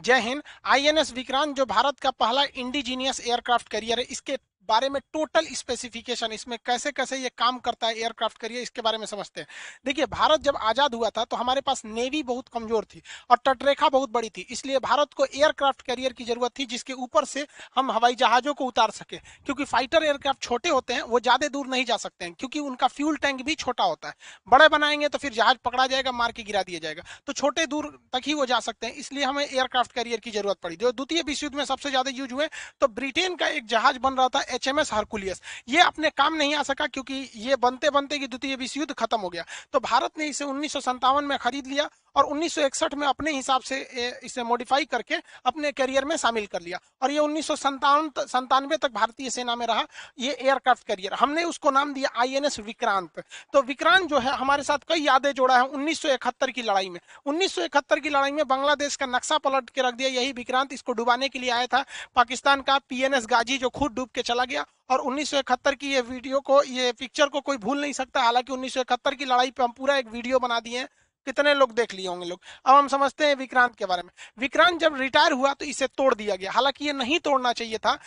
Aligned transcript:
जय 0.00 0.20
हिंद 0.20 0.42
आईएनएस 0.66 1.12
विक्रांत 1.12 1.56
जो 1.56 1.64
भारत 1.66 2.00
का 2.00 2.10
पहला 2.12 2.44
इंडिजीनियस 2.56 3.20
एयरक्राफ्ट 3.20 3.68
कैरियर 3.68 3.98
है 3.98 4.04
इसके 4.10 4.36
बारे 4.70 4.88
में 4.88 5.00
टोटल 5.12 5.46
स्पेसिफिकेशन 5.54 6.32
इसमें 6.32 6.58
कैसे 6.66 6.92
कैसे 6.92 7.16
ये 7.18 7.30
काम 7.38 7.58
करता 7.60 7.86
है 7.86 7.94
एयरक्राफ्ट 7.96 8.38
करिए 8.38 8.62
इसके 8.62 8.82
बारे 8.82 8.98
में 8.98 9.06
समझते 9.08 9.40
हैं। 9.40 9.46
देखिए, 9.86 10.06
भारत 10.08 10.40
जब 10.42 10.56
आज़ाद 10.58 10.94
हुआ 10.94 11.10
था 11.10 11.24
तो 11.24 11.36
हमारे 11.36 11.60
पास 11.62 11.84
नेवी 11.86 12.22
बहुत 12.24 12.48
कमज़ोर 12.50 12.84
थी 12.86 13.02
और 13.30 13.36
तटरेखा 13.44 13.88
बहुत 13.90 14.10
बड़ी 14.10 14.28
थी, 14.30 14.46
इसलिए 14.50 14.78
भारत 14.80 15.14
को 15.14 15.24
एयरक्राफ्ट 15.26 15.82
कैरियर 15.82 16.12
की 16.12 16.24
ज़रूरत 16.24 16.58
थी, 16.58 16.66
जिसके 16.66 16.92
ऊपर 16.94 17.24
से 17.26 17.46
हम 17.76 17.90
हवाई 17.90 18.14
जहाज़ों 18.16 18.54
को 18.54 18.64
उतार 18.66 18.90
सके। 18.92 19.16
क्योंकि 19.16 19.64
फाइटर 19.66 20.04
एयरक्राफ्ट 20.04 20.42
छोटे 20.42 20.68
होते 20.70 20.94
हैं, 20.94 21.02
वो 21.04 21.20
ज़्यादा 21.20 21.48
दूर 21.50 21.66
नहीं 21.68 21.84
जा 21.84 21.96
सकते 21.98 22.24
हैं, 22.24 22.34
क्योंकि 22.34 22.60
उनका 22.60 22.86
फ्यूल 22.88 23.16
टैंक 23.18 23.42
भी 23.42 23.54
छोटा 23.56 23.84
होता 23.84 24.08
है। 24.08 24.14
बड़े 24.48 24.68
बनाएँगे 24.70 25.08
तो 25.08 25.18
फिर 25.18 25.32
जहाज़ 25.32 25.56
पकड़ा 25.64 25.86
जाएगा, 25.86 26.12
मार 26.12 26.32
के 26.32 26.42
गिरा 26.42 26.62
दिया 26.62 26.78
जाएगा। 26.80 27.02
तो 27.26 27.32
छोटे 27.34 27.66
दूर 27.68 27.86
तक 28.12 28.26
ही 28.26 28.34
वो 28.34 28.46
जा 28.46 28.60
सकते 28.60 28.86
हैं, 28.86 28.94
इसलिए 28.96 29.24
हमें 29.24 29.44
एयरक्राफ्ट 29.44 29.92
कैरियर 29.92 30.20
की 30.20 30.30
ज़रूरत 30.30 30.58
पड़ी। 30.62 30.76
जो 30.76 30.92
द्वितीय 30.92 31.22
विश्व 31.24 31.46
युद्ध 31.46 31.56
में 31.56 31.64
सबसे 31.66 31.90
ज़्यादा 31.90 32.10
यूज़ 32.12 32.32
हुए 32.32 32.48
तो 32.80 32.88
ब्रिटेन 32.90 33.36
का 33.36 33.46
एक 33.48 33.66
जहाज़ 33.68 33.98
बन 34.00 34.14
रहा 34.14 34.28
था 34.28 34.40
एच 34.60 34.68
एम 34.68 34.80
एस 34.80 34.92
हरकुलियस 34.92 35.40
ये 35.68 35.80
अपने 35.82 36.10
काम 36.12 36.34
नहीं 36.34 36.54
आ 36.54 36.62
सका 36.62 36.86
क्योंकि 36.88 37.14
ये 37.36 37.56
बनते 37.58 37.90
बनते 37.90 38.18
कि 38.18 38.26
द्वितीय 38.26 38.56
विश्व 38.56 38.80
युद्ध 38.80 38.94
खत्म 38.94 39.18
हो 39.20 39.28
गया। 39.30 39.44
तो 39.72 39.80
भारत 39.80 40.18
ने 40.18 40.26
इसे 40.26 40.44
उन्नीस 40.44 40.76
में 41.24 41.36
खरीद 41.38 41.66
लिया 41.66 41.88
और 42.16 42.24
1961 42.26 42.94
में 42.94 43.06
अपने 43.06 43.32
हिसाब 43.32 43.62
से 43.62 43.80
इसे 44.24 44.42
मॉडिफाई 44.42 44.84
करके 44.86 45.14
अपने 45.46 45.70
करियर 45.72 46.04
में 46.04 46.16
शामिल 46.16 46.46
कर 46.46 46.60
लिया। 46.62 46.78
और 47.02 47.10
ये 47.10 47.18
उन्नीस 47.18 47.50
संतानवे 47.52 48.76
तक 48.76 48.92
भारतीय 48.92 49.30
सेना 49.30 49.54
में 49.56 49.66
रहा। 49.66 49.84
ये 50.18 50.32
एयरक्राफ्ट 50.32 50.86
करियर 50.86 51.14
हमने 51.14 51.44
उसको 51.44 51.70
नाम 51.70 51.92
दिया 51.94 52.10
आईएनएस 52.16 52.58
विक्रांत। 52.60 53.22
तो 53.52 53.62
विक्रांत 53.62 54.08
जो 54.08 54.18
है, 54.18 54.32
हमारे 54.32 54.62
साथ 54.62 54.78
कई 54.88 55.00
यादें 55.00 55.32
जोड़ा 55.32 55.56
है 55.56 55.64
1971 55.64 56.50
की 56.50 56.62
लड़ाई 56.62 56.88
में। 56.88 57.00
1971 57.26 58.00
की 58.00 58.08
लड़ाई 58.08 58.30
में 58.32 58.46
बांग्लादेश 58.48 58.96
का 58.96 59.06
नक्शा 59.08 59.38
पलट 59.38 59.70
के 59.70 59.82
रख 59.82 59.94
दिया। 59.94 60.08
यही 60.10 60.32
विक्रांत 60.32 60.72
इसको 60.72 60.92
डुबाने 60.92 61.28
के 61.28 61.38
लिए 61.38 61.50
आया 61.50 61.66
था। 61.66 61.84
पाकिस्तान 62.16 62.62
का 62.62 62.78
पीएनएस 62.80 63.26
गाजी 63.26 63.58
जो 63.58 63.68
खुद 63.70 63.92
डूब 63.92 64.08
के 64.14 64.22
चला 64.22 64.39
गया 64.44 64.64
और 64.90 65.00
उन्नीस 65.00 65.30
सौ 65.30 65.38
इकहत्तर 65.38 65.74
की 65.74 65.92
ये 65.92 66.00
वीडियो 66.00 66.40
को, 66.40 66.62
ये 66.62 66.92
पिक्चर 66.92 67.28
को 67.28 67.40
कोई 67.40 67.56
भूल 67.56 67.80
नहीं 67.80 67.92
सकता। 67.92 68.22
हालाँकि 68.22 68.52
उन्नीस 68.52 68.74
सौ 68.74 68.80
इकहत्तर 68.80 69.14
की 69.14 69.24
लड़ाई 69.24 69.50
पे 69.50 69.62
हम 69.62 69.72
पूरा 69.72 69.96
एक 69.96 70.08
वीडियो 70.08 70.38
बना 70.38 70.60
दिए 70.60 70.78
हैं। 70.78 70.88
कितने 71.30 71.54
लोग 71.54 71.72
देख 71.74 71.94
लिए 71.94 72.06
होंगे 72.06 72.26
लोग? 72.26 72.40
अब 72.66 72.74
हम 72.74 72.88
समझते 72.88 73.26
हैं 73.26 73.34
विक्रांत 73.36 73.74
के 73.76 73.86
बारे 73.86 74.02
में। 74.02 74.10
विक्रांत 74.38 74.80
जब 74.80 74.96
रिटायर 74.96 75.32
हुआ 75.32 75.52
तो 75.54 75.64
इसे 75.66 75.86
तोड़ 75.88 76.14
दिया 76.14 76.36
गया। 76.36 76.50
हालाँकि 76.52 76.84
ये 76.86 76.92
नहीं 76.94 77.18
तोड़ना 77.20 77.52
चाहिए 77.54 77.78
था 77.78 77.98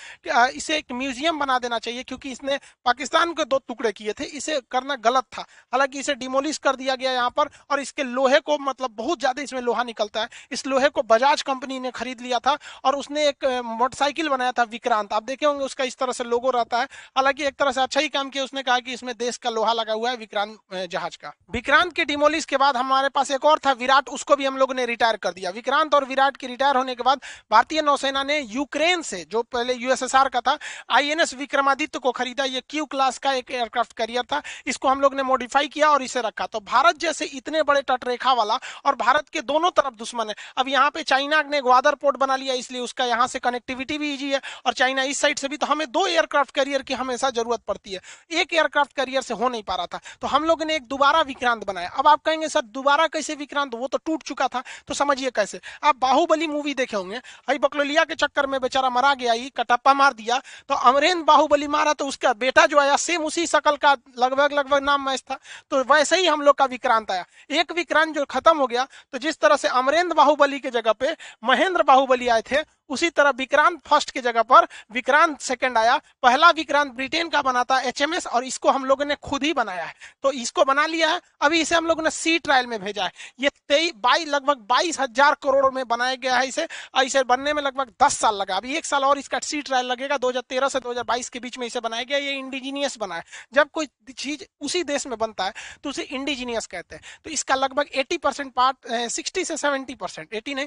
इसे 0.53 0.77
एक 0.77 0.91
म्यूज़ियम 0.93 1.39
बना 1.39 1.57
देना 1.59 1.79
चाहिए, 1.79 2.03
क्योंकि 2.03 2.31
इसने 2.31 2.57
पाकिस्तान 2.85 3.33
के 3.33 3.43
दो 3.45 3.57
टुकड़े 3.59 3.91
किए 3.93 4.13
थे, 4.13 4.23
इसे 4.25 4.59
करना 4.71 4.95
गलत 4.97 5.23
था। 5.33 5.41
हालाँकि 5.73 5.99
इसे 5.99 6.15
डिमोलिश 6.15 6.57
कर 6.59 6.75
दिया 6.75 6.95
गया 6.95 7.11
यहाँ 7.11 7.29
पर, 7.29 7.49
और 7.71 7.79
इसके 7.79 8.03
लोहे 8.05 8.39
को 8.41 8.57
मतलब 8.61 8.95
बहुत 8.95 9.19
ज़्यादा 9.19 9.41
इसमें 9.41 9.61
लोहा 9.61 9.83
निकलता 9.83 10.21
है। 10.21 10.29
इस 10.51 10.65
लोहे 10.67 10.89
को 10.89 11.01
बजाज 11.03 11.41
कंपनी 11.43 11.79
ने 11.79 11.91
खरीद 11.93 12.21
लिया 12.21 12.39
था, 12.39 12.57
और 12.83 12.95
उसने 12.95 13.27
एक 13.27 13.45
मोटरसाइकिल 13.65 14.29
बनाया 14.29 14.51
था 14.51 14.63
विक्रांत। 14.65 15.13
आप 15.13 15.23
देखे 15.23 15.45
होंगे 15.45 15.65
उसका 15.65 15.83
इस 15.83 15.97
तरह 15.97 16.11
से 16.13 16.23
लोगो 16.25 16.49
रहता 16.51 16.79
है। 16.79 16.85
हालाँकि 17.15 17.45
एक 17.45 17.55
तरह 17.55 17.71
से 17.71 17.81
अच्छा 17.81 17.99
ही 17.99 18.09
काम 18.09 18.29
किया 18.29 18.43
उसने, 18.43 18.63
कहा 18.63 18.79
कि 18.79 18.93
इसमें 18.93 19.13
देश 19.15 19.37
का 19.37 19.49
लोहा 19.51 19.73
लगा 19.73 19.93
हुआ 19.93 20.09
है 20.09 20.17
विक्रांत 20.17 20.57
जहाज़ 20.73 21.17
का। 21.17 21.33
विक्रांत 21.51 21.93
के 21.93 22.05
डिमोलिश 22.05 22.45
के 22.45 22.57
बाद 22.57 22.77
हमारे 22.77 23.09
पास 23.15 23.31
एक 23.31 23.45
और 23.45 23.59
था, 23.59 23.71
विराट, 23.73 24.09
उसको 24.09 24.35
भी 24.35 24.45
हम 24.45 24.57
लोगों 24.57 24.73
ने 24.73 24.85
रिटायर 24.85 25.17
कर 25.17 25.31
दिया। 25.33 25.49
विक्रांत 25.51 25.95
और 25.95 26.05
विराट 26.05 26.37
के 26.37 26.47
रिटायर 26.47 26.77
होने 26.77 26.95
के 26.95 27.03
बाद 27.03 27.21
भारतीय 27.51 27.81
नौसेना 27.81 28.23
ने 28.23 28.39
यूक्रेन 28.39 29.01
से, 29.03 29.23
जो 29.25 29.41
पहले 29.43 29.73
यूएसएसआर 29.75 30.29
का 30.29 30.41
था 30.41 30.57
आईएनएस 30.91 31.33
विक्रमादित्य 31.35 31.99
को 31.99 32.11
खरीदा। 32.13 32.43
ये 32.45 32.61
क्यू 32.69 32.85
क्लास 32.85 33.17
का 33.17 33.33
एक 33.33 33.51
एयरक्राफ्ट 33.51 33.93
करियर 33.93 34.23
था। 34.23 34.41
इसको 34.67 34.87
हम 34.87 35.01
लोग 35.01 35.15
ने 35.15 35.23
मॉडिफाई 35.23 35.67
किया 35.67 35.89
और 35.89 36.03
इसे 36.03 36.21
रखा। 36.21 36.45
तो 36.47 36.59
भारत 36.61 36.97
जैसे 36.99 37.25
इतने 37.27 37.61
बड़े 37.63 37.81
तटरेखा 37.83 38.33
वाला 38.33 38.59
और 38.85 38.95
भारत 38.95 39.29
के 39.29 39.41
दोनों 39.43 39.69
तरफ़ 39.71 39.95
दुश्मन 39.95 40.29
है। 40.29 40.35
अब 40.57 40.67
यहाँ 40.67 40.89
पे 40.89 41.03
चाइना 41.03 41.41
ने 41.43 41.61
ग्वादर 41.61 41.95
पोर्ट 41.95 42.17
बना 42.17 42.35
लिया, 42.35 42.53
इसलिए 42.55 42.81
उसका 42.81 43.05
यहाँ 43.05 43.27
से 43.27 43.39
कनेक्टिविटी 43.41 43.97
भी 43.97 44.13
ईजी 44.13 44.31
है 44.31 44.41
और 44.65 44.73
चाइना 44.73 45.03
इस 45.03 45.19
साइड 45.19 45.39
से 45.39 45.47
भी 45.47 45.57
तो 45.57 45.65
हमें 45.65 45.85
दो 45.91 46.05
एयरक्राफ्ट 46.07 46.51
करियर 46.51 46.81
की 46.81 46.93
हमेशा 46.95 47.29
ज़रूरत 47.31 47.61
पड़ती 47.67 47.91
है। 47.91 47.99
एक 48.31 48.53
एयरक्राफ्ट 48.53 48.93
करियर 48.93 49.21
से 49.21 49.33
हो 49.33 49.49
नहीं 49.49 49.63
पा 49.63 49.75
रहा 49.75 49.85
था। 49.85 49.99
तो 50.21 50.27
हम 50.27 50.43
लोग 50.43 50.63
ने 50.63 50.75
एक 50.75 50.87
दोबारा 50.87 51.21
विक्रांत 51.23 51.65
बनाया। 51.65 51.89
अब 51.89 52.07
आप 52.07 52.21
कहेंगे, 52.21 52.47
सर, 52.49 52.61
दोबारा 52.63 52.92
कैसे 53.07 53.35
विक्रांत? 53.35 53.73
वो 53.75 53.87
तो 53.87 53.97
टूट 53.97 54.23
चुका 54.23 54.47
था 54.47 54.63
तो 54.87 54.93
समझिए 54.93 55.29
कैसे। 55.31 55.59
आप 55.83 55.95
बाहुबली 55.97 56.47
मूवी 56.47 56.73
देखे 56.73 56.97
होंगे 56.97 57.17
हई 57.49 57.57
बकलोलिया 57.59 58.03
के 58.03 58.15
चक्कर 58.15 58.47
में 58.47 58.59
बेचारा 58.61 58.89
मरा 58.89 59.13
गया 59.13 59.33
ही 59.33 59.49
कटप्पा 59.57 59.93
मार 59.93 60.13
दिया 60.13 60.41
तो 60.69 60.75
अमरेंद्र 60.75 61.23
बाहुबली 61.23 61.67
मारा 61.67 61.93
तो 61.93 62.07
उसका 62.07 62.33
बेटा 62.35 62.65
जो 62.65 62.79
आया 62.79 62.95
सेम 62.97 63.23
उसी 63.23 63.45
शकल 63.47 63.75
का 63.77 63.95
लगभग 64.19 64.53
लगभग 64.53 64.83
नाम 64.83 65.05
मैच 65.05 65.21
था 65.21 65.39
तो 65.69 65.83
वैसे 65.85 66.17
ही 66.17 66.27
हम 66.27 66.41
लोग 66.41 66.55
का 66.55 66.65
विक्रांत 66.67 67.11
आया। 67.11 67.25
एक 67.51 67.71
विक्रांत 67.71 68.15
जो 68.15 68.25
खत्म 68.25 68.57
हो 68.57 68.67
गया 68.67 68.87
तो 69.11 69.17
जिस 69.17 69.39
तरह 69.39 69.55
से 69.55 69.67
अमरेंद्र 69.69 70.15
बाहुबली 70.15 70.59
के 70.59 70.69
जगह 70.71 70.93
पे 70.93 71.15
महेंद्र 71.43 71.83
बाहुबली 71.83 72.27
आए 72.27 72.41
थे 72.41 72.61
उसी 72.93 73.09
तरह 73.11 73.29
विक्रांत 73.37 73.79
फ़र्स्ट 73.87 74.11
की 74.11 74.21
जगह 74.21 74.41
पर, 74.43 74.67
विक्रांत 74.91 75.39
सेकंड 75.41 75.77
आया। 75.77 75.97
पहला 76.23 76.49
विक्रांत 76.53 76.91
ब्रिटेन 76.93 77.29
का 77.29 77.41
बना 77.43 77.63
था 77.63 77.79
एच 77.81 78.01
और 78.27 78.43
इसको 78.45 78.71
हम 78.71 78.85
लोगों 78.85 79.05
ने 79.05 79.15
खुद 79.23 79.43
ही 79.43 79.53
बनाया 79.53 79.83
है। 79.83 79.93
तो 80.23 80.31
इसको 80.33 80.65
बना 80.65 80.85
लिया 80.87 81.09
है, 81.09 81.19
अभी 81.41 81.59
इसे 81.61 81.75
हम 81.75 81.87
लोगों 81.87 82.03
ने 82.03 82.09
सी 82.11 82.37
ट्रायल 82.39 82.67
में 82.67 82.79
भेजा 82.81 83.03
है। 83.03 83.11
ये 83.39 83.49
तेईस 83.69 83.91
बाईस 83.97 84.27
लगभग 84.27 84.57
बाईस 84.69 84.99
हज़ार 84.99 85.35
करोड़ 85.43 85.73
में 85.73 85.87
बनाया 85.87 86.15
गया 86.17 86.37
है 86.37 86.47
इसे, 86.47 86.67
और 86.95 87.03
इसे 87.03 87.23
बनने 87.25 87.53
में 87.53 87.61
लगभग 87.63 87.93
दस 88.03 88.17
साल 88.17 88.35
लगा। 88.35 88.55
अभी 88.57 88.75
एक 88.77 88.85
साल 88.85 89.03
और 89.03 89.17
इसका 89.19 89.39
सी 89.41 89.61
ट्रायल 89.63 89.85
लगेगा, 89.87 90.17
दो 90.17 90.31
से 90.31 90.79
दो 90.79 90.89
हज़ार 90.89 91.03
बाईस 91.05 91.29
के 91.29 91.39
बीच 91.39 91.57
में 91.57 91.65
इसे 91.67 91.79
बनाया 91.81 92.03
गया, 92.03 92.17
ये 92.19 92.31
इंडिजीनियस 92.33 92.97
बना 92.97 93.15
है। 93.15 93.23
जब 93.53 93.69
कोई 93.71 93.87
चीज़ 94.09 94.43
उसी 94.61 94.83
देश 94.85 95.07
में 95.07 95.17
बनता 95.17 95.45
है 95.45 95.53
तो 95.83 95.89
उसे 95.89 96.01
इंडिजीनियस 96.03 96.67
कहते 96.67 96.95
हैं। 96.95 97.03
तो 97.25 97.29
इसका 97.31 97.55
लगभग 97.55 97.89
एटी 97.95 98.17
पार्ट 98.19 98.87
सिक्सटी 99.09 99.43
से 99.45 99.57
सेवेंटी 99.57 99.95
परसेंट 99.95 100.33
नहीं 100.33 100.65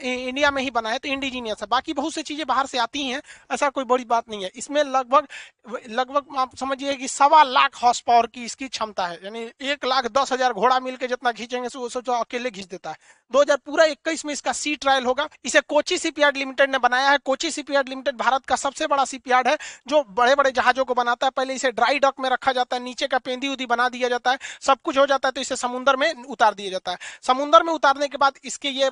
इंडिया 0.00 0.50
में 0.50 0.62
ही 0.62 0.70
बना 0.70 0.90
है 0.90 0.98
तो 0.98 1.08
इंडिजीनियस 1.20 1.60
है 1.60 1.66
बाकी 1.70 1.92
बहुत 1.92 2.14
सी 2.14 2.22
चीज़ें 2.24 2.46
बाहर 2.46 2.66
से 2.66 2.78
आती 2.80 3.02
हैं, 3.04 3.20
ऐसा 3.52 3.68
कोई 3.70 3.84
बड़ी 3.84 4.04
बात 4.06 4.28
नहीं 4.30 4.42
है। 4.42 4.50
इसमें 4.56 4.82
लगभग 4.84 5.26
लगभग 5.90 6.36
आप 6.38 6.56
समझिए 6.56 6.94
कि 6.94 7.08
सवा 7.08 7.42
लाख 7.44 7.74
हॉर्स 7.82 8.00
पावर 8.00 8.26
की 8.26 8.44
इसकी 8.44 8.68
क्षमता 8.68 9.06
है। 9.06 9.18
यानी 9.24 9.40
एक 9.62 9.84
लाख 9.84 10.06
दस 10.12 10.32
हज़ार 10.32 10.52
घोड़ा 10.54 10.78
मिलकर 10.80 11.06
जितना 11.08 11.32
खींचेंगे 11.32 11.68
सोचो 11.68 12.12
अकेले 12.12 12.50
घींच 12.50 12.66
देता 12.66 12.90
है। 12.90 12.96
2000 13.32 13.56
पूरा 13.56 13.84
21 13.86 14.24
में 14.24 14.32
इसका 14.32 14.52
सी 14.52 14.74
ट्रायल 14.76 15.04
होगा। 15.04 15.28
इसे 15.44 15.60
कोची 15.62 15.98
सीपीआर 15.98 16.34
लिमिटेड 16.36 16.70
ने 16.70 16.78
बनाया 16.78 17.10
है। 17.10 17.18
कोची 17.20 17.50
सीपीआर 17.50 17.88
लिमिटेड 17.88 18.16
भारत 18.16 18.46
का 18.46 18.56
सबसे 18.56 18.86
बड़ा 18.86 19.04
सीपीआर 19.04 19.48
है, 19.48 19.56
जो 19.88 20.02
बड़े 20.10 20.34
बड़े 20.34 20.50
जहाजों 20.52 20.84
को 20.84 20.94
बनाता 20.94 21.26
है। 21.26 21.30
पहले 21.30 21.54
इसे 21.54 21.70
ड्राई 21.72 21.98
डॉक 21.98 22.20
में 22.20 22.28
रखा 22.30 22.52
जाता 22.52 22.76
है, 22.76 22.82
नीचे 22.82 23.06
का 23.06 23.18
पेंदी 23.20 23.48
उदी 23.48 23.66
बना 23.66 23.88
दिया 23.88 24.08
जाता 24.08 24.30
है। 24.30 24.38
सब 24.60 24.78
कुछ 24.84 24.98
हो 24.98 25.06
जाता 25.06 25.28
है 25.28 25.32
तो 25.32 25.40
इसे 25.40 25.56
समुद्र 25.56 25.96
में 25.96 26.12
उतार 26.14 26.54
दिया 26.54 26.70
जाता 26.70 26.92
है। 26.92 26.98
समुद्र 27.22 27.62
में 27.62 27.72
उतारने 27.72 28.08
के 28.08 28.18
बाद 28.18 28.38
इसके 28.44 28.68
ये 28.70 28.90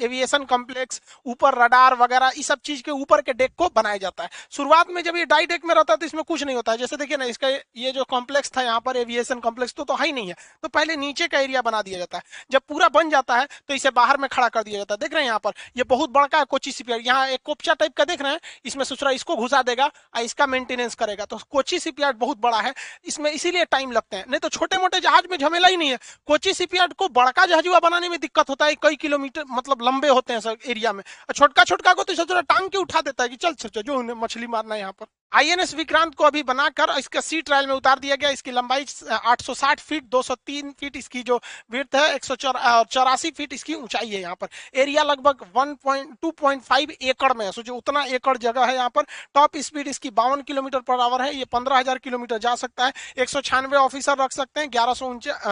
एविएशन 0.00 0.44
कॉम्प्लेक्स 0.46 1.00
ऊपर 1.26 1.54
रडार 1.66 1.94
वगैरह 1.96 2.32
इस 2.36 2.46
सब 2.46 2.60
चीज़ 2.64 2.82
के 2.82 2.90
ऊपर 2.92 3.20
के 3.20 3.32
डेक 3.34 3.54
को 3.58 3.70
बनाया 3.76 3.96
जाता 3.98 4.22
है। 4.22 4.28
शुरुआत 4.52 4.90
में 4.90 5.02
जब 5.02 5.16
ये 5.16 5.24
डाई 5.26 5.46
डेक 5.46 5.64
में 5.64 5.74
रहता 5.74 5.92
है 5.92 5.96
तो 5.96 6.06
इसमें 6.06 6.22
कुछ 6.24 6.42
नहीं 6.42 6.56
होता 6.56 6.72
है। 6.72 6.78
जैसे 6.78 6.96
देखिए 6.96 7.16
ना 7.16 7.24
इसका 7.26 7.48
ये 7.48 7.92
जो 7.92 8.04
कॉम्प्लेक्स 8.06 8.50
था 8.56 8.62
यहाँ 8.62 8.80
पर 8.80 8.96
एविएशन 8.96 9.40
कॉम्प्लेक्स 9.40 9.74
तो, 9.74 9.84
तो 9.84 9.94
है 9.94 10.06
ही 10.06 10.12
नहीं 10.12 10.28
है। 10.28 10.34
तो 10.62 10.68
पहले 10.70 10.96
नीचे 10.96 11.26
का 11.28 11.38
एरिया 11.40 11.62
बना 11.62 11.82
दिया 11.82 11.98
जाता 11.98 12.18
है। 12.18 12.22
जब 12.50 12.60
पूरा 12.68 12.88
बन 12.90 13.10
जाता 13.10 13.36
है 13.36 13.46
तो 13.68 13.74
इसे 13.74 13.90
बाहर 13.92 14.18
में 14.18 14.28
खड़ा 14.28 14.48
कर 14.48 14.62
दिया 14.62 14.78
जाता 14.78 14.94
है। 14.94 14.98
देख 14.98 15.12
रहे 15.12 15.22
हैं 15.22 15.28
यहाँ 15.28 15.40
पर 15.40 15.52
ये 15.76 15.84
बहुत 15.86 16.10
बड़का 16.10 16.38
है 16.38 16.44
कोची 16.46 16.72
सीपीआर 16.72 17.00
यहाँ 17.02 17.26
एक 17.28 17.40
कोपचा 17.44 17.74
टाइप 17.74 17.94
का 17.96 18.04
देख 18.04 18.22
रहे 18.22 18.32
हैं 18.32 18.40
इसमें 18.66 18.84
सुसरा 18.84 19.10
इसको 19.12 19.36
घुसा 19.36 19.62
देगा 19.62 19.86
और 19.86 20.22
इसका 20.22 20.46
मेंटेनेंस 20.46 20.94
करेगा। 20.94 21.24
तो 21.24 21.38
कोची 21.50 21.78
सीपीआर 21.78 22.12
बहुत 22.16 22.40
बड़ा 22.40 22.60
है 22.60 22.74
इसमें 23.06 23.30
इसीलिए 23.30 23.64
टाइम 23.66 23.92
लगते 23.92 24.16
हैं। 24.16 24.24
नहीं 24.28 24.40
तो 24.40 24.48
छोटे 24.50 24.76
मोटे 24.76 25.00
जहाज़ 25.00 25.26
में 25.30 25.36
झमेला 25.38 25.68
ही 25.68 25.76
नहीं 25.76 25.90
है। 25.90 25.98
कोची 26.26 26.52
सीपीआर 26.54 26.92
को 26.94 27.08
बड़का 27.10 27.46
जहाजुआ 27.46 27.78
बनाने 27.80 28.08
में 28.08 28.18
दिक्कत 28.20 28.50
होता 28.50 28.66
है 28.66 28.74
कई 28.82 28.96
किलोमीटर 28.96 29.44
मतलब 29.50 29.82
लंबे 29.82 30.08
होते 30.08 30.32
हैं 30.32 30.40
सर 30.40 30.56
एरिया 30.66 30.92
में। 30.92 31.02
छोटका 31.46 31.64
छोटका 31.64 31.92
को 31.94 32.02
तो 32.02 32.14
छोटा 32.14 32.40
टांग 32.42 32.68
के 32.70 32.78
उठा 32.78 33.00
देता 33.00 33.22
है 33.22 33.28
कि 33.28 33.36
चल 33.36 33.52
चल 33.54 33.82
जो 33.82 34.14
मछली 34.16 34.46
मारना 34.46 34.74
है 34.74 34.80
यहाँ 34.80 34.92
पर। 34.92 35.06
आईएनएस 35.32 35.74
विक्रांत 35.74 36.14
को 36.14 36.24
अभी 36.24 36.42
बनाकर 36.42 36.90
इसका 36.98 37.20
सी 37.20 37.40
ट्रायल 37.42 37.66
में 37.66 37.74
उतार 37.74 37.98
दिया 37.98 38.16
गया। 38.16 38.28
इसकी 38.30 38.50
लंबाई 38.52 38.84
860 39.10 39.80
फीट 39.80 40.04
203 40.10 40.70
फीट 40.80 40.96
इसकी 40.96 41.22
जो 41.22 41.40
विर्थ 41.70 41.96
है, 41.96 42.14
एक 42.14 42.24
चौरासी 42.24 43.30
फीट 43.30 43.52
इसकी 43.52 43.74
ऊंचाई 43.74 44.08
है 44.08 44.20
यहाँ 44.20 44.34
पर। 44.34 44.48
एरिया 44.74 45.02
लगभग 45.02 45.44
1.2.5 45.56 46.90
एकड़ 46.92 47.32
में 47.32 47.44
है। 47.46 47.50
सोचो 47.52 47.74
उतना 47.74 48.04
एकड़ 48.06 48.36
जगह 48.38 48.66
है 48.66 48.74
यहाँ 48.74 48.88
पर, 48.90 49.02
टॉप 49.34 49.56
स्पीड 49.58 49.88
इसकी 49.88 50.10
बावन 50.12 50.42
किलोमीटर 50.42 50.80
पर 50.80 51.00
आवर 51.00 51.22
है। 51.22 51.34
ये 51.34 51.44
पंद्रह 51.46 51.94
किलोमीटर 51.96 52.38
जा 52.38 52.54
सकता 52.56 52.86
है। 52.86 52.92
एक 53.18 53.28
सौ 53.28 53.40
छियानवे 53.40 53.76
ऑफिसर 53.78 54.16
रख 54.18 54.32
सकते 54.32 54.60
हैं, 54.60 54.70
ग्यारह 54.70 55.04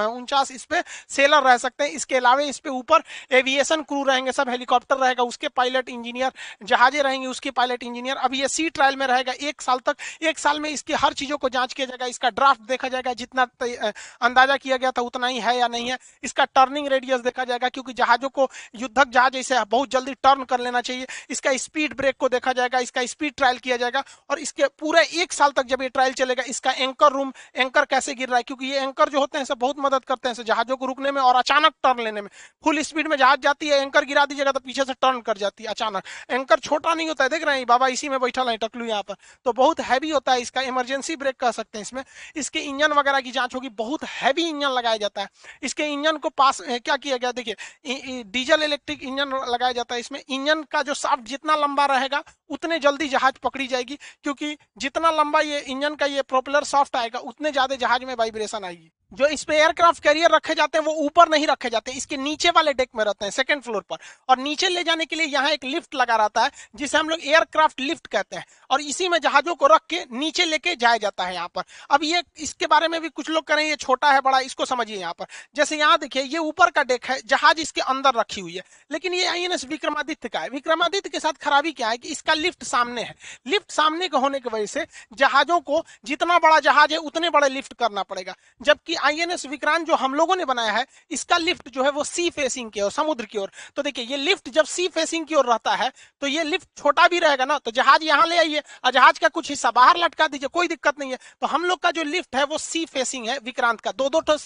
उनचास 0.04 0.50
इस 0.52 0.64
पे 0.64 0.82
सेलर 1.08 1.42
रह 1.42 1.56
सकते 1.58 1.84
हैं। 1.84 1.90
इसके 1.92 2.16
अलावा 2.16 2.42
इस 2.44 2.58
पे 2.58 2.70
ऊपर 2.70 3.02
एविएशन 3.32 3.82
क्रू 3.82 4.02
रहेंगे, 4.04 4.32
सब 4.32 4.48
हेलीकॉप्टर 4.50 4.96
रहेगा, 4.96 5.22
उसके 5.24 5.48
पायलट 5.50 5.88
इंजीनियर 5.88 6.32
जहाजे 6.64 7.02
रहेंगे, 7.02 7.26
उसके 7.26 7.50
पायलट 7.52 7.82
इंजीनियर। 7.82 8.16
अभी 8.18 8.40
ये 8.40 8.48
सी 8.48 8.68
ट्रायल 8.70 8.96
में 8.96 9.06
रहेगा, 9.06 9.32
एक 9.32 9.62
साल 9.64 9.78
तक, 9.80 9.96
एक 10.22 10.38
साल 10.38 10.60
में 10.60 10.68
इसकी 10.70 10.92
हर 10.94 11.12
चीज़ों 11.14 11.38
को 11.38 11.48
जाँच 11.50 11.72
किया 11.72 11.86
जाएगा, 11.86 12.06
इसका 12.06 12.30
ड्राफ्ट 12.30 12.60
देखा 12.64 12.88
जाएगा, 12.88 13.12
जितना 13.14 13.46
अंदाज़ा 14.22 14.56
किया 14.58 14.76
गया 14.76 14.90
था 14.90 15.02
उतना 15.02 15.26
ही 15.26 15.40
है 15.40 15.56
या 15.58 15.68
नहीं 15.68 15.90
है। 15.90 15.98
इसका 16.22 16.44
टर्निंग 16.46 16.88
रेडियस 16.88 17.20
देखा 17.22 17.44
जाएगा, 17.44 17.68
क्योंकि 17.68 17.92
जहाजों 17.94 18.28
को, 18.30 18.48
युद्धक 18.76 19.08
जहाज़ 19.08 19.36
ऐसे 19.36 19.62
बहुत 19.66 19.90
जल्दी 19.90 20.14
टर्न 20.16 20.44
कर 20.44 20.60
लेना 20.60 20.80
चाहिए। 20.82 21.06
इसका 21.30 21.56
स्पीड 21.58 21.96
ब्रेक 21.96 22.16
को 22.16 22.28
देखा 22.28 22.52
जाएगा, 22.52 22.78
इसका 22.80 23.04
स्पीड 23.06 23.34
ट्रायल 23.34 23.58
किया 23.58 23.76
जाएगा, 23.76 24.02
और 24.30 24.38
इसके 24.38 24.66
पूरे 24.80 25.02
एक 25.14 25.32
साल 25.32 25.50
तक 25.52 25.66
जब 25.66 25.82
ये 25.82 25.88
ट्रायल 25.90 26.12
चलेगा, 26.14 26.42
इसका 26.48 26.72
एंकर 26.72 27.12
रूम 27.12 27.32
एंकर 27.56 27.84
कैसे 27.86 28.14
गिर 28.14 28.28
रहा 28.28 28.36
है, 28.36 28.42
क्योंकि 28.42 28.66
ये 28.66 28.80
एंकर 28.80 29.08
जो 29.08 29.20
होते 29.20 29.38
हैं, 29.38 29.44
सब 29.44 29.58
बहुत 29.58 29.78
मदद 29.80 30.04
करते 30.04 30.28
हैं 30.28 30.44
जहाजों 30.44 30.76
को 30.76 30.86
रुकने 30.86 31.10
में 31.10 31.20
और 31.22 31.36
अचानक 31.36 31.74
टर्न 31.84 32.02
लेने 32.04 32.20
में। 32.20 32.28
फुल 32.64 32.80
स्पीड 32.82 33.08
में 33.08 33.16
जहाज़ 33.16 33.40
जाती 33.40 33.68
है 33.68 33.80
एंकर 33.80 34.04
गिरा 34.04 34.24
दीजिएगा 34.26 34.52
तो 34.52 34.60
पीछे 34.60 34.84
से 34.84 34.92
टर्न 34.94 35.20
कर 35.22 35.36
जाती 35.38 35.64
है, 35.64 35.70
अचानक। 35.70 36.02
एंकर 36.30 36.58
छोटा 36.60 36.94
नहीं 36.94 37.08
होता 37.08 37.24
है, 37.24 37.30
देख 37.30 37.44
रहे 37.44 37.56
हैं, 37.56 37.66
बाबा 37.66 37.88
इसी 37.88 38.08
में 38.08 38.18
बैठा 38.20 38.42
है, 38.42 38.56
टकलू 38.58 38.84
यहाँ 38.84 39.02
पर। 39.02 39.14
तो 39.46 39.52
बहुत 39.54 39.80
हैवी 39.82 40.10
होता 40.10 40.32
है, 40.32 40.40
इसका 40.40 40.60
इमरजेंसी 40.62 41.16
ब्रेक 41.16 41.36
कह 41.36 41.50
सकते 41.52 41.78
हैं 41.78 41.82
इसमें। 41.82 42.02
इसके 42.36 42.60
इंजन 42.60 42.92
वगैरह 42.94 43.20
की 43.20 43.30
जाँच 43.32 43.54
होगी, 43.54 43.68
बहुत 43.70 44.04
हैवी 44.12 44.42
इंजन 44.44 44.70
लगाया 44.70 44.96
जाता 44.98 45.22
है। 45.22 45.28
इसके 45.62 45.84
इंजन 45.86 46.16
को 46.18 46.28
पास 46.30 46.60
क्या 46.60 46.96
किया 46.98 47.16
गया? 47.16 47.32
देखिए 47.32 48.22
डीजल 48.24 48.62
इलेक्ट्रिक 48.62 49.02
इंजन 49.04 49.34
लगाया 49.46 49.72
जाता 49.72 49.94
है 49.94 50.00
इसमें। 50.00 50.20
इंजन 50.20 50.62
का 50.64 50.82
जो 50.82 50.94
साफ्ट 50.96 51.24
जितना 51.26 51.56
लंबा 51.56 51.86
रहेगा, 51.86 52.22
उतने 52.50 52.78
जल्दी 52.80 53.08
जहाज़ 53.08 53.38
पकड़ी 53.42 53.66
जाएगी, 53.68 53.98
क्योंकि 54.22 54.56
जितना 54.78 55.10
लंबा 55.12 55.40
ये 55.42 55.60
इंजन 55.60 55.94
का 55.94 56.06
ये 56.06 56.22
प्रोपेलर 56.24 56.64
सॉफ्ट 56.66 56.96
आएगा, 56.96 57.18
उतने 57.20 57.50
ज़्यादा 57.52 57.76
जहाज़ 57.76 58.04
में 58.04 58.14
वाइब्रेशन 58.16 58.64
आएगी। 58.64 58.90
जो 59.14 59.26
इस 59.26 59.44
पे 59.44 59.56
एयरक्राफ्ट 59.56 60.02
कैरियर 60.02 60.30
रखे 60.30 60.54
जाते 60.54 60.78
हैं, 60.78 60.84
वो 60.84 60.92
ऊपर 60.92 61.28
नहीं 61.28 61.46
रखे 61.46 61.70
जाते, 61.70 61.92
इसके 61.92 62.16
नीचे 62.16 62.50
वाले 62.50 62.72
डेक 62.72 62.88
में 62.96 63.04
रहते 63.04 63.24
हैं 63.24 63.32
सेकंड 63.32 63.62
फ्लोर 63.62 63.82
पर। 63.82 63.96
और 64.28 64.38
नीचे 64.38 64.68
ले 64.68 64.84
जाने 64.84 65.04
के 65.04 65.16
लिए 65.16 65.26
यहाँ 65.26 65.50
एक 65.50 65.64
लिफ्ट 65.64 65.94
लगा 65.94 66.16
रहता 66.16 66.42
है, 66.42 66.50
जिसे 66.74 66.98
हम 66.98 67.08
लोग 67.08 67.18
एयरक्राफ्ट 67.24 67.80
लिफ्ट 67.80 68.06
कहते 68.06 68.36
हैं। 68.36 68.46
और 68.70 68.80
इसी 68.80 69.08
में 69.08 69.18
जहाजों 69.18 69.54
को 69.54 69.66
रख 69.66 69.80
के 69.90 70.04
नीचे 70.12 70.44
लेके 70.44 70.76
जाया 70.76 70.96
जाता 70.96 71.24
है 71.24 71.34
यहाँ 71.34 71.48
पर। 71.48 71.62
अब 71.90 72.00
ये, 72.02 72.22
इसके 72.38 72.66
बारे 72.66 72.88
में 72.88 73.00
भी 73.00 73.08
कुछ 73.08 73.30
लोग 73.30 73.44
करें 73.44 73.64
ये 73.64 73.76
छोटा 73.76 74.12
है, 74.12 74.20
बड़ा 74.20 74.40
इसको 74.40 74.64
समझिए 74.64 74.96
यहाँ 74.96 75.12
पर। 75.12 75.26
जैसे 75.56 75.76
यहाँ 75.76 75.98
देखिए, 75.98 76.22
ये 76.22 76.38
ऊपर 76.38 76.70
का 76.70 76.82
डेक 76.82 77.04
है, 77.04 77.20
जहाज़ 77.26 77.60
इसके 77.60 77.80
अंदर 77.80 78.14
रखी 78.14 78.40
हुई 78.40 78.54
है। 78.54 78.62
लेकिन 78.92 79.14
ये 79.14 79.26
आईएनएस 79.26 79.64
विक्रमादित्य 79.64 80.28
का 80.28 80.40
है। 80.40 80.48
विक्रमादित्य 80.48 81.08
के 81.08 81.20
साथ 81.20 81.32
खराबी 81.32 81.72
क्या 81.72 81.88
है 81.88 81.98
कि 81.98 82.08
इसका 82.08 82.34
लिफ्ट 82.34 82.64
सामने 82.64 83.02
है। 83.02 83.14
लिफ्ट 83.46 83.70
सामने 83.70 84.08
के 84.08 84.16
होने 84.16 84.40
की 84.40 84.48
वजह 84.48 84.66
से 84.66 84.86
जहाजों 85.12 85.60
को 85.60 85.84
जितना 86.04 86.38
बड़ा 86.38 86.60
जहाज़ 86.60 86.92
है, 86.92 86.98
उतने 86.98 87.30
बड़े 87.30 87.48
लिफ्ट 87.48 87.74
करना 87.74 88.02
पड़ेगा। 88.02 88.34
जबकि 88.62 88.94
आईएनएस 89.04 89.44
विक्रांत 89.46 89.86
जो 89.86 89.94
हम 89.96 90.14
लोगों 90.14 90.36
ने 90.36 90.44
बनाया 90.44 90.72
है, 90.72 90.84
इसका 91.10 91.36
लिफ्ट 91.38 91.68
जो 91.70 91.84
है 91.84 91.90
वो 91.90 92.04
सी 92.04 92.28
फेसिंग 92.32 92.70
की 92.70 92.80
ओर, 92.80 92.90
समुद्र 92.92 93.24
की 93.26 93.38
ओर। 93.38 93.50
तो 93.76 93.82
देखिए, 93.82 94.04
ये 94.06 94.16
लिफ्ट 94.18 94.48
जब 94.50 94.64
सी 94.66 94.86
फेसिंग 94.88 95.26
की 95.26 95.34
ओर 95.34 95.46
रहता 95.46 95.74
है 95.74 95.90
तो 96.22 96.26
ये 96.26 96.44
लिफ्ट 96.44 96.68
छोटा 96.78 97.06
भी 97.08 97.18
रहेगा 97.18 97.44
ना 97.44 97.58
तो 97.58 97.70
जहाज़ 97.72 98.02
यहाँ 98.04 98.26
ले 98.26 98.38
आइए, 98.38 98.62
और 98.84 98.92
जहाज़ 98.92 99.18
का 99.20 99.28
कुछ 99.30 99.50
हिस्सा 99.50 99.70
बाहर 99.72 99.96
लटका 99.98 100.26
दीजिए, 100.28 100.48
कोई 100.50 100.68
दिक्कत 100.68 100.98
नहीं 100.98 101.10
है। 101.10 101.18
तो 101.40 101.46
हम 101.46 101.64
लोग 101.64 101.80
का 101.80 101.90
जो 101.90 102.02
लिफ्ट 102.04 102.36
है 102.36 102.44
वो 102.44 102.58
सी 102.60 102.84
फेसिंग 102.86 103.28
है, 103.28 103.38
विक्रांत 103.40 103.80
का। 103.80 103.92
दो 103.92 104.08
दो 104.10 104.36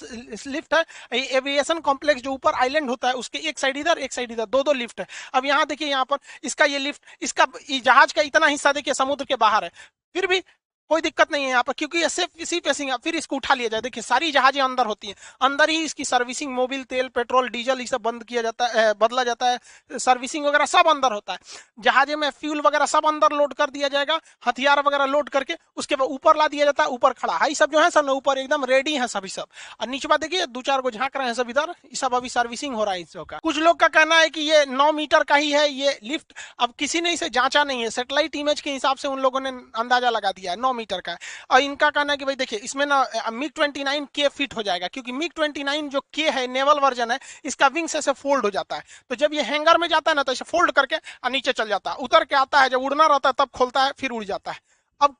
लिफ्ट 0.49 0.75
है 0.75 0.85
एविएशन 1.13 1.81
कॉम्प्लेक्स 1.81 2.23
जो 2.23 2.33
ऊपर 2.33 2.55
आइलैंड 2.57 2.91
होता 2.91 3.09
है, 3.09 3.15
उसके 3.17 3.39
एक 3.41 3.59
साइड 3.59 3.77
इधर, 3.77 3.99
एक 3.99 4.13
साइड 4.13 4.33
इधर 4.33 4.47
दो 4.47 4.63
दो 4.63 4.73
लिफ्ट 4.75 5.01
है। 5.01 5.07
अब 5.35 5.47
यहाँ 5.47 5.67
देखिए, 5.67 5.89
यहाँ 5.89 6.05
पर 6.05 6.19
इसका 6.45 6.65
ये 6.67 6.79
लिफ्ट, 6.81 7.03
इसका 7.23 7.47
जहाज़ 7.71 8.13
का 8.15 8.23
इतना 8.23 8.47
हिस्सा 8.49 8.73
देखिए, 8.73 8.95
समुद्र 8.95 9.25
के 9.25 9.37
बाहर 9.39 9.65
है। 9.65 9.71
फिर 10.15 10.27
भी 10.27 10.43
कोई 10.91 11.01
दिक्कत 11.01 11.33
नहीं 11.33 11.45
है 11.45 11.51
यहाँ 11.51 11.63
पर, 11.63 11.73
क्योंकि 11.73 11.99
ये 11.99 12.09
सिर्फ़, 12.09 12.41
इसी 12.41 12.59
फेसिंग 12.61 12.91
है 12.91 12.97
फिर 13.05 13.17
इसको 13.17 13.37
उठा 13.37 13.55
लिया 13.55 13.69
जाए। 13.69 13.81
देखिए, 13.81 14.03
सारी 14.03 14.31
जहाजें 14.33 14.61
अंदर 14.63 14.87
होती 14.87 15.09
हैं। 15.09 15.15
अंदर 15.43 15.71
ही 15.71 15.83
इसकी 15.85 16.05
सर्विसिंग, 16.05 16.53
मोबिल, 16.55 16.83
तेल, 16.85 17.09
पेट्रोल, 17.09 17.49
डीजल, 17.49 17.81
ये 17.81 17.87
सब 17.87 18.03
बंद 18.03 18.25
किया 18.25 18.43
जाता 18.43 18.67
है 18.69 18.93
बदला 18.95 19.25
जाता 19.25 19.47
है। 19.47 19.99
सर्विसिंग 19.99 20.47
वगैरह 20.47 20.67
सब 20.67 20.89
अंदर 20.89 21.13
होता 21.13 21.33
है। 21.33 21.39
जहाजे 21.81 22.17
में 22.17 22.29
फ्यूल 22.31 22.61
वगैरह 22.61 22.87
सब 22.87 23.07
अंदर 23.07 23.33
लोड 23.33 23.55
कर 23.55 23.71
दिया 23.71 23.89
जाएगा, 23.89 24.19
हथियार 24.47 24.83
वगैरह 24.87 25.05
लोड 25.07 25.29
करके, 25.29 25.57
उसके 25.77 25.97
बाद 25.97 26.09
ऊपर 26.09 26.37
ला 26.37 26.49
दिया 26.49 26.65
जाता 26.65 26.83
है, 26.83 26.89
ऊपर 26.91 27.13
खड़ा। 27.13 27.37
है 27.37 27.53
सब 27.55 27.73
जो 27.73 27.81
है 27.81 27.91
सब 27.91 28.09
ऊपर 28.09 28.39
एकदम 28.39 28.65
रेडी 28.65 28.95
है 28.95 29.07
सभी 29.09 29.29
सब। 29.29 29.47
और 29.81 29.89
नीचे 29.89 30.09
बात 30.09 30.21
देखिए 30.21 30.47
दो 30.49 30.63
चार 30.63 30.81
को 30.81 30.91
झाँक 30.91 31.17
रहे 31.17 31.27
हैं 31.27 31.35
सब 31.35 31.51
इधर। 31.51 31.75
सब 31.97 32.15
अभी 32.15 32.29
सर्विसिंग 32.29 32.75
हो 32.75 32.85
रहा 32.85 32.95
है 32.95 33.01
इसका 33.01 33.39
कुछ 33.39 33.57
लोग 33.59 33.79
का 33.81 33.89
कहना 33.89 34.17
है 34.17 34.29
कि 34.29 34.41
ये 34.43 34.65
नौ 34.67 34.91
मीटर 34.93 35.25
का 35.25 35.37
ही 35.37 35.51
है 35.51 35.69
ये 35.71 35.99
लिफ्ट। 36.03 36.33
अब 36.59 36.73
किसी 36.79 37.01
ने 37.01 37.13
इसे 37.13 37.29
जांचा 37.31 37.65
नहीं 37.65 37.83
है। 37.83 37.91
सेटेलाइट 37.91 38.37
इमेज 38.37 38.61
के 38.61 38.71
हिसाब 38.71 38.97
से 38.97 39.09
उन 39.09 39.21
लोगों 39.21 39.41
ने 39.41 39.51
अंदाज़ा 39.77 40.11
लगा 40.11 40.33
दिया 40.33 40.53
है। 40.53 40.61
नौ 40.61 40.73
मीटर 40.79 41.01
का 41.01 41.13
है। 41.13 41.19
और 41.51 41.61
इनका 41.61 41.91
कहना 41.91 42.13
है 42.13 42.17
कि 42.17 42.25
भाई 42.25 42.35
देखिए, 42.37 42.59
इसमें 42.61 42.85
ना 42.87 43.31
मिग 43.33 43.51
ट्वेंटी 43.55 43.85
नाइन 43.85 44.07
के 44.15 44.29
फिट 44.31 44.57
हो 44.57 44.63
जाएगा, 44.63 44.89
क्योंकि 44.89 45.13
मिग 45.15 45.33
ट्वेंटी 45.35 45.65
नाइन 45.65 45.89
जो 45.89 46.01
के 46.15 46.29
है 46.31 46.47
नेवल 46.49 46.81
वर्जन 46.81 47.11
है, 47.11 47.19
इसका 47.45 47.67
विंग्स 47.69 47.97
ऐसे 47.97 48.13
फोल्ड 48.15 48.45
हो 48.45 48.51
जाता 48.51 48.77
है। 48.77 48.83
तो 49.11 49.15
जब 49.17 49.35
ये 49.35 49.43
हैंगर 49.45 49.79
में 49.79 49.89
जाता 49.89 50.11
है 50.11 50.17
ना 50.17 50.23
तो 50.23 50.33
इसे 50.33 50.45
फोल्ड 50.47 50.73
करके 50.73 50.97
और 50.97 51.31
नीचे 51.31 51.53
चल 51.53 51.69
जाता 51.69 51.91
है। 51.91 51.97
उतर 51.99 52.25
के 52.25 52.37
आता 52.37 52.61
है, 52.61 52.69
जब 52.69 52.83
उड़ना 52.83 53.07
रहता 53.07 53.29
है, 53.29 53.35
तब 53.39 53.51
खोलता 53.57 53.85
है, 53.85 53.93
फिर 53.99 54.11
उड़ 54.11 54.25
जाता 54.25 54.51
है। 54.51 54.67
अब 55.01 55.15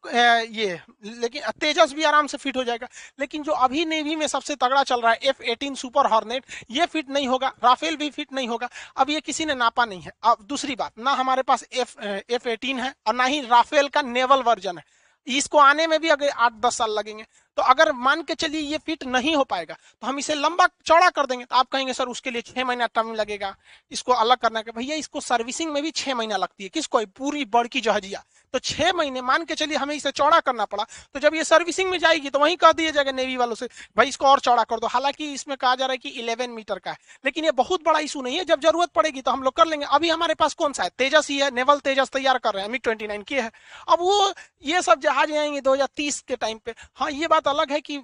ये, 0.51 0.79
लेकिन 1.05 1.43
तेजस 1.61 1.93
भी 1.95 2.05
आराम 2.05 2.27
से 2.27 2.39
फिट 2.39 2.57
हो 2.57 2.63
जाएगा। 2.65 2.87
लेकिन 3.21 3.43
जो 3.43 3.53
अभी 3.55 3.85
नेवी 3.85 4.17
में 4.17 4.27
सबसे 4.27 4.55
तगड़ा 4.57 4.83
चल 4.83 5.01
रहा 5.01 5.13
है 5.13 5.19
एफ़ 5.23 5.43
एटीन 5.45 5.75
सुपर 5.75 6.07
हॉर्नेट 6.07 6.45
ये 6.71 6.87
फिट 6.87 7.11
नहीं 7.11 7.29
होगा 7.29 7.53
राफेल 7.65 7.97
भी 7.97 8.11
फिट 8.11 8.33
नहीं 8.33 8.49
होगा। 8.49 8.69
अब 8.97 9.11
ये 9.11 9.21
किसी 9.21 9.45
ने 9.45 9.55
नापा 9.55 9.85
नहीं 9.85 10.01
है। 10.03 10.13
अब 10.25 10.43
दूसरी 10.43 10.75
बात, 10.77 10.93
ना 10.99 11.13
हमारे 11.13 11.43
पास 11.43 11.65
एफ़ 11.73 11.99
एफ़ 12.03 12.49
एटीन 12.49 12.81
है 12.81 12.93
और 13.07 13.15
ना 13.15 13.25
ही 13.25 13.41
राफेल 13.43 13.89
का 13.89 14.03
नेवल 14.05 14.43
वर्जन 14.43 14.79
है। 14.79 14.85
इसको 15.29 15.59
आने 15.59 15.87
में 15.87 15.99
भी 16.01 16.09
अगर 16.09 16.29
आठ 16.29 16.53
दस 16.57 16.77
साल 16.79 16.91
लगेंगे। 16.91 17.25
तो 17.59 17.63
अगर 17.65 17.91
मान 17.95 18.23
के 18.23 18.35
चलिए 18.37 18.61
ये 18.63 18.79
फिट 18.79 19.05
नहीं 19.07 19.35
हो 19.37 19.45
पाएगा 19.45 19.75
तो 19.75 20.07
हम 20.07 20.19
इसे 20.19 20.35
लंबा 20.35 20.67
चौड़ा 20.87 21.09
कर 21.11 21.27
देंगे। 21.27 21.45
तो 21.45 21.57
आप 21.57 21.69
कहेंगे, 21.69 21.93
सर, 21.93 22.09
उसके 22.09 22.31
लिए 22.31 22.43
छह 22.43 22.65
महीना 22.65 22.87
टाइम 22.89 23.13
लगेगा। 23.15 23.55
इसको 23.93 24.13
अलग 24.15 24.37
करना 24.37 24.63
के 24.63 24.71
भैया, 24.71 24.97
इसको 24.97 25.21
सर्विसिंग 25.21 25.73
में 25.73 25.83
भी 25.83 25.91
छह 25.93 26.15
महीना 26.15 26.37
लगती 26.37 26.65
है। 26.65 26.71
किसको? 26.71 27.05
पूरी 27.09 27.45
बड़की 27.47 27.81
जहाजिया। 27.81 28.23
तो 28.55 28.59
छह 28.61 28.93
महीने, 28.93 29.21
मान 29.23 29.45
के 29.45 29.55
चलिए 29.55 29.77
हमें 29.77 29.95
इसे 29.95 30.11
चौड़ा 30.11 30.39
करना 30.41 30.65
पड़ा। 30.65 30.85
तो 31.15 31.21
जब 31.21 31.35
ये 31.35 31.45
सर्विसिंग 31.45 31.91
में 31.91 31.99
जाएगी 31.99 32.31
तो 32.31 32.39
वहीं 32.39 32.57
कह 32.57 32.73
दिया 32.73 32.91
जाएगा 32.91 33.13
नेवी 33.13 33.37
वालों 33.37 33.55
से, 33.55 33.69
भाई, 33.97 34.09
इसको 34.09 34.27
और 34.27 34.41
चौड़ा 34.41 34.65
कर 34.65 34.79
दो। 34.79 34.87
हालाँकि 34.87 35.33
इसमें 35.33 35.57
कहा 35.57 35.75
जा 35.75 35.87
रहा 35.87 35.93
है 35.93 35.99
कि 35.99 36.09
इलेवन 36.21 36.51
मीटर 36.51 36.79
का 36.79 36.91
है। 36.91 36.97
लेकिन 37.25 37.45
ये 37.45 37.51
बहुत 37.53 37.85
बड़ा 37.85 37.99
इशू 38.01 38.23
नहीं 38.23 38.37
है। 38.37 38.45
जब 38.45 38.61
ज़रूरत 38.61 38.91
पड़ेगी 38.91 39.21
तो 39.21 39.31
हम 39.31 39.43
लोग 39.43 39.57
कर 39.57 39.67
लेंगे। 39.67 39.87
अभी 39.91 40.09
हमारे 40.09 40.35
पास 40.35 40.55
कौन 40.55 40.73
सा 40.73 40.83
है? 40.83 40.91
तेजस 40.99 41.29
ही 41.31 41.39
है। 41.39 41.51
नेवल 41.51 41.79
तेजस 41.81 42.11
तैयार 42.11 42.39
कर 42.39 42.55
रहे 42.55 42.63
हैं। 42.63 42.71
मिग 42.71 42.81
ट्वेंटी 42.85 43.07
की 43.25 43.35
है। 43.35 43.51
अब 43.89 43.99
वो, 44.01 44.33
ये 44.65 44.83
सब 44.83 45.01
जहाज़ 45.01 45.33
आएँगे 45.33 45.61
दो 45.61 45.75
हज़ार 45.75 45.89
तीस 45.97 46.21
के 46.21 46.37
टाइम 46.37 46.59
पे। 46.59 46.75
हाँ 46.95 47.11
ये 47.11 47.27
बात 47.27 47.48
अलग 47.49 47.73
है 47.73 47.81
कि 47.81 47.99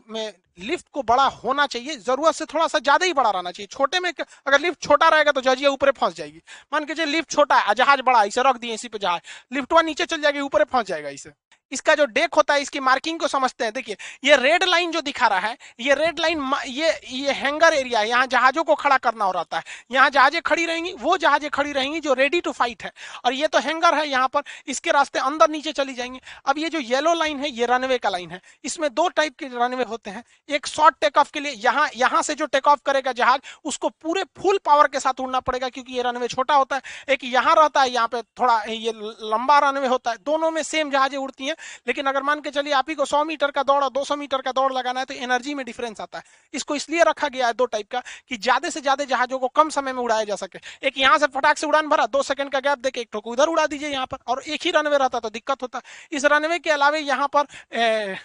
लिफ्ट 0.60 0.86
को 0.92 1.02
बड़ा 1.04 1.24
होना 1.24 1.66
चाहिए, 1.66 1.96
ज़रूरत 1.98 2.34
से 2.34 2.44
थोड़ा 2.44 2.66
सा 2.68 2.78
ज़्यादा 2.80 3.06
ही 3.06 3.12
बड़ा 3.12 3.30
रहना 3.30 3.50
चाहिए। 3.50 3.66
छोटे 3.68 4.00
में 4.00 4.10
अगर 4.10 4.60
लिफ्ट 4.60 4.82
छोटा 4.82 5.08
रहेगा 5.08 5.32
तो 5.32 5.40
जहाजिया 5.40 5.70
ऊपर 5.70 5.90
फंस 5.92 6.14
जाएगी। 6.16 6.42
मान 6.72 6.84
के 6.84 7.04
लिफ्ट 7.06 7.30
छोटा 7.30 7.58
है 7.58 7.74
जहाज़ 7.74 8.02
बड़ा 8.02 8.22
इसे 8.24 8.42
रख 8.42 8.56
दिए, 8.56 8.74
इसी 8.74 8.88
पे 8.88 8.98
जहाज़ 8.98 9.54
लिफ्टवा 9.54 9.82
नीचे 9.82 10.06
चल 10.06 10.20
जाएगी, 10.20 10.40
ऊपर 10.40 10.64
फंस 10.64 10.86
जाएगा 10.86 11.08
इसे। 11.10 11.30
इसका 11.72 11.94
जो 11.94 12.04
डेक 12.06 12.34
होता 12.34 12.54
है, 12.54 12.60
इसकी 12.62 12.80
मार्किंग 12.80 13.18
को 13.20 13.28
समझते 13.28 13.64
हैं। 13.64 13.72
देखिए, 13.72 13.96
ये 14.24 14.36
रेड 14.36 14.64
लाइन 14.64 14.90
जो 14.90 15.00
दिखा 15.00 15.26
रहा 15.26 15.38
है, 15.38 15.56
ये 15.80 15.94
रेड 15.94 16.20
लाइन 16.20 16.52
ये 16.66 16.92
ये 17.10 17.32
हैंगर 17.32 17.72
एरिया 17.72 18.00
है। 18.00 18.08
यहाँ 18.08 18.26
जहाजों 18.26 18.64
को 18.64 18.74
खड़ा 18.74 18.96
करना 18.98 19.24
हो 19.24 19.32
रहा 19.32 19.56
है। 19.56 19.62
यहाँ 19.92 20.10
जहाजें 20.10 20.40
खड़ी 20.42 20.66
रहेंगी, 20.66 20.92
वो 20.92 21.16
जहाजें 21.16 21.48
खड़ी 21.50 21.72
रहेंगी 21.72 22.00
जो 22.00 22.14
रेडी 22.14 22.40
टू 22.40 22.52
फाइट 22.52 22.82
है। 22.82 22.92
और 23.24 23.32
ये 23.32 23.46
तो 23.46 23.58
हैंगर 23.58 23.94
है 23.94 24.08
यहाँ 24.08 24.28
पर, 24.28 24.42
इसके 24.66 24.90
रास्ते 24.90 25.18
अंदर 25.18 25.50
नीचे 25.50 25.72
चली 25.72 25.94
जाएँगे। 25.94 26.20
अब 26.46 26.58
ये 26.58 26.68
जो 26.68 26.78
येलो 26.78 27.14
लाइन 27.14 27.40
है, 27.40 27.50
ये 27.50 27.66
रनवे 27.66 27.98
का 27.98 28.08
लाइन 28.08 28.30
है। 28.30 28.40
इसमें 28.64 28.88
दो 28.94 29.08
टाइप 29.08 29.36
के 29.38 29.46
रनवे 29.46 29.84
होते 29.84 30.10
हैं। 30.10 30.24
एक 30.48 30.66
शॉर्ट 30.66 30.94
टेक 31.00 31.18
ऑफ़ 31.18 31.30
के 31.32 31.40
लिए, 31.40 31.52
यहाँ 31.52 31.88
यहाँ 31.96 32.22
से 32.22 32.34
जो 32.34 32.46
टेक 32.46 32.66
ऑफ़ 32.66 32.80
करेगा 32.86 33.12
जहाज़, 33.12 33.40
उसको 33.64 33.88
पूरे 33.88 34.24
फुल 34.38 34.58
पावर 34.64 34.86
के 34.86 35.00
साथ 35.00 35.20
उड़ना 35.20 35.40
पड़ेगा 35.40 35.68
क्योंकि 35.68 35.92
ये 35.92 36.02
रनवे 36.02 36.28
छोटा 36.28 36.54
होता 36.54 36.76
है। 36.76 36.82
एक 37.08 37.24
यहाँ 37.24 37.54
रहता 37.54 37.80
है, 37.80 37.90
यहाँ 37.90 38.08
पे 38.08 38.22
थोड़ा, 38.22 38.62
ये 38.62 38.92
लंबा 39.24 39.58
रनवे 39.58 39.86
होता 39.86 40.10
है। 40.10 40.16
दोनों 40.16 40.50
में 40.50 40.62
सेम 40.62 40.90
जहाजें 40.90 41.16
उड़ती 41.18 41.46
हैं। 41.46 41.56
लेकिन 41.86 42.06
अगर 42.06 42.22
मान 42.22 42.40
के 42.40 42.50
चलिए 42.50 42.72
आप 42.74 42.90
ही 42.90 42.94
को 42.94 43.04
सौ 43.06 43.22
मीटर 43.24 43.50
का 43.50 43.62
दौड़ 43.62 43.82
और 43.84 43.90
दो 43.90 44.04
सौ 44.04 44.16
मीटर 44.16 44.40
का 44.40 44.52
दौड़ 44.52 44.72
लगाना 44.72 45.00
है 45.00 45.06
तो 45.06 45.14
एनर्जी 45.16 45.54
में 45.54 45.64
डिफरेंस 45.66 46.00
आता 46.00 46.18
है। 46.18 46.24
इसको 46.54 46.74
इसलिए 46.76 47.02
रखा 47.04 47.28
गया 47.28 47.46
है 47.46 47.52
दो 47.54 47.66
टाइप 47.66 47.90
का 47.90 48.02
कि 48.28 48.36
ज़्यादा 48.38 48.70
से 48.70 48.80
ज़्यादा 48.80 49.04
जहाजों 49.06 49.38
को 49.38 49.48
कम 49.50 49.68
समय 49.70 49.92
में 49.92 50.02
उड़ाया 50.02 50.24
जा 50.24 50.36
सके। 50.36 50.58
एक 50.86 50.98
यहाँ 50.98 51.18
से 51.18 51.26
फटाक 51.28 51.58
से 51.58 51.66
उड़ान 51.66 51.88
भरा, 51.88 52.06
दो 52.06 52.22
सेकंड 52.24 52.50
का 52.52 52.60
गैप 52.60 52.78
देके 52.80 53.00
एक 53.00 53.08
ठोक 53.12 53.26
उधर 53.26 53.48
उड़ा 53.48 53.66
दीजिए 53.66 53.88
यहाँ 53.88 54.06
पर, 54.06 54.18
और 54.26 54.42
एक 54.44 54.62
ही 54.62 54.70
रनवे 54.70 54.98
रहता 54.98 55.20
तो 55.20 55.30
दिक्कत 55.30 55.62
होता। 55.62 55.80
इस 56.12 56.24
रनवे 56.26 56.58
के 56.58 56.70
अलावे 56.70 57.00
यहाँ 57.00 57.28
पर 57.28 57.46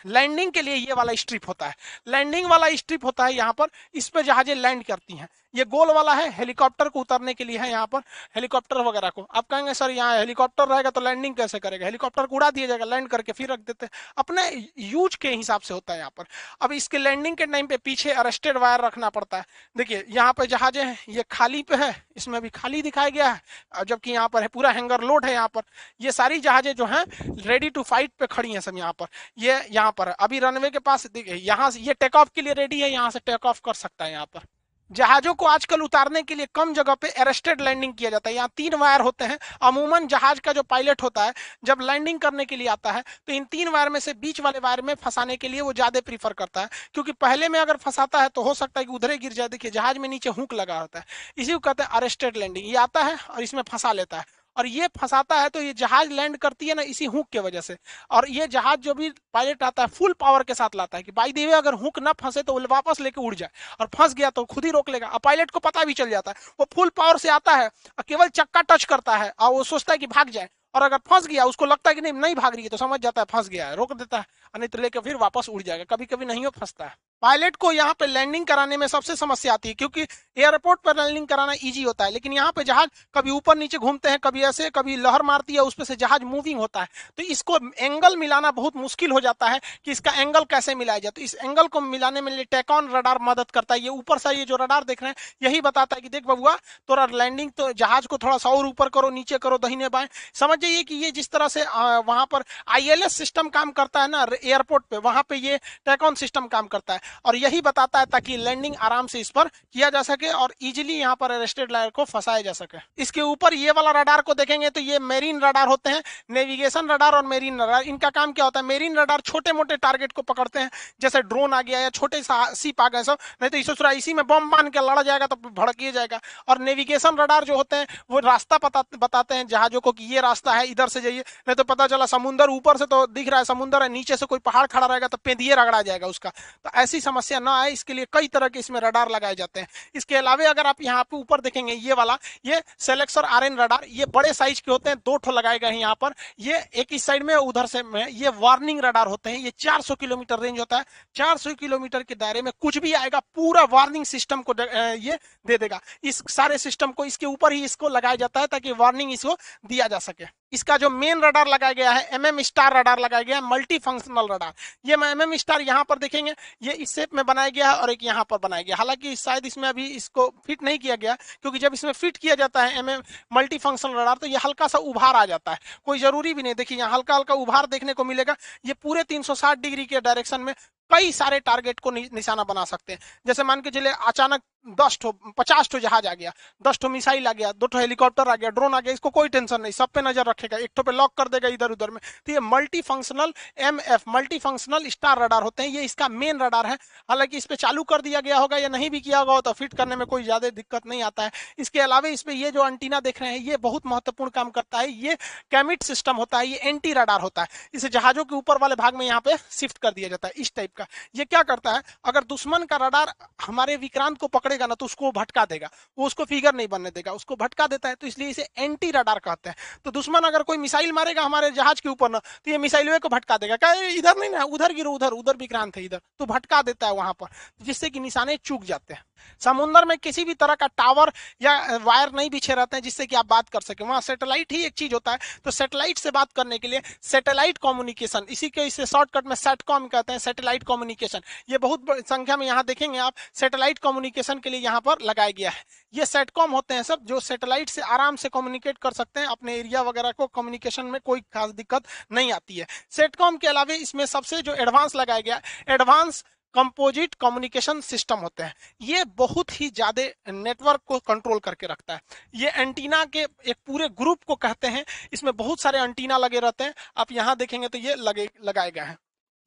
लैंडिंग 0.07 0.51
के 0.51 0.61
लिए 0.61 0.75
ये 0.75 0.93
वाला 0.93 1.13
स्ट्रिप 1.15 1.47
होता 1.47 1.65
है। 1.65 1.75
लैंडिंग 2.07 2.49
वाला 2.49 2.69
स्ट्रिप 2.75 3.05
होता 3.05 3.25
है 3.25 3.35
यहाँ 3.35 3.53
पर, 3.53 3.67
इस 3.93 4.09
पर 4.09 4.21
जहाजें 4.21 4.55
लैंड 4.55 4.83
करती 4.85 5.15
हैं। 5.15 5.27
ये 5.53 5.65
गोल 5.65 5.91
वाला 5.91 6.13
है, 6.13 6.29
हेलीकॉप्टर 6.31 6.89
को 6.89 6.99
उतरने 7.01 7.33
के 7.33 7.43
लिए 7.43 7.57
है 7.57 7.69
यहाँ 7.69 7.87
पर, 7.87 7.99
हेलीकॉप्टर 8.35 8.77
वगैरह 8.79 9.09
को। 9.09 9.27
आप 9.31 9.47
कहेंगे, 9.47 9.73
सर, 9.73 9.91
यहाँ 9.91 10.17
हेलीकॉप्टर 10.17 10.67
रहेगा 10.67 10.89
तो 10.89 11.01
लैंडिंग 11.01 11.35
कैसे 11.35 11.59
करेगा? 11.59 11.85
हेलीकॉप्टर 11.85 12.25
को 12.25 12.35
उड़ा 12.35 12.49
दिया 12.51 12.67
जाएगा, 12.67 12.85
लैंड 12.85 13.07
करके 13.09 13.31
फिर 13.31 13.51
रख 13.51 13.59
देते 13.61 13.87
अपने 14.17 14.49
यूज़ 14.79 15.17
के 15.17 15.29
हिसाब 15.29 15.61
से 15.61 15.73
होता 15.73 15.93
है 15.93 15.99
यहाँ 15.99 16.11
पर। 16.17 16.25
अब 16.61 16.71
इसके 16.71 16.97
लैंडिंग 16.97 17.35
के 17.37 17.45
टाइम 17.47 17.67
पे 17.67 17.77
पीछे 17.79 18.11
अरेस्टेड 18.13 18.57
वायर 18.57 18.81
रखना 18.81 19.09
पड़ता 19.09 19.37
है। 19.37 19.45
देखिए, 19.75 20.03
यहाँ 20.09 20.33
पे 20.33 20.47
जहाजें 20.47 20.83
हैं, 20.83 20.97
ये 21.09 21.23
खाली 21.31 21.61
पे 21.63 21.75
है, 21.75 21.93
इसमें 22.17 22.41
भी 22.41 22.49
खाली 22.51 22.81
दिखाया 22.81 23.09
गया 23.09 23.29
है 23.29 23.85
जबकि 23.85 24.11
यहाँ 24.11 24.27
पर 24.29 24.41
है, 24.41 24.47
पूरा 24.49 24.71
हैंगर 24.71 25.01
लोड 25.03 25.25
है 25.25 25.33
यहाँ 25.33 25.47
पर। 25.47 25.61
ये 26.01 26.11
सारी 26.11 26.39
जहाजें 26.39 26.73
जो 26.75 26.85
है 26.85 27.03
रेडी 27.21 27.69
टू 27.69 27.83
फाइट 27.83 28.11
पे 28.19 28.27
खड़ी 28.27 28.53
है 28.53 28.61
सब 28.61 28.77
यहाँ 28.77 28.93
पर। 28.93 29.07
ये 29.39 29.59
यहाँ 29.71 29.91
पर, 29.91 30.07
अभी 30.09 30.39
रनवे 30.39 30.69
के 30.69 30.79
पास, 30.81 31.07
देखिए, 31.07 31.35
यहाँ 31.35 31.69
से, 31.71 31.79
ये 31.79 31.93
टेक 31.95 32.15
ऑफ़ 32.15 32.29
के 32.35 32.41
लिए 32.41 32.53
रेडी 32.55 32.81
है, 32.81 32.91
यहाँ 32.91 33.09
से 33.09 33.19
टेक 33.21 33.45
ऑफ़ 33.45 33.61
कर 33.65 33.73
सकता 33.75 34.05
है 34.05 34.11
यहाँ 34.11 34.25
पर। 34.25 34.47
जहाजों 34.91 35.33
को 35.33 35.45
आजकल 35.47 35.81
उतारने 35.81 36.21
के 36.23 36.35
लिए 36.35 36.47
कम 36.55 36.73
जगह 36.73 36.95
पे 36.95 37.09
अरेस्टेड 37.19 37.61
लैंडिंग 37.61 37.93
किया 37.93 38.09
जाता 38.09 38.29
है। 38.29 38.35
यहाँ 38.35 38.49
तीन 38.57 38.75
वायर 38.75 39.01
होते 39.01 39.25
हैं। 39.25 39.37
अमूमन 39.63 40.07
जहाज़ 40.07 40.39
का 40.39 40.53
जो 40.53 40.63
पायलट 40.65 41.03
होता 41.03 41.23
है, 41.23 41.33
जब 41.63 41.81
लैंडिंग 41.81 42.19
करने 42.19 42.45
के 42.45 42.55
लिए 42.55 42.67
आता 42.69 42.91
है 42.91 43.03
तो 43.27 43.33
इन 43.33 43.43
तीन 43.47 43.69
वायर 43.69 43.89
में 43.89 43.99
से 43.99 44.13
बीच 44.15 44.41
वाले 44.41 44.59
वायर 44.59 44.81
में 44.81 44.93
फंसाने 44.95 45.37
के 45.37 45.47
लिए 45.47 45.61
वो 45.61 45.73
ज़्यादा 45.73 46.01
प्रीफर 46.01 46.33
करता 46.33 46.61
है। 46.61 46.69
क्योंकि 46.93 47.11
पहले 47.13 47.49
में 47.49 47.59
अगर 47.59 47.77
फंसाता 47.79 48.21
है 48.21 48.29
तो 48.29 48.43
हो 48.43 48.53
सकता 48.55 48.79
है 48.79 48.85
कि 48.85 48.93
उधरे 48.93 49.17
गिर 49.17 49.33
जाए। 49.33 49.47
देखिए, 49.49 49.71
जहाज़ 49.71 49.99
में 49.99 50.09
नीचे 50.09 50.29
हुक 50.31 50.53
लगा 50.53 50.79
होता 50.79 50.99
है। 50.99 51.05
इसी 51.37 51.53
को 51.53 51.59
कहते 51.59 51.83
हैं 51.83 51.89
अरेस्टेड 51.91 52.37
लैंडिंग 52.37 52.67
ये 52.67 52.75
आता 52.77 53.03
है 53.03 53.17
और 53.29 53.43
इसमें 53.43 53.61
फंसा 53.63 53.91
लेता 53.93 54.17
है। 54.17 54.25
और 54.59 54.67
ये 54.67 54.87
फंसाता 54.97 55.35
है 55.35 55.49
तो 55.49 55.61
ये 55.61 55.73
जहाज़ 55.75 56.09
लैंड 56.11 56.37
करती 56.37 56.67
है 56.67 56.73
ना 56.75 56.81
इसी 56.83 57.05
हुक 57.07 57.27
के 57.31 57.39
वजह 57.41 57.61
से। 57.61 57.77
और 58.11 58.29
ये 58.29 58.47
जहाज़ 58.49 58.79
जो 58.81 58.93
भी 58.93 59.09
पायलट 59.33 59.63
आता 59.63 59.83
है 59.83 59.87
फुल 59.89 60.13
पावर 60.19 60.43
के 60.43 60.53
साथ 60.55 60.75
लाता 60.75 60.97
है 60.97 61.03
कि 61.03 61.11
बाई 61.13 61.31
देवे 61.33 61.53
अगर 61.53 61.73
हुक 61.75 61.99
ना 61.99 62.13
फंसे 62.15 62.41
तो 62.43 62.53
वो 62.53 62.65
वापस 62.69 62.99
लेके 63.01 63.21
उड़ 63.21 63.33
जाए 63.35 63.49
और 63.79 63.87
फंस 63.95 64.13
गया 64.13 64.29
तो 64.31 64.43
खुद 64.45 64.65
ही 64.65 64.71
रोक 64.71 64.89
लेगा। 64.89 65.07
और 65.07 65.19
पायलट 65.19 65.51
को 65.51 65.59
पता 65.61 65.83
भी 65.83 65.93
चल 65.93 66.09
जाता 66.09 66.31
है, 66.31 66.37
वो 66.59 66.67
फुल 66.73 66.89
पावर 66.91 67.17
से 67.17 67.29
आता 67.31 67.55
है 67.55 67.67
और 67.67 68.03
केवल 68.07 68.27
चक्का 68.29 68.61
टच 68.63 68.83
करता 68.85 69.17
है 69.17 69.31
और 69.31 69.53
वो 69.53 69.63
सोचता 69.65 69.93
है 69.93 69.97
कि 69.97 70.07
भाग 70.09 70.29
जाए 70.29 70.49
और 70.75 70.81
अगर 70.83 70.97
फंस 71.09 71.27
गया, 71.27 71.45
उसको 71.45 71.65
लगता 71.65 71.89
है 71.89 71.95
कि 71.95 72.01
नहीं 72.01 72.13
नहीं 72.15 72.35
भाग 72.35 72.55
रही 72.55 72.63
है 72.63 72.69
तो 72.69 72.77
समझ 72.77 72.99
जाता 73.01 73.21
है, 73.21 73.25
फंस 73.25 73.49
गया 73.49 73.67
है, 73.67 73.75
रोक 73.75 73.93
देता 73.93 74.17
है 74.17 74.25
नहीं 74.55 74.69
तो 74.69 74.81
लेकर 74.81 74.99
फिर 75.01 75.15
वापस 75.17 75.49
उड़ 75.49 75.61
जाएगा 75.61 75.83
कभी 75.89 76.05
कभी 76.05 76.25
नहीं 76.25 76.45
हो 76.45 76.51
फंसता 76.51 76.85
है। 76.85 76.95
पायलट 77.23 77.55
को 77.55 77.71
यहाँ 77.71 77.93
पे 77.99 78.07
लैंडिंग 78.07 78.45
कराने 78.45 78.77
में 78.77 78.87
सबसे 78.87 79.15
समस्या 79.15 79.53
आती 79.53 79.69
है, 79.69 79.75
क्योंकि 79.75 80.01
एयरपोर्ट 80.37 80.79
पर 80.81 80.95
लैंडिंग 80.97 81.27
कराना 81.27 81.53
इजी 81.53 81.83
होता 81.83 82.05
है, 82.05 82.11
लेकिन 82.11 82.33
यहाँ 82.33 82.51
पे 82.51 82.63
जहाज़ 82.63 82.89
कभी 83.15 83.31
ऊपर 83.31 83.57
नीचे 83.57 83.77
घूमते 83.77 84.09
हैं, 84.09 84.19
कभी 84.19 84.41
ऐसे, 84.43 84.69
कभी 84.69 84.95
लहर 84.97 85.21
मारती 85.21 85.53
है 85.53 85.61
उस 85.61 85.73
पर 85.73 85.83
से 85.83 85.95
जहाज़ 85.95 86.23
मूविंग 86.25 86.59
होता 86.59 86.81
है। 86.81 86.87
तो 87.17 87.23
इसको 87.25 87.57
एंगल 87.77 88.15
मिलाना 88.17 88.51
बहुत 88.51 88.75
मुश्किल 88.77 89.11
हो 89.11 89.19
जाता 89.19 89.47
है 89.47 89.59
कि 89.85 89.91
इसका 89.91 90.11
एंगल 90.11 90.43
कैसे 90.49 90.75
मिलाया 90.75 90.99
जाए। 90.99 91.11
तो 91.11 91.21
इस 91.21 91.35
एंगल 91.35 91.67
को 91.67 91.81
मिलाने 91.81 92.21
में 92.21 92.43
टेकॉन 92.45 92.89
रडार 92.91 93.19
मदद 93.21 93.51
करता 93.51 93.75
है। 93.75 93.81
ये 93.81 93.89
ऊपर 93.89 94.17
से 94.17 94.33
ये 94.33 94.45
जो 94.45 94.55
रडार 94.55 94.83
देख 94.83 95.03
रहे 95.03 95.09
हैं, 95.09 95.15
यही 95.43 95.61
बताता 95.61 95.95
है 95.95 96.01
कि 96.01 96.09
देख 96.09 96.27
बबुआ, 96.27 96.55
तोरा 96.87 97.05
लैंडिंग 97.13 97.51
तो 97.57 97.71
जहाज़ 97.73 98.07
को 98.07 98.17
थोड़ा 98.17 98.37
सा 98.37 98.49
और 98.49 98.65
ऊपर 98.67 98.89
करो, 98.89 99.09
नीचे 99.09 99.37
करो, 99.37 99.57
दहीने 99.59 99.89
बाएँ। 99.89 100.07
समझ 100.35 100.59
जाइए 100.59 100.83
कि 100.83 100.95
ये 100.95 101.11
जिस 101.11 101.29
तरह 101.29 101.47
से 101.47 101.63
वहाँ 101.63 102.25
पर 102.31 102.43
आईएलएस 102.69 103.13
सिस्टम 103.13 103.49
काम 103.49 103.71
करता 103.71 104.01
है 104.01 104.07
ना 104.07 104.25
एयरपोर्ट 104.33 104.83
पे, 104.85 104.97
वहाँ 104.99 105.23
पे 105.29 105.35
ये 105.37 105.57
टेकॉन 105.85 106.15
सिस्टम 106.15 106.47
काम 106.47 106.67
करता 106.67 106.93
है। 106.93 107.07
और 107.25 107.35
यही 107.35 107.61
बताता 107.61 107.99
है 107.99 108.05
ताकि 108.07 108.37
लैंडिंग 108.39 108.75
आराम 108.77 109.07
से 109.07 109.19
इस 109.19 109.29
पर 109.29 109.47
किया 109.47 109.89
जा 109.89 110.01
सके 110.03 110.29
और 110.29 110.53
इजिली 110.61 110.93
यहाँ 110.93 111.15
पर 111.15 111.31
अरेस्टेड 111.31 111.71
लायर 111.71 111.89
को 111.89 112.03
फंसाया 112.05 112.41
जा 112.41 112.53
सके। 112.53 112.77
इसके 113.01 113.21
ऊपर 113.23 113.53
ये 113.53 113.71
वाला 113.71 113.91
रडार 113.91 114.21
को 114.21 114.33
देखेंगे 114.33 114.69
तो 114.69 114.81
ये 114.81 114.99
मेरीन 115.01 115.41
रडार 115.41 115.67
होते 115.67 115.89
हैं 115.89 116.01
नेविगेशन 116.31 116.89
रडार 116.89 117.15
और 117.15 117.25
मेरीन 117.25 117.61
रडार 117.61 117.83
इनका 117.83 118.09
काम 118.11 118.31
क्या 118.31 118.45
होता 118.45 118.59
है? 118.59 118.65
मेरीन 118.65 118.97
रडार 118.97 119.21
छोटे 119.21 119.53
मोटे 119.53 119.77
टारगेट 119.79 120.11
को 120.11 120.21
पकड़ते 120.23 120.59
हैं, 120.59 120.69
जैसे 121.01 121.21
ड्रोन 121.21 121.53
आ 121.53 121.61
गया 121.61 121.79
या 121.79 121.89
छोटे 121.91 122.21
सीप 122.23 122.81
आ 122.81 122.87
गए 122.89 123.03
सब, 123.03 123.17
नहीं 123.41 123.49
तो 123.49 123.57
इसे 123.57 123.73
सुरा 123.75 123.91
इसी 123.93 124.13
में 124.13 124.25
बम 124.27 124.49
बाँध 124.49 124.69
के 124.69 124.79
लड़ा 124.81 125.01
जाएगा 125.01 125.27
तो 125.27 125.35
भड़किए 125.35 125.91
जाएगा। 125.91 126.19
और 126.47 126.59
नेविगेशन 126.59 127.17
रडार 127.17 127.43
जो 127.45 127.55
होते 127.55 127.75
हैं, 127.75 127.87
वो 128.11 128.19
रास्ता 128.21 128.57
पता, 128.59 128.83
बताते 128.97 129.35
हैं 129.35 129.47
जहाजों 129.47 129.79
को 129.79 129.91
कि 129.91 130.03
ये 130.05 130.21
रास्ता 130.21 130.53
है, 130.53 130.65
इधर 130.67 130.87
से 130.87 131.01
जाइए, 131.01 131.19
नहीं 131.19 131.55
तो 131.55 131.63
पता 131.65 131.87
चला 131.87 132.05
समुंदर 132.07 132.49
ऊपर 132.49 132.77
से 132.77 132.85
तो 132.85 133.05
दिख 133.09 133.29
रहा 133.29 133.39
है, 133.39 133.45
समुंदर 133.45 133.83
है, 133.83 133.89
नीचे 133.89 134.17
से 134.17 134.25
कोई 134.25 134.39
पहाड़ 134.41 134.65
खड़ा 134.67 134.85
रहेगा 134.85 135.07
तो 135.07 135.17
पेंदिए 135.19 135.55
रगड़ा 135.55 135.81
जाएगा 135.81 136.07
उसका। 136.07 136.29
तो 136.65 136.69
ऐसी 136.75 136.98
समस्या 136.99 137.39
ना 137.39 137.51
आए, 137.53 137.71
इसके 137.71 137.93
लिए 137.93 138.05
कई 138.13 138.27
तरह 138.27 138.47
के 138.47 138.59
इसमें 138.59 138.79
रडार 138.81 139.09
लगाए 139.09 139.35
जाते 139.35 139.59
हैं। 139.59 139.67
इसके 139.95 140.15
अलावा 140.15 140.49
अगर 140.49 140.67
आप 140.67 140.81
यहाँ 140.81 141.03
पे 141.03 141.17
ऊपर 141.17 141.41
देखेंगे, 141.41 141.73
ये 141.73 141.93
वाला, 141.93 142.17
ये 142.45 142.61
सेलेक्सर 142.79 143.23
आर 143.25 143.43
एन 143.43 143.57
रडार 143.57 143.85
ये 143.89 144.05
बड़े 144.07 144.33
साइज़ 144.33 144.61
के 144.61 144.71
होते 144.71 144.89
हैं, 144.89 144.97
दो 144.99 145.17
ठो 145.17 145.31
लगाए 145.31 145.59
गए 145.59 145.67
हैं 145.67 145.79
यहाँ 145.79 145.95
पर। 145.95 146.13
ये 146.39 146.57
एक 146.75 146.93
इस 146.93 147.03
साइड 147.03 147.23
में, 147.23 147.33
उधर 147.35 147.65
से 147.65 147.83
में, 147.83 148.07
ये 148.07 148.29
वार्निंग 148.37 148.79
रडार 148.85 149.07
होते 149.07 149.29
हैं, 149.29 149.37
ये 149.39 149.51
400 149.51 149.95
किलोमीटर 149.95 150.39
रेंज 150.39 150.59
होता 150.59 150.77
है। 150.77 150.85
400 151.15 151.53
किलोमीटर 151.55 152.03
के 152.03 152.15
दायरे 152.15 152.41
में 152.41 152.51
कुछ 152.61 152.77
भी 152.77 152.93
आएगा, 152.93 153.19
पूरा 153.35 153.63
वार्निंग 153.71 154.05
सिस्टम 154.05 154.41
को 154.41 154.53
ये 154.59 155.17
दे 155.45 155.57
देगा। 155.57 155.79
इस 156.03 156.21
सारे 156.29 156.57
सिस्टम 156.57 156.91
को, 156.91 157.05
इसके 157.05 157.25
ऊपर 157.25 157.53
ही 157.53 157.63
इसको 157.65 157.89
लगाया 157.89 158.15
जाता 158.15 158.39
है 158.39 158.47
ताकि 158.47 158.71
वार्निंग 158.73 159.11
इसको 159.13 159.37
दिया 159.65 159.87
जा 159.87 159.99
सके। 159.99 160.25
इसका 160.53 160.77
जो 160.77 160.89
मेन 160.89 161.21
रडार 161.21 161.47
लगाया 161.47 161.73
गया 161.73 161.91
है 161.91 162.07
एम 162.13 162.25
एम 162.25 162.41
स्टार 162.41 162.73
रडार 162.73 162.99
लगाया 162.99 163.23
गया 163.23 163.35
है 163.35 163.41
मल्टी 163.45 163.77
फंक्शनल 163.79 164.27
रडार 164.31 164.53
ये 164.85 164.93
एम 164.93 165.21
एम 165.21 165.35
स्टार 165.37 165.61
यहाँ 165.61 165.83
पर 165.83 165.97
देखेंगे, 165.99 166.33
ये 166.63 166.73
इस 166.73 166.93
शेप 166.95 167.13
में 167.15 167.25
बनाया 167.25 167.49
गया 167.49 167.69
है 167.71 167.77
और 167.77 167.91
एक 167.91 168.03
यहाँ 168.03 168.23
पर 168.29 168.37
बनाया 168.39 168.63
गया 168.63 168.75
हालाँकि 168.75 169.15
शायद 169.15 169.45
इसमें 169.45 169.67
अभी 169.69 169.87
इसको 169.87 170.27
फिट 170.47 170.63
नहीं 170.63 170.79
किया 170.79 170.95
गया, 170.95 171.15
क्योंकि 171.41 171.59
जब 171.59 171.73
इसमें 171.73 171.91
फिट 171.93 172.17
किया 172.17 172.35
जाता 172.35 172.63
है 172.63 172.79
M 172.79 172.89
M 172.89 173.01
multi 173.33 173.57
functional 173.59 173.93
radar 173.93 174.17
तो 174.17 174.27
ये 174.27 174.37
हल्का 174.45 174.67
सा 174.67 174.77
उभार 174.79 175.15
आ 175.15 175.25
जाता 175.25 175.51
है। 175.51 175.59
कोई 175.85 175.99
ज़रूरी 175.99 176.33
भी 176.33 176.43
नहीं, 176.43 176.55
देखिए 176.55 176.77
यहाँ 176.77 176.91
हल्का 176.91 177.15
हल्का 177.15 177.33
उभार 177.35 177.65
देखने 177.67 177.93
को 177.93 178.03
मिलेगा। 178.03 178.35
ये 178.65 178.73
पूरे 178.75 179.03
360 179.05 179.55
डिग्री 179.57 179.85
के 179.85 179.99
डायरेक्शन 180.01 180.41
में 180.41 180.53
कई 180.91 181.11
सारे 181.13 181.39
टारगेट 181.41 181.79
को 181.79 181.91
निशाना 181.91 182.43
बना 182.45 182.63
सकते 182.65 182.93
हैं। 182.93 182.99
जैसे 183.27 183.43
मान 183.43 183.61
के 183.61 183.71
चले 183.71 183.89
अचानक 183.89 184.41
दस 184.79 184.97
ठो, 185.01 185.11
पचास 185.37 185.69
ठो 185.69 185.79
जहाज़ 185.79 186.07
आ 186.07 186.13
गया, 186.13 186.31
दस 186.61 186.77
ठो 186.81 186.89
मिसाइल 186.89 187.27
आ 187.27 187.31
गया, 187.33 187.51
दो 187.53 187.67
ठो 187.67 187.79
हेलीकॉप्टर 187.79 188.27
आ 188.27 188.35
गया 188.35 188.49
ड्रोन 188.49 188.73
आ 188.73 188.79
गया, 188.79 188.93
इसको 188.93 189.09
कोई 189.09 189.29
टेंशन 189.29 189.61
नहीं, 189.61 189.71
सब 189.71 189.89
पे 189.89 190.01
नज़र 190.01 190.25
रखेगा, 190.25 190.57
एक 190.57 190.71
ठो 190.75 190.83
पे 190.83 190.91
लॉक 190.91 191.13
कर 191.17 191.27
देगा 191.27 191.47
इधर 191.49 191.71
उधर 191.71 191.89
में। 191.89 191.99
तो 192.25 192.31
ये 192.31 192.39
multi 192.41 192.81
functional 192.81 193.33
M 193.59 193.79
F 193.81 194.03
multi 194.09 194.39
functional 194.39 194.87
star 194.89 195.19
radar 195.19 195.43
होते 195.43 195.63
हैं, 195.63 195.69
ये 195.69 195.83
इसका 195.83 196.07
मेन 196.09 196.39
रडार 196.39 196.67
है। 196.67 196.77
हालाँकि 197.09 197.37
इस 197.37 197.45
पर 197.45 197.55
चालू 197.57 197.83
कर 197.83 198.01
दिया 198.01 198.21
गया 198.21 198.37
होगा 198.37 198.57
या 198.57 198.69
नहीं 198.69 198.89
भी 198.89 198.99
किया 199.01 199.19
होगा 199.19 199.39
तो 199.41 199.53
फिट 199.53 199.73
करने 199.73 199.95
में 199.95 200.05
कोई 200.07 200.23
ज़्यादा 200.23 200.49
दिक्कत 200.51 200.87
नहीं 200.87 201.03
आता 201.03 201.23
है। 201.23 201.31
इसके 201.59 201.79
अलावा 201.79 202.09
इस 202.09 202.21
पे 202.21 202.33
ये 202.33 202.51
जो 202.51 202.61
अंटीना 202.61 202.99
देख 202.99 203.21
रहे 203.21 203.31
हैं, 203.31 203.39
ये 203.39 203.57
बहुत 203.59 203.85
महत्वपूर्ण 203.85 204.31
काम 204.31 204.49
करता 204.49 204.79
है। 204.79 204.91
ये 204.91 205.17
कैमिट 205.51 205.83
सिस्टम 205.83 206.15
होता 206.15 206.37
है, 206.37 206.47
ये 206.47 206.57
एंटी 206.59 206.93
रडार 206.93 207.21
होता 207.21 207.41
है। 207.41 207.47
इसे 207.73 207.89
जहाजों 207.89 208.25
के 208.25 208.35
ऊपर 208.35 208.57
वाले 208.57 208.75
भाग 208.75 208.95
में 208.95 209.05
यहाँ 209.05 209.21
पे 209.21 209.37
शिफ्ट 209.51 209.77
कर 209.77 209.91
दिया 209.91 210.09
जाता 210.09 210.27
है, 210.27 210.33
इस 210.37 210.53
टाइप 210.55 210.75
का 210.79 210.85
ये 211.15 211.25
क्या 211.25 211.41
करता 211.43 211.71
है? 211.71 211.81
अगर 212.05 212.23
दुश्मन 212.25 212.65
का 212.65 212.77
रडार 212.77 213.13
हमारे 213.41 213.75
विक्रांत 213.77 214.17
को 214.17 214.27
पकड़ेगा 214.29 214.67
ना 214.67 214.75
तो 214.75 214.85
उसको 214.85 215.11
भटका 215.11 215.45
देगा। 215.45 215.69
वो 215.97 216.05
उसको 216.05 216.25
फिगर 216.25 216.55
नहीं 216.55 216.67
बनने 216.69 216.89
देगा, 216.91 217.11
उसको 217.13 217.35
भटका 217.37 217.67
देता 217.67 217.89
है 217.89 217.95
तो 217.95 218.07
इसलिए 218.07 218.29
इसे 218.29 218.47
एंटी 218.57 218.91
रडार 218.91 219.19
कहते 219.21 219.49
हैं। 219.49 219.55
तो 219.85 219.91
दुश्मन 219.91 220.27
अगर 220.27 220.43
कोई 220.43 220.57
मिसाइल 220.59 220.91
मारेगा 220.93 221.23
हमारे 221.23 221.51
जहाज़ 221.51 221.81
के 221.81 221.89
ऊपर 221.89 222.09
ना 222.09 222.19
तो 222.19 222.51
ये 222.51 222.57
मिसाइल 222.59 222.97
को 222.99 223.09
भटका 223.09 223.37
देगा। 223.37 223.55
क्या 223.57 223.73
इधर 223.73 224.17
नहीं 224.17 224.29
ना, 224.29 224.43
उधर 224.45 224.73
गिरो, 224.73 224.91
उधर 224.91 225.11
उधर 225.13 225.37
विक्रांत 225.37 225.77
है 225.77 225.83
इधर 225.85 226.01
तो 226.19 226.25
भटका 226.27 226.61
देता 226.63 226.87
है 226.87 226.93
वहाँ 226.93 227.13
पर, 227.13 227.27
जिससे 227.61 227.89
कि 227.89 227.99
निशाने 227.99 228.37
चूक 228.37 228.63
जाते 228.65 228.93
हैं। 228.93 229.03
समुद्र 229.41 229.85
में 229.85 229.97
किसी 229.97 230.23
भी 230.25 230.33
तरह 230.35 230.55
का 230.55 230.67
टावर 230.77 231.11
या 231.41 231.77
वायर 231.79 232.11
नहीं 232.13 232.29
बिछे 232.29 232.53
रहते 232.53 232.75
हैं 232.75 232.83
जिससे 232.83 233.05
कि 233.05 233.15
आप 233.15 233.25
बात 233.27 233.49
कर 233.49 233.61
सके। 233.61 233.83
वहाँ 233.83 234.01
सेटेलाइट 234.01 234.51
ही 234.51 234.63
एक 234.65 234.73
चीज़ 234.73 234.93
होता 234.93 235.11
है। 235.11 235.19
तो 235.45 235.51
सेटेलाइट 235.51 235.97
से 235.97 236.11
बात 236.11 236.31
करने 236.33 236.57
के 236.57 236.67
लिए 236.67 236.81
सेटेलाइट 237.03 237.57
कम्युनिकेशन, 237.59 238.25
इसी 238.29 238.49
के, 238.49 238.61
इसे 238.61 238.85
शॉर्टकट 238.85 239.27
में 239.27 239.35
सेटकॉम 239.37 239.87
कहते 239.87 240.11
हैं, 240.11 240.19
सेटेलाइट 240.19 240.63
कम्युनिकेशन। 240.63 241.21
ये 241.49 241.57
बहुत 241.59 241.85
संख्या 242.09 242.37
में 242.37 242.45
यहाँ 242.45 242.63
देखेंगे 242.65 242.99
आप, 242.99 243.13
सेटेलाइट 243.35 243.79
कम्युनिकेशन 243.79 244.39
के 244.39 244.49
लिए 244.49 244.59
यहाँ 244.59 244.81
पर 244.81 245.01
लगाया 245.01 245.31
गया 245.31 245.49
है। 245.49 245.63
ये 245.93 246.05
सेटकॉम 246.05 246.51
होते 246.51 246.73
हैं 246.73 246.83
सब 246.83 247.05
जो 247.05 247.19
सेटेलाइट 247.21 247.69
से 247.69 247.81
आराम 247.83 248.15
से 248.15 248.29
कम्युनिकेट 248.29 248.77
कर 248.77 248.91
सकते 248.93 249.19
हैं, 249.19 249.27
अपने 249.27 249.55
एरिया 249.55 249.81
वगैरह 249.81 250.11
को 250.11 250.27
कम्युनिकेशन 250.29 250.85
में 250.85 250.99
कोई 251.01 251.21
खास 251.33 251.51
दिक्कत 251.51 251.83
नहीं 252.11 252.31
आती 252.33 252.57
है। 252.57 252.67
सेटकॉम 252.91 253.37
के 253.37 253.47
अलावा 253.47 253.73
इसमें 253.75 254.05
सबसे 254.07 254.41
जो 254.41 254.53
एडवांस 254.55 254.95
लगाया 254.95 255.19
गया 255.21 255.41
एडवांस 255.69 256.23
कंपोजिट 256.55 257.13
कम्युनिकेशन 257.15 257.81
सिस्टम 257.81 258.19
होते 258.19 258.43
हैं। 258.43 258.53
ये 258.81 259.03
बहुत 259.17 259.59
ही 259.61 259.69
ज़्यादा 259.69 260.03
नेटवर्क 260.33 260.81
को 260.85 260.99
कंट्रोल 261.01 261.39
करके 261.39 261.67
रखता 261.67 261.93
है। 261.93 262.01
ये 262.35 262.51
एंटीना 262.51 263.03
के 263.05 263.19
एक 263.19 263.55
पूरे 263.67 263.89
ग्रुप 263.91 264.23
को 264.23 264.35
कहते 264.37 264.67
हैं। 264.67 264.85
इसमें 265.13 265.35
बहुत 265.35 265.61
सारे 265.61 265.79
एंटीना 265.79 266.17
लगे 266.17 266.39
रहते 266.39 266.63
हैं। 266.63 266.73
आप 266.97 267.11
यहाँ 267.11 267.35
देखेंगे 267.37 267.67
तो 267.67 267.77
ये 267.77 267.95
लगे, 267.97 268.29
लगाए 268.43 268.71
गए 268.71 268.81
हैं। 268.81 268.97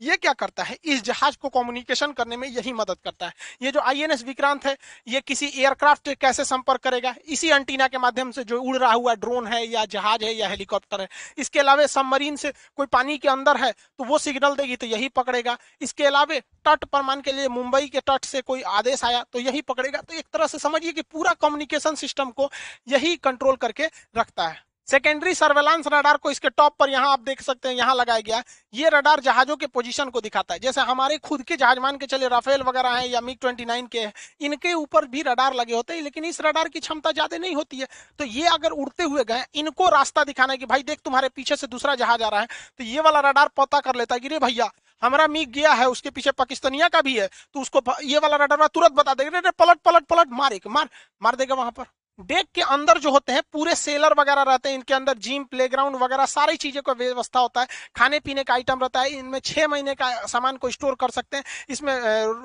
ये 0.02 0.16
क्या 0.16 0.32
करता 0.34 0.62
है? 0.62 0.76
इस 0.84 1.02
जहाज़ 1.04 1.36
को 1.38 1.48
कम्युनिकेशन 1.50 2.12
करने 2.12 2.36
में 2.36 2.46
यही 2.48 2.72
मदद 2.72 2.96
करता 3.04 3.26
है। 3.26 3.32
ये 3.62 3.70
जो 3.72 3.80
आईएनएस 3.82 4.24
विक्रांत 4.24 4.64
है, 4.66 4.76
ये 5.08 5.20
किसी 5.22 5.46
एयरक्राफ्ट 5.48 6.08
कैसे 6.20 6.44
संपर्क 6.44 6.80
करेगा? 6.80 7.14
इसी 7.26 7.48
एंटीना 7.48 7.86
के 7.88 7.98
माध्यम 7.98 8.30
से 8.30 8.44
जो 8.44 8.60
उड़ 8.62 8.76
रहा 8.76 8.92
हुआ 8.92 9.14
ड्रोन 9.16 9.46
है 9.46 9.64
या 9.64 9.84
जहाज़ 9.86 10.24
है 10.24 10.32
या 10.34 10.48
हेलीकॉप्टर 10.48 11.00
है, 11.00 11.08
इसके 11.38 11.60
अलावा 11.60 11.86
सबमरीन 11.88 12.36
से 12.36 12.52
कोई 12.76 12.86
पानी 12.88 13.18
के 13.18 13.28
अंदर 13.28 13.56
है 13.56 13.70
तो 13.72 14.04
वो 14.04 14.18
सिग्नल 14.20 14.54
देगी 14.54 14.76
तो 14.76 14.86
यही 14.86 15.08
पकड़ेगा। 15.10 15.56
इसके 15.80 16.04
अलावा 16.04 16.38
तट 16.66 16.84
पर 16.84 17.02
मान 17.02 17.20
के 17.20 17.32
लिए 17.32 17.48
मुंबई 17.50 17.88
के 17.88 18.00
तट 18.02 18.24
से 18.24 18.40
कोई 18.42 18.62
आदेश 18.62 19.04
आया 19.04 19.24
तो 19.32 19.38
यही 19.40 19.60
पकड़ेगा। 19.62 20.00
तो 20.00 20.14
एक 20.14 20.26
तरह 20.32 20.46
से 20.46 20.58
समझिए 20.58 20.92
कि 20.92 21.02
पूरा 21.02 21.32
कम्युनिकेशन 21.40 21.94
सिस्टम 21.96 22.30
को 22.32 22.50
यही 22.88 23.16
कंट्रोल 23.18 23.56
करके 23.56 23.86
रखता 24.16 24.48
है। 24.48 24.71
सेकेंडरी 24.88 25.34
सर्वेलांस 25.34 25.86
रडार 25.86 26.16
को 26.16 26.30
इसके 26.30 26.48
टॉप 26.50 26.74
पर 26.78 26.90
यहाँ 26.90 27.10
आप 27.10 27.20
देख 27.20 27.42
सकते 27.42 27.68
हैं, 27.68 27.74
यहाँ 27.76 27.94
लगाया 27.94 28.20
गया 28.20 28.42
ये 28.74 28.88
रडार 28.88 29.20
जहाजों 29.20 29.56
के 29.56 29.66
पोजीशन 29.68 30.10
को 30.10 30.20
दिखाता 30.20 30.54
है। 30.54 30.60
जैसे 30.60 30.80
हमारे 30.82 31.16
खुद 31.20 31.42
के 31.42 31.56
जहाज़ 31.56 31.78
मान 31.80 31.96
के 31.96 32.06
चले 32.06 32.28
राफेल 32.28 32.62
वगैरह 32.62 32.90
हैं 32.90 33.06
या 33.06 33.20
मिग 33.22 33.38
29 33.40 33.88
के 33.88 34.00
हैं, 34.00 34.12
इनके 34.40 34.72
ऊपर 34.74 35.06
भी 35.06 35.22
रडार 35.22 35.54
लगे 35.54 35.74
होते 35.74 35.94
हैं, 35.94 36.02
लेकिन 36.02 36.24
इस 36.24 36.40
रडार 36.40 36.68
की 36.68 36.80
क्षमता 36.80 37.12
ज़्यादा 37.12 37.38
नहीं 37.38 37.54
होती 37.54 37.78
है। 37.78 37.86
तो 38.18 38.24
ये 38.26 38.46
अगर 38.48 38.70
उड़ते 38.72 39.02
हुए 39.04 39.24
गए, 39.24 39.44
इनको 39.54 39.88
रास्ता 39.90 40.24
दिखाना 40.24 40.52
है 40.52 40.58
कि 40.58 40.66
भाई 40.66 40.82
देख 40.82 41.00
तुम्हारे 41.00 41.28
पीछे 41.30 41.56
से 41.56 41.66
दूसरा 41.68 41.94
जहाज़ 41.96 42.22
आ 42.22 42.28
रहा 42.28 42.40
है 42.40 42.46
तो 42.78 42.84
ये 42.84 43.00
वाला 43.00 43.20
रडार 43.22 43.50
पता 43.56 43.80
कर 43.80 43.96
लेता 43.96 44.14
है 44.14 44.20
कि 44.20 44.28
रे 44.28 44.38
भैया, 44.40 44.70
हमारा 45.02 45.26
मिग 45.28 45.50
गया 45.52 45.72
है, 45.72 45.88
उसके 45.88 46.10
पीछे 46.10 46.30
पाकिस्तानिया 46.32 46.88
का 46.88 47.00
भी 47.02 47.18
है 47.18 47.28
तो 47.54 47.60
उसको 47.60 47.82
ये 48.04 48.18
वाला 48.18 48.36
रडार 48.36 48.66
तुरंत 48.68 48.92
बता 48.94 49.14
देगा 49.14 49.50
पलट 49.52 49.78
पलट 49.80 50.04
पलट, 50.04 50.28
मारे 50.32 50.60
मार 50.68 50.88
मार 51.22 51.36
देगा 51.36 51.54
वहाँ 51.54 51.70
पर। 51.72 51.84
डेक 52.18 52.46
के 52.54 52.60
अंदर 52.62 52.98
जो 52.98 53.10
होते 53.10 53.32
हैं, 53.32 53.42
पूरे 53.52 53.74
सेलर 53.74 54.14
वगैरह 54.18 54.42
रहते 54.42 54.68
हैं, 54.68 54.76
इनके 54.76 54.94
अंदर 54.94 55.18
जिम 55.18 55.44
प्लेग्राउंड 55.44 55.96
वगैरह 55.96 56.26
सारी 56.26 56.56
चीज़ों 56.56 56.82
का 56.82 56.92
व्यवस्था 56.92 57.40
होता 57.40 57.60
है। 57.60 57.66
खाने 57.96 58.18
पीने 58.20 58.42
का 58.44 58.54
आइटम 58.54 58.80
रहता 58.80 59.00
है, 59.00 59.10
इनमें 59.10 59.38
छह 59.40 59.66
महीने 59.68 59.94
का 59.94 60.10
सामान 60.26 60.56
को 60.56 60.70
स्टोर 60.70 60.94
कर 60.94 61.10
सकते 61.10 61.36
हैं। 61.36 61.44
इसमें 61.68 61.94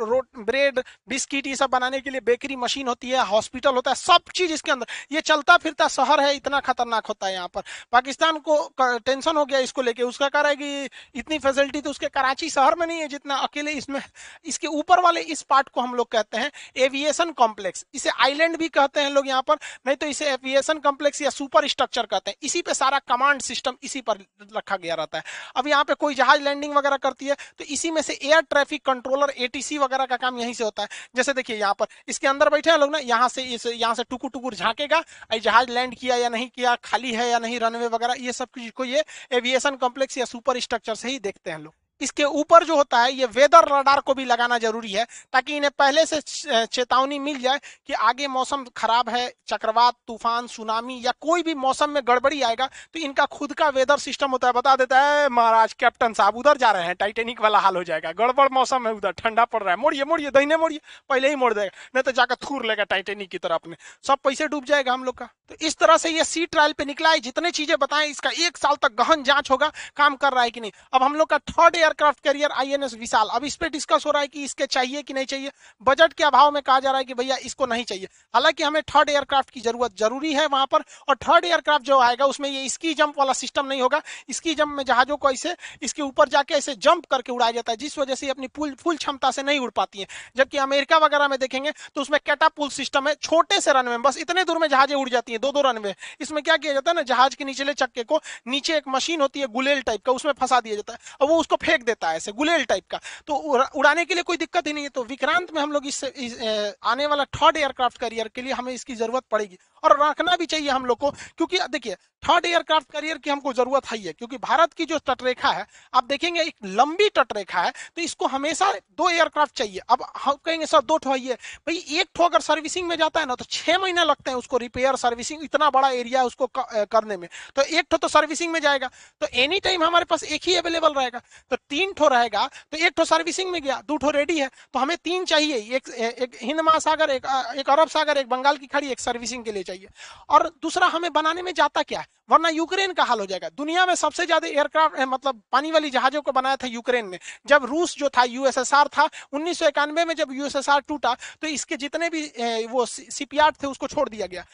रोट 0.01 0.27
ब्रेड 0.39 0.79
बिस्किट 1.09 1.47
ये 1.47 1.55
सब 1.55 1.69
बनाने 1.69 1.99
के 1.99 2.09
लिए 2.09 2.21
बेकरी 2.21 2.55
मशीन 2.55 2.87
होती 2.87 3.09
है 3.09 3.25
हॉस्पिटल 3.27 3.75
होता 3.75 3.91
है, 3.91 3.95
सब 3.95 4.31
चीज़ 4.35 4.53
इसके 4.53 4.71
अंदर। 4.71 4.85
ये 5.11 5.21
चलता 5.21 5.57
फिरता 5.57 5.87
शहर 5.89 6.21
है, 6.21 6.35
इतना 6.35 6.59
खतरनाक 6.61 7.05
होता 7.05 7.27
है 7.27 7.33
यहाँ 7.33 7.47
पर। 7.47 7.63
पाकिस्तान 7.91 8.39
को 8.39 8.57
टेंशन 8.81 9.37
हो 9.37 9.45
गया 9.45 9.59
इसको 9.59 9.81
लेके। 9.81 10.03
उसका 10.03 10.29
कह 10.29 10.39
रहा 10.39 10.49
है 10.49 10.55
कि 10.55 10.89
इतनी 11.15 11.39
फैसिलिटी 11.39 11.81
तो 11.81 11.89
उसके 11.89 12.07
कराची 12.09 12.49
शहर 12.49 12.75
में 12.75 12.85
नहीं 12.87 12.99
है, 12.99 13.07
जितना 13.07 13.35
अकेले 13.37 13.71
इसमें। 13.73 14.01
इसके 14.45 14.67
ऊपर 14.69 15.01
वाले 15.01 15.21
इस 15.21 15.41
पार्ट 15.43 15.69
को 15.69 15.81
हम 15.81 15.95
लोग 15.95 16.11
कहते 16.11 16.37
हैं 16.37 16.51
एविएशन 16.77 17.31
कॉम्प्लेक्स 17.33 17.85
इसे 17.93 18.09
आइलैंड 18.19 18.57
भी 18.57 18.67
कहते 18.69 19.01
हैं 19.01 19.11
लोग 19.11 19.27
यहाँ 19.27 19.41
पर। 19.41 19.56
नहीं 19.85 19.95
तो 19.95 20.07
इसे 20.07 20.29
एविएशन 20.29 20.79
कॉम्प्लेक्स 20.79 21.21
या 21.21 21.29
सुपर 21.31 21.67
स्ट्रक्चर 21.67 22.05
कहते 22.05 22.31
हैं। 22.31 22.37
इसी 22.43 22.61
पे 22.61 22.73
सारा 22.73 22.99
कमांड 23.07 23.41
सिस्टम 23.41 23.75
इसी 23.83 24.01
पर 24.01 24.17
रखा 24.51 24.77
गया 24.77 24.95
रहता 24.95 25.17
है। 25.17 25.23
अब 25.55 25.67
यहाँ 25.67 25.83
पे 25.83 25.93
कोई 25.95 26.15
जहाज़ 26.15 26.41
लैंडिंग 26.41 26.73
वगैरह 26.75 26.97
करती 26.99 27.25
है 27.25 27.35
तो 27.57 27.63
इसी 27.65 27.91
में 27.91 28.01
से 28.01 28.13
एयर 28.15 28.41
ट्रैफ़िक 28.43 28.85
कंट्रोलर 28.85 29.33
एटीसी 29.37 29.77
वगैरह 29.77 30.05
का 30.05 30.17
काम 30.17 30.39
यहीं 30.39 30.53
से 30.53 30.63
होता 30.63 30.83
है। 30.83 30.89
जैसे 31.15 31.33
देखिए 31.33 31.57
यहाँ 31.57 31.73
पर, 31.73 31.85
इसके 32.07 32.27
अंदर 32.27 32.49
बैठे 32.49 32.71
हैं 32.71 32.77
लोग 32.77 32.91
ना, 32.91 32.97
यहाँ 32.99 33.29
से 33.29 33.43
इस, 33.43 33.65
यहाँ 33.67 33.93
से 33.95 34.03
टुकुर 34.05 34.29
टुकुर 34.31 34.53
झांकेगा 34.55 35.03
जहाज़ 35.35 35.69
लैंड 35.69 35.95
किया 35.95 36.15
या 36.17 36.29
नहीं 36.29 36.49
किया, 36.49 36.75
खाली 36.77 37.13
है 37.13 37.29
या 37.29 37.39
नहीं 37.39 37.59
रनवे 37.59 37.87
वगैरह, 37.87 38.13
ये 38.19 38.33
सब 38.33 38.47
चीज़ 38.49 38.71
को 38.71 38.85
ये 38.85 39.03
एविएशन 39.33 39.75
कॉम्प्लेक्स 39.77 40.17
या 40.17 40.25
सुपर 40.27 40.59
स्ट्रक्चर 40.59 40.95
से 40.95 41.09
ही 41.09 41.19
देखते 41.19 41.51
हैं 41.51 41.59
लोग। 41.59 41.73
इसके 42.01 42.23
ऊपर 42.23 42.63
जो 42.63 42.75
होता 42.75 42.99
है, 42.99 43.11
ये 43.13 43.25
वेदर 43.27 43.67
रडार 43.69 43.99
को 43.99 44.13
भी 44.13 44.25
लगाना 44.25 44.57
ज़रूरी 44.59 44.91
है, 44.91 45.05
ताकि 45.33 45.55
इन्हें 45.57 45.71
पहले 45.77 46.05
से 46.05 46.19
चेतावनी 46.67 47.19
मिल 47.19 47.39
जाए 47.39 47.59
कि 47.87 47.93
आगे 47.93 48.27
मौसम 48.29 48.65
खराब 48.77 49.09
है, 49.09 49.31
चक्रवात, 49.47 49.93
तूफ़ान, 50.07 50.47
सुनामी 50.47 51.01
या 51.05 51.11
कोई 51.21 51.43
भी 51.43 51.53
मौसम 51.57 51.89
में 51.89 52.01
गड़बड़ी 52.07 52.41
आएगा 52.43 52.65
तो 52.93 52.99
इनका 52.99 53.25
खुद 53.27 53.53
का 53.53 53.69
वेदर 53.69 53.97
सिस्टम 53.99 54.31
होता 54.31 54.47
है। 54.47 54.53
बता 54.53 54.75
देता 54.75 55.01
है, 55.01 55.27
महाराज, 55.29 55.73
कैप्टन 55.75 56.13
साहब, 56.13 56.37
उधर 56.37 56.57
जा 56.57 56.71
रहे 56.71 56.83
हैं, 56.83 56.95
टाइटेनिक 56.95 57.41
वाला 57.41 57.59
हाल 57.59 57.75
हो 57.77 57.83
जाएगा, 57.83 58.11
गड़बड़ 58.13 58.47
मौसम 58.51 58.87
है 58.87 58.93
उधर, 58.93 59.11
ठंडा 59.13 59.45
पड़ 59.45 59.61
रहा 59.63 59.71
है, 59.71 59.77
मोड़िए 59.77 60.03
मोड़िए 60.05 60.29
दहीने 60.31 60.57
मोड़िए, 60.57 60.79
पहले 61.09 61.29
ही 61.29 61.35
मोड़ 61.35 61.53
देगा, 61.53 61.69
नहीं 61.95 62.03
तो 62.03 62.11
जाकर 62.13 62.35
थूर 62.43 62.65
लेगा 62.65 62.83
टाइटेनिक 62.85 63.29
की 63.29 63.37
तरह 63.37 63.55
अपने 63.55 63.75
सब 64.03 64.19
पैसे 64.23 64.47
डूब 64.47 64.65
जाएगा 64.65 64.93
हम 64.93 65.03
लोग 65.03 65.17
का। 65.17 65.29
तो 65.49 65.55
इस 65.61 65.77
तरह 65.77 65.97
से 65.97 66.09
ये 66.09 66.23
सी 66.25 66.45
ट्रायल 66.47 66.73
पे 66.73 66.85
निकला 66.85 67.09
है, 67.09 67.19
जितने 67.19 67.51
चीज़ें 67.51 67.77
बताएँ, 67.79 68.09
इसका 68.09 68.29
एक 68.39 68.57
साल 68.57 68.75
तक 68.75 68.95
गहन 68.97 69.23
जाँच 69.23 69.51
होगा, 69.51 69.71
काम 69.97 70.15
कर 70.17 70.33
रहा 70.33 70.43
है 70.43 70.51
कि 70.51 70.59
नहीं। 70.59 70.71
अब 70.93 71.03
हम 71.03 71.15
लोग 71.15 71.29
का 71.29 71.37
third 71.39 71.75
aircraft 71.87 72.19
carrier 72.23 72.51
INS 72.51 72.93
Vishal. 72.95 73.27
अब 73.29 73.43
इस 73.45 73.55
पे 73.55 73.69
डिस्कस 73.69 74.03
हो 74.05 74.11
रहा 74.11 74.21
है 74.21 74.27
कि 74.27 74.43
इसके 74.43 74.65
चाहिए 74.67 75.01
कि 75.01 75.13
नहीं 75.13 75.25
चाहिए। 75.25 75.51
बजट 75.81 76.13
के 76.13 76.23
अभाव 76.23 76.51
में 76.51 76.61
कहा 76.61 76.79
जा 76.79 76.89
रहा 76.91 76.97
है 76.97 77.05
कि 77.05 77.13
भैया 77.13 77.35
इसको 77.45 77.65
नहीं 77.65 77.83
चाहिए। 77.85 78.07
हालाँकि 78.33 78.63
हमें 78.63 78.81
थर्ड 78.85 79.09
एयरक्राफ्ट 79.09 79.49
की 79.49 79.61
ज़रूरत 79.61 79.97
ज़रूरी 79.99 80.33
है 80.33 80.45
वहाँ 80.47 80.65
पर 80.65 80.83
और 81.09 81.15
थर्ड 81.17 81.45
एयरक्राफ्ट 81.45 81.85
जो 81.85 81.99
आएगा, 81.99 82.25
उसमें 82.25 82.49
ये 82.49 82.67
स्की 82.69 82.93
जंप 82.93 83.19
वाला 83.19 83.33
सिस्टम 83.35 83.65
नहीं 83.65 83.81
होगा। 83.81 84.01
स्की 84.31 84.55
जंप 84.55 84.73
में 84.77 84.83
जहाजों 84.85 85.17
को 85.17 85.31
ऐसे, 85.31 85.55
इसके 85.81 86.01
ऊपर 86.01 86.29
जाके 86.29 86.53
ऐसे 86.55 86.75
जंप 86.77 87.05
करके 87.05 87.31
उड़ाया 87.31 87.51
जाता 87.51 87.71
है, 87.71 87.77
जिस 87.77 87.97
वजह 87.97 88.15
से 88.15 88.29
अपनी 88.29 88.47
फुल 88.55 88.95
क्षमता 88.97 89.31
से 89.31 89.43
नहीं 89.43 89.59
उड़ 89.59 89.71
पाती 89.71 89.99
है। 89.99 90.07
जबकि 90.37 90.57
अमेरिका 90.57 90.97
वगैरह 90.97 91.27
में 91.27 91.37
देखेंगे 91.39 91.71
तो 91.95 92.01
उसमें 92.01 92.19
कैटापुल 92.25 92.69
सिस्टम 92.71 93.07
है, 93.07 93.15
छोटे 93.15 93.59
से 93.61 93.73
रनवे 93.73 93.97
बस 93.99 94.17
इतने 94.19 94.43
दूर 94.43 94.57
में 94.57 94.67
जहाजें 94.69 94.95
उड़ 94.95 95.09
जाती 95.09 95.31
है 95.31 95.37
दो 95.39 95.51
दो 95.51 95.61
रनवे 95.61 95.95
इसमें 96.21 96.41
क्या 96.43 96.57
किया 96.57 96.73
जाता 96.73 96.91
है 96.91 96.95
ना, 96.95 97.01
जहाज़ 97.03 97.35
के 97.35 97.45
निचले 97.45 97.73
चक्के 97.75 98.03
को 98.03 98.19
नीचे 98.47 98.75
एक 98.77 98.87
मशीन 98.87 99.21
होती 99.21 99.39
है, 99.39 99.47
गुलेल 99.47 99.81
टाइप 99.81 100.05
का, 100.05 100.11
उसमें 100.11 100.33
फंसा 100.33 100.59
दिया 100.61 100.75
जाता 100.75 100.93
है। 100.93 100.99
और 101.21 101.27
वो 101.27 101.39
उसको 101.39 101.55
फेंक 101.57 101.76
देता 101.83 102.09
है 102.09 102.17
ऐसे 102.17 102.31
गुलेल 102.33 102.63
टाइप 102.65 102.83
का। 102.91 102.99
तो 103.27 103.35
उड़ाने 103.35 104.05
के 104.05 104.13
लिए 104.13 104.23
कोई 104.23 104.37
दिक्कत 104.37 104.67
ही 104.67 104.73
नहीं 104.73 104.83
है। 104.83 104.89
तो 104.89 105.03
विक्रांत 105.05 105.53
में 105.53 105.61
हम 105.61 105.71
लोग 105.71 105.87
इस, 105.87 106.03
इस 106.03 106.75
आने 106.83 107.07
वाला 107.07 107.23
थर्ड 107.33 107.57
एयरक्राफ्ट 107.57 107.97
करियर 107.99 108.27
के 108.27 108.41
लिए 108.41 108.53
हमें 108.53 108.73
इसकी 108.73 108.95
ज़रूरत 108.95 109.23
पड़ेगी। 109.31 109.57
और 109.83 109.99
रखना 109.99 110.35
भी 110.35 110.45
चाहिए 110.45 110.69
हम 110.69 110.85
लोग 110.85 110.97
को 110.99 111.09
क्योंकि 111.11 111.57
देखिए 111.69 111.95
थर्ड 112.23 112.45
एयरक्राफ्ट 112.45 112.91
करियर 112.91 113.17
की 113.17 113.29
हमको 113.29 113.51
ज़रूरत 113.53 113.85
है 113.85 113.97
ही 113.97 114.03
है 114.03 114.13
क्योंकि 114.13 114.37
भारत 114.37 114.73
की 114.73 114.85
जो 114.85 114.97
तटरेखा 114.99 115.49
है 115.49 115.65
आप 115.93 116.03
देखेंगे 116.05 116.41
एक 116.41 116.55
लंबी 116.65 117.09
तटरेखा 117.15 117.61
है 117.61 117.71
तो 117.95 118.01
इसको 118.01 118.27
हमेशा 118.27 118.71
दो 118.73 119.09
एयरक्राफ्ट 119.09 119.55
चाहिए। 119.57 119.79
अब 119.89 120.05
हम 120.17 120.37
कहेंगे 120.45 120.65
सर 120.65 120.81
दो 120.81 120.97
ठो 120.97 121.13
है 121.15 121.33
भाई 121.67 121.75
एक 121.91 122.07
ठो 122.15 122.23
अगर 122.23 122.41
सर्विसिंग 122.41 122.87
में 122.87 122.95
जाता 122.97 123.19
है 123.19 123.25
ना 123.25 123.35
तो 123.35 123.45
छह 123.49 123.77
महीने 123.77 124.03
लगते 124.05 124.31
हैं 124.31 124.37
उसको 124.37 124.57
रिपेयर 124.57 124.95
सर्विसिंग 124.97 125.43
इतना 125.43 125.69
बड़ा 125.69 125.89
एरिया 125.91 126.19
है 126.19 126.25
उसको 126.25 126.49
करने 126.55 127.17
में। 127.17 127.27
तो 127.55 127.61
एक 127.61 127.85
ठो 127.91 127.97
तो 127.97 128.07
सर्विसिंग 128.07 128.51
में 128.51 128.59
जाएगा। 128.61 128.89
तो 129.21 129.27
एनी 129.35 129.59
टाइम 129.59 129.83
हमारे 129.83 130.05
पास 130.05 130.23
एक 130.25 130.41
ही 130.43 130.55
अवेलेबल 130.55 130.93
रहेगा। 130.93 131.21
तो 131.51 131.55
तीन 131.69 131.93
ठो 131.93 132.07
रहेगा 132.07 132.45
तो 132.71 132.77
एक 132.77 132.93
ठो 132.97 133.05
सर्विसिंग 133.05 133.51
में 133.51 133.61
गया 133.61 133.81
दो 133.87 133.97
ठो 133.97 134.09
रेडी 134.11 134.37
है 134.39 134.49
तो 134.73 134.79
हमें 134.79 134.97
तीन 134.99 135.25
चाहिए 135.25 135.55
एक, 135.75 135.89
एक 135.89 136.37
हिंद 136.41 136.59
महासागर 136.61 137.09
एक, 137.11 137.25
एक 137.57 137.69
अरब 137.69 137.87
सागर 137.89 138.17
एक 138.17 138.29
बंगाल 138.29 138.57
की 138.57 138.67
खाड़ी 138.67 138.91
एक 138.91 138.99
सर्विसिंग 138.99 139.43
के 139.45 139.51
लिए 139.51 139.63
चाहिए। 139.63 139.87
और 140.29 140.47
दूसरा 140.61 140.87
हमें 140.87 141.11
बनाने 141.13 141.41
में 141.41 141.53
जाता 141.53 141.81
क्या 141.83 141.99
है? 141.99 142.05
वरना 142.29 142.49
यूक्रेन 142.49 142.93
का 142.93 143.03
हाल 143.03 143.19
हो 143.19 143.25
जाएगा। 143.25 143.49
दुनिया 143.49 143.85
में 143.85 143.93
सबसे 143.95 144.25
ज़्यादा 144.25 144.47
एयरक्राफ्ट 144.47 144.99
मतलब 145.09 145.41
पानी 145.51 145.71
वाली 145.71 145.89
जहाजों 145.89 146.21
को 146.21 146.31
बनाया 146.31 146.55
था 146.55 146.67
यूक्रेन 146.67 147.05
में 147.05 147.19
जब 147.47 147.65
रूस 147.65 147.95
जो 147.97 148.09
था 148.09 148.23
यूएसएसआर 148.25 148.87
था 148.87 149.09
उन्नीस 149.33 149.59
सौ 149.59 149.67
इक्यानवे 149.67 150.05
में 150.05 150.15
जब 150.15 150.31
यूएसएसआर 150.33 150.81
टूटा 150.87 151.15
तो 151.41 151.47
इसके 151.49 151.77
जितने 151.77 152.09
भी 152.09 152.65
वो 152.67 152.85
सीपीआर 152.85 153.51
थे 153.53 153.67
उसको 153.67 153.87
छोड़ 153.87 154.09
दिया 154.09 154.27
गया। 154.27 154.45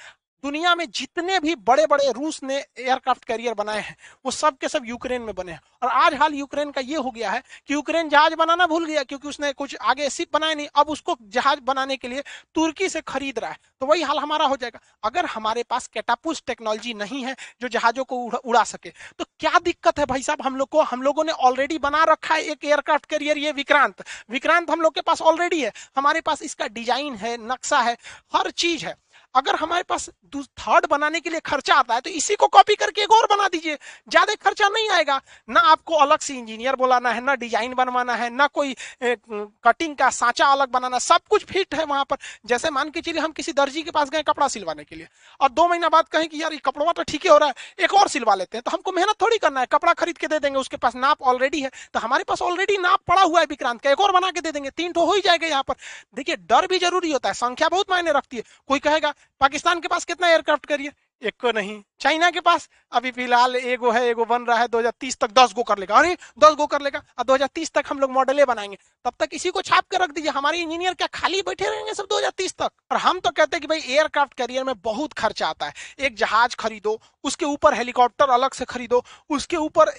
दुनिया 0.44 0.74
में 0.76 0.86
जितने 0.92 1.40
भी 1.40 1.56
बड़े 1.58 1.86
बड़े 1.88 2.12
रूस 2.12 2.42
ने 2.44 2.56
एयरक्राफ्ट 2.56 3.26
कैरियर 3.26 3.54
बनाए 3.54 3.80
हैं, 3.80 3.96
वो 4.26 4.32
सब 4.32 4.58
के 4.58 4.68
सब 4.68 4.86
यूक्रेन 4.86 5.22
में 5.22 5.34
बने 5.36 5.52
हैं। 5.52 5.60
और 5.84 5.90
आज 5.90 6.14
हाल 6.14 6.34
यूक्रेन 6.34 6.72
का 6.72 6.82
ये 6.82 6.96
हो 6.98 7.12
गया 7.12 7.32
है 7.32 7.42
कि 7.68 7.74
यूक्रेन 7.74 8.10
जहाज़ 8.10 8.36
बनाना 8.36 8.66
भूल 8.68 8.86
गया 8.86 9.04
क्योंकि 9.04 9.28
उसने 9.28 9.52
कुछ 9.54 9.76
आगे 9.84 10.10
सिप 10.10 10.34
बनाए 10.34 10.56
नहीं। 10.56 10.68
अब 10.76 10.90
उसको 10.90 11.16
जहाज़ 11.30 11.60
बनाने 11.62 11.98
के 11.98 12.08
लिए 12.08 12.24
तुर्की 12.56 12.90
से 12.90 13.02
खरीद 13.04 13.40
रहा 13.40 13.52
है। 13.52 13.58
तो 13.82 13.86
वही 13.86 14.02
हाल 14.02 14.20
हमारा 14.20 14.46
हो 14.46 14.56
जाएगा। 14.56 14.80
अगर 15.04 15.26
हमारे 15.26 15.64
पास 15.64 15.88
कैटापुस 15.88 16.44
टेक्नोलॉजी 16.48 16.94
नहीं 16.96 17.24
है 17.26 17.36
जो 17.62 17.68
जहाजों 17.70 18.04
को 18.04 18.18
उड़ा 18.38 18.64
सके 18.66 18.90
तो 19.20 19.26
क्या 19.40 19.60
दिक्कत 19.60 20.00
है 20.00 20.06
भाई 20.06 20.24
साहब? 20.24 20.42
हम 20.42 20.56
लोग 20.56 20.70
को, 20.70 20.82
हम 20.82 21.02
लोगों 21.02 21.24
ने 21.24 21.32
ऑलरेडी 21.32 21.78
बना 21.80 22.04
रखा 22.06 22.36
है 22.36 22.42
एक 22.44 22.66
एयरक्राफ्ट 22.66 23.06
कैरियर 23.06 23.38
ये 23.38 23.52
विक्रांत। 23.54 24.04
विक्रांत 24.30 24.70
हम 24.72 24.82
लोग 24.82 24.94
के 24.96 25.02
पास 25.02 25.22
ऑलरेडी 25.24 25.62
है। 25.62 25.72
हमारे 25.96 26.22
पास 26.22 26.42
इसका 26.44 26.68
डिज़ाइन 26.70 27.16
है, 27.16 27.36
नक्शा 27.48 27.80
है, 27.80 27.98
हर 28.36 28.52
चीज़ 28.54 28.86
है। 28.86 28.96
अगर 29.36 29.56
हमारे 29.56 29.84
पास 29.84 30.10
थर्ड 30.36 30.86
बनाने 30.90 31.20
के 31.20 31.30
लिए 31.30 31.40
खर्चा 31.42 31.76
आता 31.76 31.94
है 31.94 32.02
तो 32.02 32.10
इसी 32.12 32.36
को 32.36 32.48
कॉपी 32.50 32.76
करके 32.76 33.02
एक 33.04 33.12
और 33.12 33.26
बना 33.28 33.48
दीजिए। 33.48 33.76
ज़्यादा 34.10 34.34
खर्चा 34.36 34.68
नहीं 34.70 34.90
आएगा। 34.92 35.20
ना 35.50 35.60
आपको 35.72 35.96
अलग 35.96 36.20
से 36.20 36.34
इंजीनियर 36.34 36.76
बुलाना 36.76 37.10
है 37.12 37.22
ना 37.22 37.36
डिज़ाइन 37.36 37.74
बनवाना 37.76 38.16
है 38.16 38.30
ना 38.32 38.48
कोई 38.50 38.76
ए, 39.04 39.16
कटिंग 39.28 39.96
का 39.96 40.10
सांचा 40.12 40.48
अलग 40.48 40.70
बनाना 40.72 41.00
सब 41.00 41.22
कुछ 41.30 41.46
फिट 41.46 41.76
है 41.76 41.86
वहाँ 41.86 42.06
पर। 42.06 42.18
जैसे 42.46 42.70
मान 42.72 42.90
के 42.90 43.02
चलिए 43.02 43.22
हम 43.22 43.32
किसी 43.34 43.54
दर्जी 43.54 43.84
के 43.84 43.92
पास 43.92 44.10
गए 44.10 44.24
कपड़ा 44.24 44.48
सिलवाने 44.48 44.84
के 44.84 44.96
लिए 44.96 45.08
और 45.40 45.50
दो 45.52 45.68
महीना 45.68 45.90
बाद 45.90 46.08
कहें 46.08 46.28
कि 46.30 46.42
यार 46.42 46.54
ये 46.54 46.60
कपड़ा 46.66 46.92
तो 46.94 47.04
ठीक 47.04 47.24
ही 47.24 47.30
हो 47.30 47.38
रहा 47.38 47.50
है 47.50 47.84
एक 47.84 47.94
और 47.94 48.08
सिलवा 48.10 48.36
लेते 48.36 48.58
हैं 48.58 48.64
तो 48.64 48.72
हमको 48.72 48.92
मेहनत 48.92 49.22
थोड़ी 49.22 49.38
करना 49.38 49.60
है 49.60 49.68
कपड़ा 49.72 49.94
खरीद 49.96 50.18
के 50.18 50.28
दे 50.28 50.40
देंगे 50.40 50.60
उसके 50.60 50.78
पास 50.78 50.96
नाप 50.98 51.22
ऑलरेडी 51.24 51.62
है 51.62 51.72
तो 51.94 52.00
हमारे 52.00 52.24
पास 52.24 52.42
ऑलरेडी 52.44 52.78
नाप 52.80 53.00
पड़ा 53.08 53.22
हुआ 53.22 53.40
है 53.40 53.46
विक्रांत 53.50 53.82
का 53.82 53.92
एक 53.92 54.00
और 54.00 54.12
बना 54.12 54.32
के 54.32 54.42
दे 54.42 54.52
देंगे 54.52 54.70
तीन 54.72 54.92
तो 54.94 55.06
हो 55.06 55.14
ही 55.14 55.22
जाएगा 55.22 55.48
यहाँ 55.48 55.64
पर। 55.64 55.76
देखिए 56.16 56.36
डर 56.46 56.68
भी 56.68 56.80
ज़रूरी 56.80 57.12
होता 57.12 57.30
है 57.30 57.34
संख्या 57.36 57.70
बहुत 57.70 57.92
मायने 57.92 58.12
रखती 58.14 58.38
है। 58.38 58.44
कोई 58.68 58.80
कहेगा 58.82 59.14
पाकिस्तान 59.40 59.80
के 59.80 59.88
पास 59.88 60.06
कितना 60.06 60.30
एयरक्राफ्ट 60.30 60.66
करिए? 60.66 60.92
एक 61.24 61.36
को 61.42 61.52
नहीं। 61.52 61.82
चाइना 62.00 62.30
के 62.32 62.40
पास 62.40 62.68
अभी 62.92 63.12
फ़िलहाल 63.12 63.56
एगो 63.56 63.92
है, 63.92 64.02
एगो 64.06 64.26
बन 64.26 64.44
रहा 64.46 64.58
है 64.60 64.68
2030 64.68 65.18
तक 65.18 65.32
10 65.34 65.54
गो 65.54 65.64
कर 65.64 65.78
लेगा। 65.78 65.96
अरे 65.96 66.16
10 66.40 66.56
गो 66.56 66.66
कर 66.68 66.82
लेगा। 66.82 67.02
और 67.20 67.26
2030 67.26 67.72
तक 67.74 67.84
हम 67.88 68.00
लोग 68.00 68.12
मॉडले 68.12 68.46
बनाएँगे। 68.46 68.78
तब 69.06 69.14
तक 69.20 69.30
इसी 69.34 69.50
को 69.50 69.62
छाप 69.62 69.84
कर 69.92 70.02
रख 70.02 70.10
दीजिए। 70.10 70.32
हमारे 70.32 70.60
इंजीनियर 70.60 70.94
क्या 70.94 71.08
खाली 71.14 71.42
बैठे 71.42 71.70
रहेंगे 71.70 71.94
सब 71.94 72.06
2030 72.06 72.54
तक? 72.54 72.72
और 72.92 72.98
हम 72.98 73.20
तो 73.20 73.30
कहते 73.30 73.56
हैं 73.56 73.62
कि 73.62 73.68
भाई 73.68 73.80
एयरक्राफ्ट 73.88 74.34
कैरियर 74.34 74.64
में 74.64 74.74
बहुत 74.82 75.14
खर्चा 75.14 75.48
आता 75.48 75.66
है। 75.66 75.74
एक 76.00 76.16
जहाज़ 76.16 76.56
खरीदो, 76.56 77.00
उसके 77.24 77.46
ऊपर 77.46 77.74
हेलीकॉप्टर 77.74 78.30
अलग 78.30 78.54
से 78.54 78.66
खरीदो, 78.66 79.04
उसके 79.30 79.58
ऊपर 79.58 79.94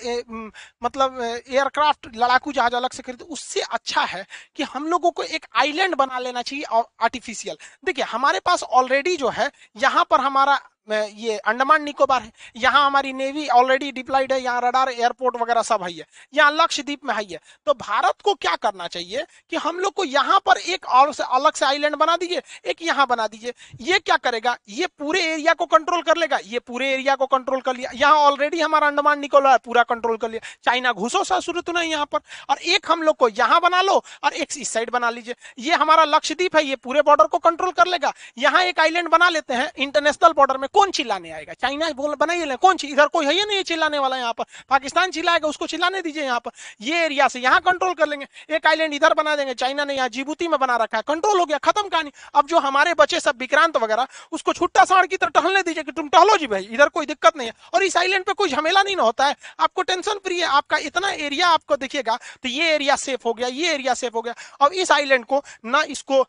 मतलब 0.83 1.21
एयरक्राफ्ट 1.23 2.09
लड़ाकू 2.17 2.53
जहाज़ 2.53 2.75
अलग 2.75 2.93
से 2.93 3.03
खरीदो। 3.03 3.25
उससे 3.27 3.61
अच्छा 3.63 4.03
है 4.05 4.27
कि 4.57 4.63
हम 4.65 4.87
लोगों 4.89 5.11
को 5.11 5.23
एक 5.23 5.47
आइलैंड 5.57 5.95
बना 5.95 6.19
लेना 6.19 6.43
चाहिए 6.43 6.65
आर्टिफिशियल 6.75 7.57
देखिए, 7.85 8.05
हमारे 8.05 8.41
पास 8.41 8.63
ऑलरेडी 8.63 9.17
जो 9.17 9.29
है, 9.31 9.51
यहाँ 9.77 10.05
पर 10.11 10.21
हमारा 10.21 10.61
ये 10.89 11.37
अंडमान 11.39 11.83
निकोबार 11.83 12.23
है। 12.23 12.33
यहाँ 12.57 12.85
हमारी 12.87 13.13
नेवी 13.15 13.47
ऑलरेडी 13.51 13.91
डिप्लाइड 13.93 14.33
है, 14.33 14.41
यहाँ 14.41 14.61
रडार 14.61 14.89
एयरपोर्ट 14.91 15.37
वगैरह 15.43 15.63
सब 15.65 15.83
है 15.83 15.93
यहाँ 15.93 16.51
लक्षद्वीप 16.53 17.05
में 17.05 17.15
है 17.15 17.39
तो 17.67 17.75
भारत 17.75 18.23
को 18.25 18.35
क्या 18.37 18.55
करना 18.59 18.87
चाहिए 18.89 19.25
कि 19.51 19.57
हम 19.59 19.79
लोग 19.79 19.93
को 19.95 20.05
यहाँ 20.07 20.39
पर 20.47 20.59
एक 20.59 20.87
और 20.89 21.13
से 21.15 21.23
अलग 21.31 21.55
से 21.55 21.65
आइलैंड 21.67 21.95
बना 21.97 22.17
दीजिए, 22.17 22.43
एक 22.65 22.83
यहाँ 22.83 23.07
बना 23.07 23.27
दीजिए। 23.27 23.53
ये 23.83 23.99
क्या 24.01 24.17
करेगा? 24.19 24.57
ये 24.71 24.87
पूरे 24.89 25.21
एरिया 25.25 25.53
को 25.55 25.67
कंट्रोल 25.67 26.03
कर 26.03 26.17
लेगा। 26.17 26.39
ये 26.45 26.59
पूरे 26.61 26.93
एरिया 26.93 27.15
को 27.15 27.27
कंट्रोल 27.29 27.61
कर 27.61 27.77
लिया। 27.77 27.91
यहाँ 27.95 28.19
ऑलरेडी 28.21 28.61
हमारा 28.61 28.87
अंडमान 28.87 29.19
निकोबार 29.21 29.59
पूरा 29.59 29.83
कंट्रोल 29.85 30.17
कर 30.17 30.31
लिया। 30.31 30.41
चाइना 30.65 30.93
घुसो 30.95 31.23
सा 31.25 31.41
शुरू 31.41 31.61
तो 31.61 31.73
नहीं 31.73 31.91
यहाँ 31.91 32.07
पर। 32.07 32.19
और 32.51 32.59
एक 32.59 32.91
हम 32.91 33.03
लोग 33.03 33.17
को 33.17 33.29
यहाँ 33.31 33.61
बना 33.61 33.81
लो 33.83 34.03
और 34.25 34.33
एक 34.35 34.57
इस 34.57 34.69
साइड 34.69 34.91
बना 34.91 35.11
लीजिए। 35.11 35.35
ये 35.59 35.75
हमारा 35.75 36.05
लक्षद्वीप 36.07 36.57
है, 36.57 36.65
ये 36.65 36.77
पूरे 36.77 37.03
बॉर्डर 37.03 37.27
को 37.27 37.39
कंट्रोल 37.41 37.71
कर 37.73 37.87
लेगा। 37.87 38.13
यहाँ 38.39 38.63
एक 38.65 38.81
आइलैंड 38.81 39.09
बना 39.09 39.29
लेते 39.29 39.55
हैं 39.55 39.71
इंटरनेशनल 39.77 40.33
बॉर्डर 40.33 40.59
में 40.59 40.69
कौन 40.75 40.91
चिल्लाने 40.91 41.31
आएगा? 41.31 41.53
चाइना 41.55 41.91
बोल, 41.93 42.15
बनाइए 42.17 42.57
कौन 42.57 42.77
इधर 42.85 43.07
कोई 43.09 43.27
है 43.27 43.33
ही 43.33 43.45
नहीं 43.45 43.63
चिल्लाने 43.65 43.99
वाला 43.99 44.17
यहाँ 44.17 44.33
पर। 44.33 44.45
पाकिस्तान 44.69 45.11
चिल्लाएगा, 45.11 45.49
उसको 45.49 45.67
चिल्लाने 45.67 46.01
दीजिए 46.03 46.23
यहाँ 46.25 46.41
पर। 46.41 46.51
ये 46.81 47.05
एरिया 47.05 47.29
से 47.29 47.41
यहाँ 47.41 47.61
कंट्रोल 47.63 47.95
कर 47.95 48.09
लेंगे। 48.09 48.27
एक 48.51 48.67
आइलैंड 48.67 48.95
इधर 48.95 49.15
बना 49.15 49.35
देंगे। 49.37 49.55
चाइना 49.55 49.85
ने 49.85 49.95
यहाँ 49.95 50.09
जिबूती 50.09 50.49
में 50.49 50.59
बना 50.61 50.77
रखा 50.77 50.97
है। 50.97 51.03
कंट्रोल 51.09 51.39
हो 51.41 51.45
गया, 51.47 51.59
खत्म 51.61 51.89
कहानी। 51.89 52.13
अब 52.35 52.47
जो 52.47 52.59
हमारे 52.61 52.95
बच्चे 52.95 53.21
सब 53.21 53.39
विक्रांत 53.41 53.77
वगैरह, 53.77 54.07
उसको 54.33 54.53
छुट्टा 54.53 54.85
साड़ 54.85 55.07
की 55.07 55.17
तरह 55.17 55.31
टहलने 55.35 55.63
दीजिए 55.63 55.83
कि 55.83 55.93
तुम 55.93 56.09
टहलो 56.09 56.37
जी 56.37 56.47
भाई, 56.47 56.69
इधर 56.73 56.89
कोई 56.91 57.07
दिक्कत 57.07 57.37
नहीं 57.37 57.49
है। 57.49 57.55
और 57.75 57.85
इस 57.85 57.97
आइलैंड 57.97 58.25
पे 58.25 58.33
कोई 58.35 58.49
झमेला 58.51 58.83
नहीं 58.83 58.97
होता 58.97 59.27
है। 59.27 59.37
आपको 59.61 59.83
टेंशन 59.85 60.19
फ्री 60.25 60.39
है। 60.39 60.47
आपका 60.47 60.77
इतना 60.85 61.11
एरिया 61.11 61.49
आपको 61.49 61.77
देखिएगा 61.77 62.19
तो 62.43 62.49
ये 62.49 62.73
एरिया 62.75 62.97
सेफ़ 62.97 63.23
हो 63.27 63.33
गया, 63.35 63.49
ये 63.49 63.73
एरिया 63.73 63.95
सेफ़ 63.95 64.15
हो 64.15 64.23
गया। 64.23 64.35
अब 64.61 64.73
इस 64.75 64.93
आइलैंड 64.93 65.25
को 65.25 65.43
ना 65.67 65.83
इसको 65.89 66.21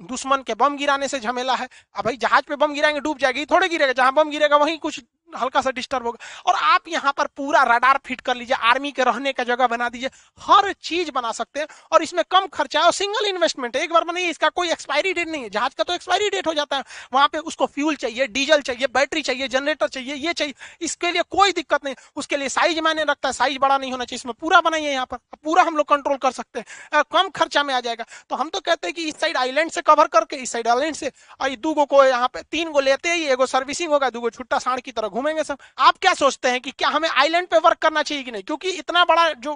दुश्मन 0.00 0.42
के 0.42 0.54
बम 0.54 0.76
गिराने 0.76 1.08
से 1.08 1.20
झमेला 1.20 1.54
है। 1.54 1.68
अब 1.96 2.04
भाई 2.04 2.16
जहाज़ 2.16 2.44
पे 2.48 2.56
बम 2.56 2.74
गिराएँगे, 2.74 3.00
डूब 3.00 3.18
जाएगी, 3.18 3.44
थोड़े 3.46 3.68
गिरेगा, 3.68 3.92
जहाँ 3.92 4.12
बम 4.14 4.30
गिरेगा, 4.30 4.56
वहीं 4.56 4.78
कुछ 4.78 5.00
हल्का 5.36 5.60
सा 5.60 5.70
डिस्टर्ब 5.72 6.06
होगा 6.06 6.18
और 6.46 6.58
आप 6.64 6.88
यहाँ 6.88 7.12
पर 7.12 7.26
पूरा 7.36 7.62
रडार 7.66 7.98
फिट 8.06 8.20
कर 8.20 8.36
लीजिए 8.36 8.56
आर्मी 8.62 8.92
के 8.92 9.04
रहने 9.04 9.32
का 9.32 9.44
जगह 9.44 9.66
बना 9.66 9.88
दीजिए, 9.88 10.10
हर 10.38 10.72
चीज़ 10.82 11.10
बना 11.10 11.32
सकते 11.32 11.60
हैं 11.60 11.66
और 11.92 12.02
इसमें 12.02 12.22
कम 12.30 12.46
खर्चा 12.48 12.80
है 12.80 12.86
और 12.86 12.92
सिंगल 12.92 13.26
इन्वेस्टमेंट 13.26 13.76
है। 13.76 13.82
एक 13.82 13.92
बार 13.92 14.04
बनाइए 14.04 14.30
इसका 14.30 14.48
कोई 14.50 14.70
एक्सपायरी 14.72 15.12
डेट 15.12 15.28
नहीं 15.28 15.42
है। 15.42 15.50
जहाज़ 15.50 15.74
का 15.78 15.84
तो 15.84 15.94
एक्सपायरी 15.94 16.28
डेट 16.30 16.46
हो 16.46 16.54
जाता 16.54 16.76
है। 16.76 16.84
वहाँ 17.14 17.28
पे 17.28 17.38
उसको 17.40 17.66
फ्यूल 17.66 17.96
चाहिए 17.96 18.26
डीजल 18.28 18.60
चाहिए 18.62 18.86
बैटरी 18.94 19.22
चाहिए 19.22 19.48
जनरेटर 19.48 19.88
चाहिए, 19.88 20.14
ये 20.16 20.32
चाहिए। 20.32 20.54
इसके 20.80 21.10
लिए 21.10 21.22
कोई 21.30 21.52
दिक्कत 21.52 21.84
नहीं। 21.84 21.94
उसके 22.16 22.36
लिए 22.36 22.48
साइज़ 22.50 22.80
मायने 22.80 23.04
रखता 23.04 23.28
है। 23.28 23.32
साइज़ 23.32 23.58
बड़ा 23.58 23.78
नहीं 23.78 23.90
होना 23.92 24.04
चाहिए। 24.04 24.16
इसमें 24.16 24.34
पूरा 24.40 24.60
बनाइए 24.60 24.92
यहाँ 24.92 25.06
पर। 25.06 25.16
पूरा 25.44 25.62
हम 25.62 25.76
लोग 25.76 25.88
कंट्रोल 25.88 26.16
कर 26.16 26.32
सकते 26.32 26.58
हैं। 26.58 27.02
कम 27.12 27.28
खर्चा 27.30 27.62
में 27.62 27.74
आ 27.74 27.80
जाएगा। 27.80 28.04
तो 28.30 28.36
हम 28.36 28.48
तो 28.48 28.60
कहते 28.60 28.86
हैं 28.86 28.94
कि 28.94 29.04
इस 29.04 29.20
साइड 29.20 29.36
आइलैंड 29.36 29.70
से 29.70 29.82
कवर 29.82 30.06
करके, 30.08 30.36
इस 30.36 30.52
साइड 30.52 30.68
आइलैंड 30.68 30.94
से 30.94 31.12
दू 31.56 31.74
को 31.76 32.04
यहाँ 32.04 32.28
पे, 32.28 32.42
तीन 32.42 32.70
गो 32.70 32.80
लेते 32.80 33.08
ही 33.10 33.24
एगो 33.26 33.46
सर्विसिंग 33.46 33.90
होगा, 33.92 34.08
दू 34.10 34.30
छुट्टा 34.30 34.58
साढ़ 34.58 34.80
की 34.80 34.92
तरह 34.92 35.08
घूमेंगे 35.24 35.44
सब। 35.44 35.58
आप 35.78 35.98
क्या 35.98 36.12
सोचते 36.14 36.48
हैं 36.48 36.60
कि 36.60 36.70
क्या 36.72 36.88
हमें 36.88 37.08
आइलैंड 37.08 37.46
पे 37.48 37.58
वर्क 37.58 37.78
करना 37.78 38.02
चाहिए 38.02 38.24
कि 38.24 38.30
नहीं? 38.30 38.42
क्योंकि 38.42 38.70
इतना 38.70 39.04
बड़ा 39.04 39.32
जो 39.38 39.52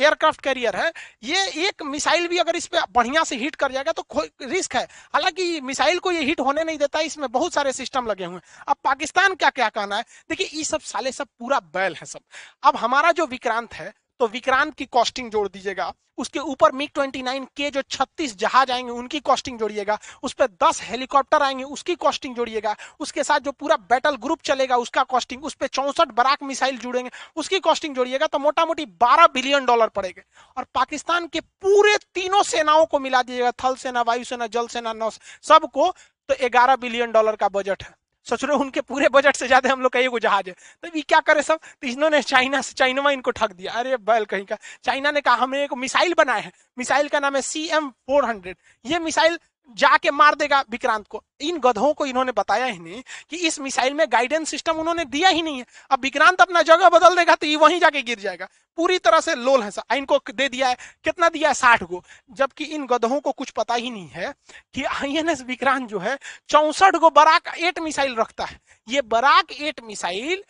एयरक्राफ्ट 0.00 0.40
कैरियर 0.40 0.76
है, 0.76 0.92
ये 1.24 1.46
एक 1.68 1.82
मिसाइल 1.84 2.28
भी 2.28 2.38
अगर 2.38 2.56
इस 2.56 2.66
पर 2.66 2.84
बढ़िया 2.90 3.24
से 3.24 3.36
हिट 3.36 3.56
कर 3.56 3.72
जाएगा 3.72 3.92
तो 3.92 4.04
रिस्क 4.42 4.76
है। 4.76 4.84
हालाँकि 5.14 5.60
मिसाइल 5.62 5.98
को 5.98 6.12
ये 6.12 6.24
हिट 6.24 6.40
होने 6.40 6.64
नहीं 6.64 6.78
देता, 6.78 7.00
इसमें 7.00 7.30
बहुत 7.32 7.52
सारे 7.52 7.72
सिस्टम 7.72 8.06
लगे 8.06 8.24
हुए 8.24 8.34
हैं। 8.34 8.64
अब 8.68 8.76
पाकिस्तान 8.84 9.34
क्या 9.34 9.50
क्या 9.50 9.68
कहना 9.68 9.96
है? 9.96 10.04
देखिए, 10.30 10.50
ये 10.54 10.64
सब 10.64 10.80
साले 10.82 11.12
सब 11.12 11.28
पूरा 11.38 11.60
बैल 11.74 11.94
है 11.94 12.06
सब। 12.06 12.20
अब 12.62 12.76
हमारा 12.76 13.12
जो 13.12 13.26
विक्रांत 13.26 13.74
है 13.74 13.92
तो 14.20 14.26
विक्रांत 14.26 14.74
की 14.74 14.84
कॉस्टिंग 14.86 15.30
जोड़ 15.30 15.48
दीजिएगा। 15.48 15.92
उसके 16.18 16.38
ऊपर 16.38 16.72
मिग 16.72 16.88
29 16.94 17.46
के 17.56 17.70
जो 17.70 17.82
36 17.82 18.34
जहाज़ 18.36 18.70
आएँगे, 18.72 18.90
उनकी 18.92 19.20
कॉस्टिंग 19.20 19.58
जोड़िएगा। 19.58 19.98
उस 20.22 20.32
पर 20.32 20.46
10 20.62 20.80
हेलीकॉप्टर 20.82 21.42
आएँगे, 21.42 21.64
उसकी 21.64 21.94
कॉस्टिंग 21.94 22.34
जोड़िएगा। 22.36 22.74
उसके 23.00 23.24
साथ 23.24 23.40
जो 23.40 23.52
पूरा 23.52 23.76
बैटल 23.90 24.16
ग्रुप 24.16 24.42
चलेगा, 24.42 24.76
उसका 24.76 25.02
कॉस्टिंग 25.02 25.44
उस 25.44 25.54
पर 25.54 25.66
चौसठ 25.66 26.08
बराक 26.08 26.42
मिसाइल 26.42 26.78
जुड़ेंगे। 26.78 27.10
उसकी 27.36 27.58
कॉस्टिंग 27.58 27.94
जोड़िएगा 27.96 28.26
तो 28.26 28.38
मोटा 28.38 28.64
मोटी 28.64 28.86
बारह 29.00 29.26
बिलियन 29.26 29.64
डॉलर 29.64 29.88
पड़ेगा। 29.88 30.22
और 30.56 30.66
पाकिस्तान 30.74 31.26
के 31.26 31.40
पूरे 31.40 31.96
तीनों 32.14 32.42
सेनाओं 32.42 32.84
को 32.86 32.98
मिला 32.98 33.22
दीजिएगा। 33.22 33.50
थल 33.64 33.74
सेना 33.76 34.02
वायुसेना 34.02 34.46
जल 34.48 34.66
सेना 34.66 34.92
नौ 34.92 35.10
सबको 35.10 35.90
तो 36.28 36.48
ग्यारह 36.48 36.76
बिलियन 36.76 37.12
डॉलर 37.12 37.36
का 37.36 37.48
बजट 37.48 37.82
है। 37.82 37.99
सोच 38.26 38.44
रहे 38.44 38.56
उनके 38.56 38.80
पूरे 38.82 39.08
बजट 39.08 39.36
से 39.36 39.46
ज़्यादा 39.46 39.72
हम 39.72 39.80
लोग 39.82 39.92
का 39.92 39.98
एक 40.00 40.18
जहाज़ 40.22 40.48
है। 40.48 40.54
तो 40.84 40.88
ये 40.96 41.02
क्या 41.02 41.20
करे 41.20 41.42
सब? 41.42 41.58
तो 41.82 41.86
इन्होंने 41.88 42.20
चाइना 42.22 42.60
से 42.60 42.74
चाइना 42.74 43.10
इनको 43.10 43.30
ठग 43.30 43.52
दिया। 43.52 43.72
अरे 43.72 43.96
बैल 43.98 44.24
कहीं 44.24 44.44
का। 44.44 44.56
चाइना 44.84 45.10
ने 45.10 45.20
कहा, 45.20 45.34
हमने 45.34 45.62
एक 45.64 45.74
मिसाइल 45.74 46.14
बनाया 46.18 46.40
है। 46.40 46.52
मिसाइल 46.78 47.08
का 47.08 47.20
नाम 47.20 47.36
है 47.36 47.42
सी 47.42 47.66
एम 47.68 47.88
फोर 47.90 48.24
हंड्रेड 48.24 48.56
ये 48.84 48.98
मिसाइल 49.00 49.38
जाके 49.76 50.10
मार 50.10 50.34
देगा 50.34 50.60
विक्रांत 50.70 51.06
को। 51.06 51.22
इन 51.40 51.58
गधों 51.58 51.92
को 51.94 52.06
इन्होंने 52.06 52.32
बताया 52.32 52.64
ही 52.64 52.78
नहीं 52.78 53.02
कि 53.30 53.36
इस 53.38 53.58
मिसाइल 53.60 53.94
में 53.94 54.06
गाइडेंस 54.12 54.48
सिस्टम 54.50 54.76
उन्होंने 54.76 55.04
दिया 55.06 55.28
ही 55.28 55.42
नहीं 55.42 55.58
है। 55.58 55.64
अब 55.90 56.02
विक्रांत 56.02 56.40
अपना 56.40 56.62
जगह 56.62 56.88
बदल 56.88 57.16
देगा 57.16 57.34
तो 57.34 57.46
ये 57.46 57.56
वहीं 57.56 57.78
जाके 57.80 58.02
गिर 58.02 58.18
जाएगा। 58.18 58.48
पूरी 58.78 58.98
तरह 58.98 59.20
से 59.20 59.34
लोल 59.34 59.62
है 59.62 59.70
इनको 59.92 60.20
दे 60.30 60.48
दिया 60.48 60.68
है। 60.68 60.76
कितना 61.04 61.28
दिया 61.28 61.48
है? 61.48 61.54
साठ 61.54 61.82
गो। 61.82 62.02
जबकि 62.30 62.64
इन 62.64 62.86
गधों 62.86 63.20
को 63.20 63.32
कुछ 63.32 63.50
पता 63.50 63.74
ही 63.74 63.90
नहीं 63.90 64.08
है 64.08 64.32
कि 64.74 64.84
आईएनएस 64.84 65.42
विक्रांत 65.42 65.88
जो 65.88 65.98
है, 65.98 66.18
चौसठ 66.48 66.96
गो 66.96 67.10
बराक 67.10 67.56
एट 67.58 67.78
मिसाइल 67.78 68.14
रखता 68.16 68.44
है। 68.44 68.60
ये 68.88 69.02
बराक 69.02 69.52
एट 69.52 69.80
मिसाइल 69.84 70.42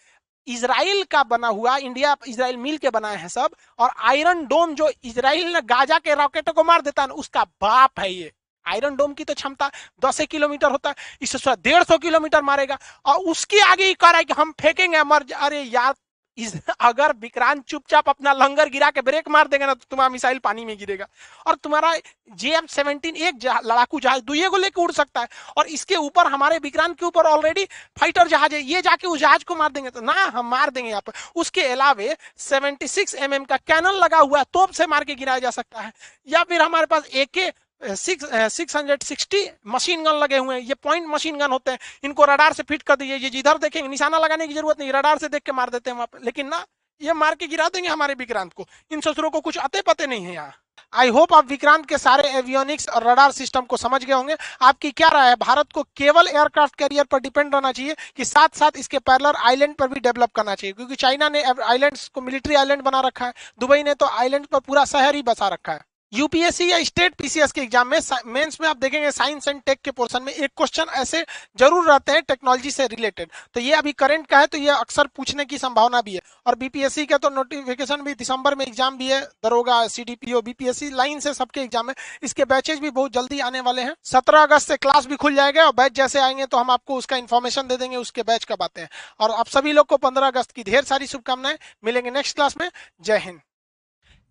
इसराइल 0.46 1.02
का 1.04 1.22
बना 1.24 1.48
हुआ, 1.48 1.76
इंडिया 1.76 2.16
इसराइल 2.26 2.56
मिल 2.56 2.76
के 2.78 2.90
बनाए 2.90 3.16
हैं 3.16 3.28
सब। 3.28 3.50
और 3.78 3.90
आयरन 4.00 4.44
डोम 4.46 4.74
जो 4.74 4.90
इसराइल 5.04 5.52
ने 5.52 5.60
गाजा 5.62 5.98
के 5.98 6.14
रॉकेटों 6.14 6.52
को 6.52 6.64
मार 6.64 6.82
देता 6.82 7.02
है, 7.02 7.08
उसका 7.08 7.44
बाप 7.44 8.00
है 8.00 8.12
ये। 8.12 8.32
आयरन 8.66 8.96
डोम 8.96 9.14
की 9.14 9.24
तो 9.24 9.34
क्षमता 9.34 9.70
दस 10.04 10.20
किलोमीटर 10.30 10.70
होता 10.70 10.88
है। 10.88 11.16
इससे 11.22 11.38
थोड़ा 11.38 11.56
डेढ़ 11.62 11.82
सौ 11.84 11.98
किलोमीटर 12.00 12.42
मारेगा 12.42 12.78
और 13.06 13.24
उसके 13.26 13.60
आगे 13.62 13.84
ही 13.84 13.94
कह 13.94 14.10
रहा 14.10 14.18
है 14.18 14.24
कि 14.24 14.34
हम 14.34 14.52
फेंकेंगे 14.60 15.02
मर 15.04 15.24
अरे 15.34 15.62
यार, 15.62 15.94
इस 16.38 16.52
अगर 16.80 17.12
विक्रांत 17.20 17.62
चुपचाप 17.68 18.08
अपना 18.08 18.32
लंगर 18.34 18.68
गिरा 18.68 18.90
के 18.90 19.00
ब्रेक 19.02 19.28
मार 19.28 19.48
देगा 19.48 19.66
ना 19.66 19.74
तो 19.74 19.86
तुम्हारा 19.90 20.08
मिसाइल 20.10 20.38
पानी 20.38 20.64
में 20.64 20.76
गिरेगा। 20.78 21.06
और 21.46 21.54
तुम्हारा 21.56 21.94
जे 22.32 22.54
एम 22.56 22.66
सेवनटीन 22.66 23.16
एक 23.18 23.44
लड़ाकू 23.64 24.00
जहाज़ 24.00 24.22
दुए 24.22 24.48
को 24.48 24.56
लेकर 24.56 24.82
उड़ 24.82 24.92
सकता 24.92 25.20
है 25.20 25.28
और 25.56 25.66
इसके 25.68 25.96
ऊपर 25.96 26.26
हमारे 26.32 26.58
विक्रांत 26.58 26.98
के 26.98 27.06
ऊपर 27.06 27.26
ऑलरेडी 27.26 27.64
फाइटर 28.00 28.28
जहाज़ 28.28 28.54
है, 28.54 28.60
ये 28.62 28.82
जाके 28.82 29.06
उस 29.06 29.20
जहाज़ 29.20 29.44
को 29.44 29.54
मार 29.56 29.72
देंगे 29.72 29.90
तो 29.90 30.00
ना, 30.02 30.12
हम 30.12 30.50
मार 30.50 30.70
देंगे 30.70 30.90
यहाँ 30.90 31.02
पर। 31.02 31.12
उसके 31.36 31.62
अलावे 31.64 32.16
सेवेंटी 32.40 32.88
सिक्स 32.88 33.14
एम 33.16 33.34
एम 33.34 33.44
का 33.44 33.56
कैनल 33.58 33.98
लगा 34.04 34.18
हुआ 34.18 34.38
है, 34.38 34.44
तोप 34.44 34.70
से 34.72 34.86
मार 34.86 35.04
के 35.04 35.14
गिराया 35.14 35.38
जा 35.38 35.50
सकता 35.52 35.80
है। 35.80 35.92
या 36.28 36.42
फिर 36.44 36.62
हमारे 36.62 36.86
पास 36.86 37.06
एक 37.06 37.52
six 37.82 38.76
hundred 38.76 39.02
sixty 39.02 39.44
machine 39.66 40.02
gun 40.04 40.14
लगे 40.14 40.38
हुए 40.38 40.54
हैं। 40.54 40.62
ये 40.62 40.74
पॉइंट 40.74 41.06
मशीन 41.08 41.38
गन 41.38 41.50
होते 41.50 41.70
हैं। 41.70 41.78
इनको 42.04 42.24
रडार 42.24 42.52
से 42.52 42.62
फिट 42.62 42.82
कर 42.82 42.96
दीजिए। 42.96 43.16
ये 43.16 43.30
जिधर 43.30 43.58
देखेंगे 43.58 43.88
निशाना 43.88 44.18
लगाने 44.18 44.48
की 44.48 44.54
ज़रूरत 44.54 44.80
नहीं। 44.80 44.92
रडार 44.92 45.18
से 45.18 45.28
देख 45.28 45.42
के 45.42 45.52
मार 45.52 45.70
देते 45.70 45.90
हैं 45.90 45.96
वहाँ 45.96 46.06
पर 46.06 46.24
लेकिन 46.24 46.48
ना, 46.48 46.64
ये 47.00 47.12
मार 47.14 47.34
के 47.34 47.46
गिरा 47.46 47.68
देंगे 47.68 47.88
हमारे 47.88 48.14
विक्रांत 48.14 48.52
को। 48.52 48.66
इन 48.90 49.00
ससुरों 49.00 49.30
को 49.30 49.40
कुछ 49.40 49.58
अते 49.58 49.82
पते 49.82 50.06
नहीं 50.06 50.24
है 50.24 50.34
यहाँ। 50.34 50.52
आई 50.92 51.08
होप 51.08 51.32
आप 51.34 51.46
विक्रांत 51.46 51.84
के 51.88 51.98
सारे 51.98 52.28
एवियोनिक्स 52.30 52.88
और 52.88 53.06
रडार 53.06 53.32
सिस्टम 53.32 53.60
को 53.62 53.76
समझ 53.76 54.02
गए 54.04 54.12
होंगे। 54.12 54.36
आपकी 54.62 54.90
क्या 54.90 55.08
राय 55.08 55.28
है? 55.28 55.34
भारत 55.36 55.72
को 55.74 55.82
केवल 55.96 56.28
एयरक्राफ्ट 56.28 56.74
कैरियर 56.74 57.04
पर 57.04 57.20
डिपेंड 57.20 57.54
रहना 57.54 57.72
चाहिए 57.72 57.96
कि 58.16 58.24
साथ 58.24 58.56
साथ 58.58 58.78
इसके 58.78 58.98
पैरलर 59.00 59.36
आइलैंड 59.42 59.74
पर 59.74 59.88
भी 59.88 60.00
डेवलप 60.00 60.32
करना 60.34 60.54
चाहिए? 60.54 60.72
क्योंकि 60.72 60.96
चाइना 60.96 61.28
ने 61.28 61.42
आइलैंड्स 61.42 62.08
को 62.08 62.20
मिलिट्री 62.20 62.54
आइलैंड 62.54 62.82
बना 62.82 63.00
रखा 63.00 63.26
है। 63.26 63.32
दुबई 63.60 63.82
ने 63.82 63.94
तो 63.94 64.06
आइलैंड 64.08 64.46
पर 64.46 64.60
पूरा 64.60 64.84
शहर 64.86 65.14
ही 65.14 65.22
बसा 65.22 65.48
रखा 65.48 65.72
है। 65.72 65.84
यूपीएससी 66.12 66.70
या 66.70 66.82
स्टेट 66.84 67.14
पीसीएस 67.14 67.52
के 67.52 67.60
एग्ज़ाम 67.60 67.88
में 67.88 67.98
मेंस 68.26 68.58
में 68.60 68.68
आप 68.68 68.76
देखेंगे 68.76 69.10
साइंस 69.10 69.48
एंड 69.48 69.60
टेक 69.66 69.80
के 69.84 69.90
पोर्शन 69.90 70.22
में 70.22 70.32
एक 70.32 70.50
क्वेश्चन 70.56 70.86
ऐसे 70.94 71.24
ज़रूर 71.58 71.88
रहते 71.88 72.12
हैं 72.12 72.22
टेक्नोलॉजी 72.22 72.70
से 72.70 72.86
रिलेटेड। 72.86 73.30
तो 73.54 73.60
ये 73.60 73.72
अभी 73.74 73.92
करंट 73.94 74.26
का 74.26 74.38
है 74.38 74.46
तो 74.46 74.58
ये 74.58 74.70
अक्सर 74.70 75.06
पूछने 75.16 75.44
की 75.44 75.58
संभावना 75.58 76.00
भी 76.00 76.14
है। 76.14 76.20
और 76.46 76.54
बीपीएससी 76.54 77.04
का 77.06 77.18
तो 77.18 77.30
नोटिफिकेशन 77.30 78.02
भी 78.02 78.14
दिसंबर 78.14 78.54
में 78.54 78.64
एग्ज़ाम 78.66 78.96
भी 78.98 79.08
है, 79.08 79.20
दरोगा 79.20 79.86
C 79.86 80.04
D 80.04 80.14
P 80.14 80.16
CDPO 80.16 80.40
BPSC 80.42 80.90
line 80.92 81.20
से 81.20 81.34
सबके 81.34 81.60
एग्ज़ाम 81.60 81.88
है। 81.88 81.94
इसके 82.22 82.44
बैचेज 82.46 82.80
भी 82.80 82.90
बहुत 82.90 83.12
जल्दी 83.12 83.40
आने 83.40 83.60
वाले 83.60 83.82
हैं। 83.82 83.94
सत्रह 84.04 84.42
अगस्त 84.42 84.68
से 84.68 84.76
क्लास 84.78 85.06
भी 85.06 85.16
खुल 85.16 85.34
जाएगा 85.34 85.66
और 85.66 85.72
बैच 85.74 85.92
जैसे 85.92 86.20
आएँगे 86.20 86.46
तो 86.46 86.56
हम 86.56 86.70
आपको 86.70 86.96
उसका 86.96 87.16
इन्फॉर्मेशन 87.16 87.68
दे 87.68 87.76
देंगे, 87.76 87.96
उसके 87.96 88.22
बैच 88.22 88.44
कब 88.44 88.62
आते 88.62 88.80
हैं। 88.80 88.88
और 89.20 89.30
आप 89.32 89.48
सभी 89.48 89.72
लोग 89.72 89.86
को 89.86 89.96
पंद्रह 89.98 90.26
अगस्त 90.26 90.50
की 90.52 90.62
ढेर 90.62 90.84
सारी 90.84 91.06
शुभकामनाएँ। 91.06 91.58
मिलेंगे 91.84 92.10
नेक्स्ट 92.10 92.36
क्लास 92.36 92.56
में। 92.56 92.68
जय 93.00 93.18
हिंद। 93.18 93.40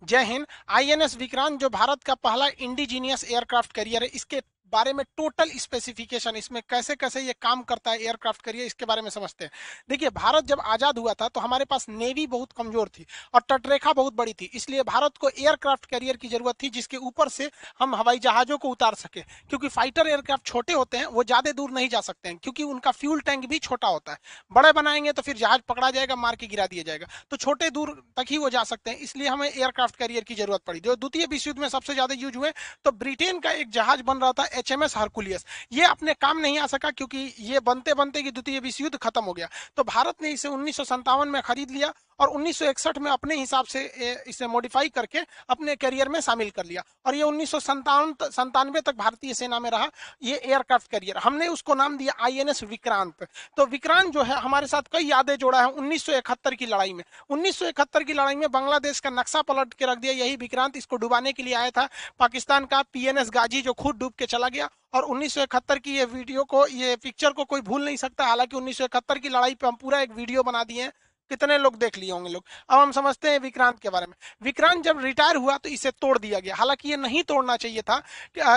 जय 0.02 0.24
हिंद 0.24 0.46
आईएनएस 0.70 1.16
विक्रांत 1.18 1.60
जो 1.60 1.70
भारत 1.70 2.04
का 2.04 2.14
पहला 2.18 2.48
इंडिजीनियस 2.60 3.24
एयरक्राफ्ट 3.24 3.72
कैरियर 3.72 4.04
है 4.04 4.10
इसके 4.10 4.42
बारे 4.72 4.94
में 4.94 5.04
टोटल 5.18 5.50
स्पेसिफिकेशन 5.60 6.36
इसमें 6.36 6.62
कैसे 6.70 6.96
कैसे 6.98 7.22
ये 7.22 7.34
काम 7.42 7.62
करता 7.64 7.92
है 7.92 8.00
एयरक्राफ्ट 8.00 8.42
करियर 8.42 8.66
इसके 8.66 8.86
बारे 8.86 9.02
में 9.02 9.10
समझते 9.10 9.46
हैं। 9.46 9.52
देखिए, 9.90 10.10
भारत 10.12 10.46
जब 10.46 10.60
आज़ाद 10.62 10.98
हुआ 10.98 11.14
था 11.14 11.28
तो 11.30 11.40
हमारे 11.40 11.66
पास 11.66 11.86
नेवी 11.92 12.26
बहुत 12.28 12.52
कमज़ोर 12.58 12.88
थी 12.90 13.06
और 13.34 13.42
तटरेखा 13.50 13.94
बहुत 13.94 14.14
बड़ी 14.16 14.34
थी। 14.34 14.50
इसलिए 14.54 14.84
भारत 14.86 15.18
को 15.18 15.30
एयरक्राफ्ट 15.30 15.86
करियर 15.88 16.18
की 16.18 16.28
ज़रूरत 16.28 16.56
थी, 16.64 16.70
जिसके 16.70 16.98
ऊपर 17.00 17.30
से 17.30 17.50
हम 17.80 17.96
हवाई 17.96 18.20
जहाजों 18.20 18.58
को 18.58 18.70
उतार 18.70 18.96
सके। 18.96 19.22
क्योंकि 19.22 19.68
फाइटर 19.70 20.08
एयरक्राफ्ट 20.08 20.46
छोटे 20.46 20.74
होते 20.74 20.98
हैं, 20.98 21.06
वो 21.08 21.24
ज़्यादा 21.24 21.52
दूर 21.54 21.72
नहीं 21.72 21.90
जा 21.90 22.02
सकते 22.02 22.30
हैं, 22.30 22.38
क्योंकि 22.40 22.64
उनका 22.66 22.92
फ्यूल 22.94 23.22
टैंक 23.22 23.46
भी 23.46 23.60
छोटा 23.60 23.88
होता 23.90 24.12
है। 24.12 24.18
बड़े 24.52 24.72
बनाएँगे 24.74 25.12
तो 25.12 25.22
फिर 25.22 25.38
जहाज़ 25.38 25.62
पकड़ा 25.70 25.90
जाएगा, 25.92 26.16
मार 26.18 26.36
के 26.36 26.48
गिरा 26.48 26.66
दिया 26.68 26.84
जाएगा। 26.84 27.08
तो 27.32 27.38
छोटे 27.38 27.70
दूर 27.72 27.90
तक 28.18 28.26
ही 28.30 28.38
वो 28.38 28.50
जा 28.50 28.64
सकते 28.66 28.90
हैं, 28.90 28.98
इसलिए 29.00 29.28
हमें 29.28 29.48
एयरक्राफ्ट 29.50 29.96
कैरियर 29.96 30.24
की 30.24 30.36
ज़रूरत 30.36 30.62
पड़ी। 30.68 30.80
जो 30.80 30.96
द्वितीय 30.98 31.26
विश्व 31.28 31.50
युद्ध 31.50 31.60
में 31.60 31.68
सबसे 31.70 31.94
ज़्यादा 31.94 32.16
यूज़ 32.16 32.38
हुए 32.38 32.52
तो 32.86 32.92
ब्रिटेन 32.94 33.40
का 33.40 33.52
एक 33.54 33.70
जहाज़ 33.72 34.02
बन 34.04 34.18
रहा 34.18 34.32
था 34.34 34.46
एच 34.60 34.72
एम 34.72 34.84
एस 34.84 34.98
हरकुलियस 34.98 35.46
ये 35.72 35.86
अपने 35.86 36.14
काम 36.14 36.38
नहीं 36.38 36.60
आ 36.60 36.68
सका 36.68 36.92
क्योंकि 36.92 37.34
ये 37.40 37.60
बनते 37.60 37.94
बनते 37.94 38.22
कि 38.22 38.32
द्वितीय 38.32 38.60
विश्व 38.60 38.84
युद्ध 38.84 38.98
खत्म 38.98 39.24
हो 39.24 39.34
गया। 39.34 39.50
तो 39.78 39.84
भारत 39.84 40.22
ने 40.22 40.32
इसे 40.32 40.48
उन्नीस 40.48 40.80
में 41.28 41.42
खरीद 41.42 41.72
लिया 41.72 41.94
और 42.20 42.30
1961 42.30 42.98
में 42.98 43.10
अपने 43.12 43.36
हिसाब 43.36 43.66
से 43.66 43.84
इसे 44.28 44.48
मॉडिफाई 44.48 44.90
करके 44.90 45.20
अपने 45.50 45.76
करियर 45.76 46.10
में 46.10 46.20
शामिल 46.22 46.50
कर 46.50 46.66
लिया। 46.66 46.84
और 47.06 47.16
ये 47.16 47.24
उन्नीस 47.24 47.56
संतानवे 47.56 48.82
तक 48.82 48.96
भारतीय 48.96 49.34
सेना 49.34 49.60
में 49.60 49.70
रहा, 49.72 49.90
ये 50.24 50.36
एयरक्राफ्ट 50.36 50.92
करियर 50.92 51.18
हमने 51.20 51.48
उसको 51.48 51.76
नाम 51.76 51.98
दिया 51.98 52.14
आईएनएस 52.22 52.64
विक्रांत। 52.66 53.28
तो 53.58 53.66
विक्रांत 53.68 54.14
जो 54.14 54.24
है, 54.24 54.40
हमारे 54.40 54.68
साथ 54.68 54.82
कई 54.92 55.06
यादें 55.06 55.36
जोड़ा 55.38 55.62
है 55.62 55.68
उन्नीस 55.70 56.06
सौ 56.06 56.14
इकहत्तर 56.14 56.56
की 56.56 56.66
लड़ाई 56.66 56.94
में। 56.94 57.04
उन्नीस 57.30 57.58
सौ 57.60 57.68
इकहत्तर 57.68 58.04
की 58.04 58.14
लड़ाई 58.14 58.36
में 58.36 58.52
बांग्लादेश 58.52 59.00
का 59.00 59.10
नक्शा 59.12 59.42
पलट 59.44 59.74
के 59.74 59.86
रख 59.86 59.98
दिया। 59.98 60.14
यही 60.16 60.36
विक्रांत 60.38 60.78
इसको 60.78 60.98
डुबाने 60.98 61.34
के 61.34 61.44
लिए 61.44 61.54
आया 61.56 61.70
था। 61.72 61.88
पाकिस्तान 62.20 62.66
का 62.66 62.82
पीएनएस 62.94 63.30
गाजी 63.30 63.62
जो 63.62 63.74
खुद 63.76 63.96
डूब 63.96 64.14
के 64.14 64.26
चला 64.26 64.50
गया। 64.50 64.70
और 64.94 65.04
उन्नीस 65.06 65.34
सौ 65.34 65.42
इकहत्तर 65.42 65.80
की 65.80 65.98
ये 65.98 66.06
वीडियो 66.08 66.44
को, 66.44 66.66
ये 66.68 66.96
पिक्चर 66.96 67.32
को 67.32 67.44
कोई 67.46 67.62
भूल 67.62 67.86
नहीं 67.86 67.98
सकता। 67.98 68.26
हालाँकि 68.26 68.58
उन्नीस 68.58 68.78
सौ 68.78 68.84
इकहत्तर 68.86 69.18
की 69.18 69.30
लड़ाई 69.30 69.56
पे 69.56 69.68
हम 69.68 69.76
पूरा 69.76 70.00
एक 70.02 70.12
वीडियो 70.12 70.44
बना 70.44 70.64
दिए 70.64 70.82
हैं। 70.84 70.92
कितने 71.30 71.58
लोग 71.58 71.78
देख 71.78 71.98
लिए 71.98 72.12
होंगे 72.12 72.30
लोग? 72.30 72.44
अब 72.70 72.80
हम 72.80 72.92
समझते 72.92 73.32
हैं 73.32 73.40
विक्रांत 73.40 73.80
के 73.80 73.90
बारे 73.90 74.06
में। 74.06 74.14
विक्रांत 74.42 74.84
जब 74.84 75.00
रिटायर 75.00 75.36
हुआ 75.38 75.58
तो 75.58 75.70
इसे 75.70 75.92
तोड़ 75.94 76.18
दिया 76.18 76.40
गया। 76.40 76.56
हालाँकि 76.56 76.90
ये 76.90 76.98
नहीं 76.98 77.24
तोड़ना 77.26 77.56
चाहिए 77.58 77.82
था 77.82 78.02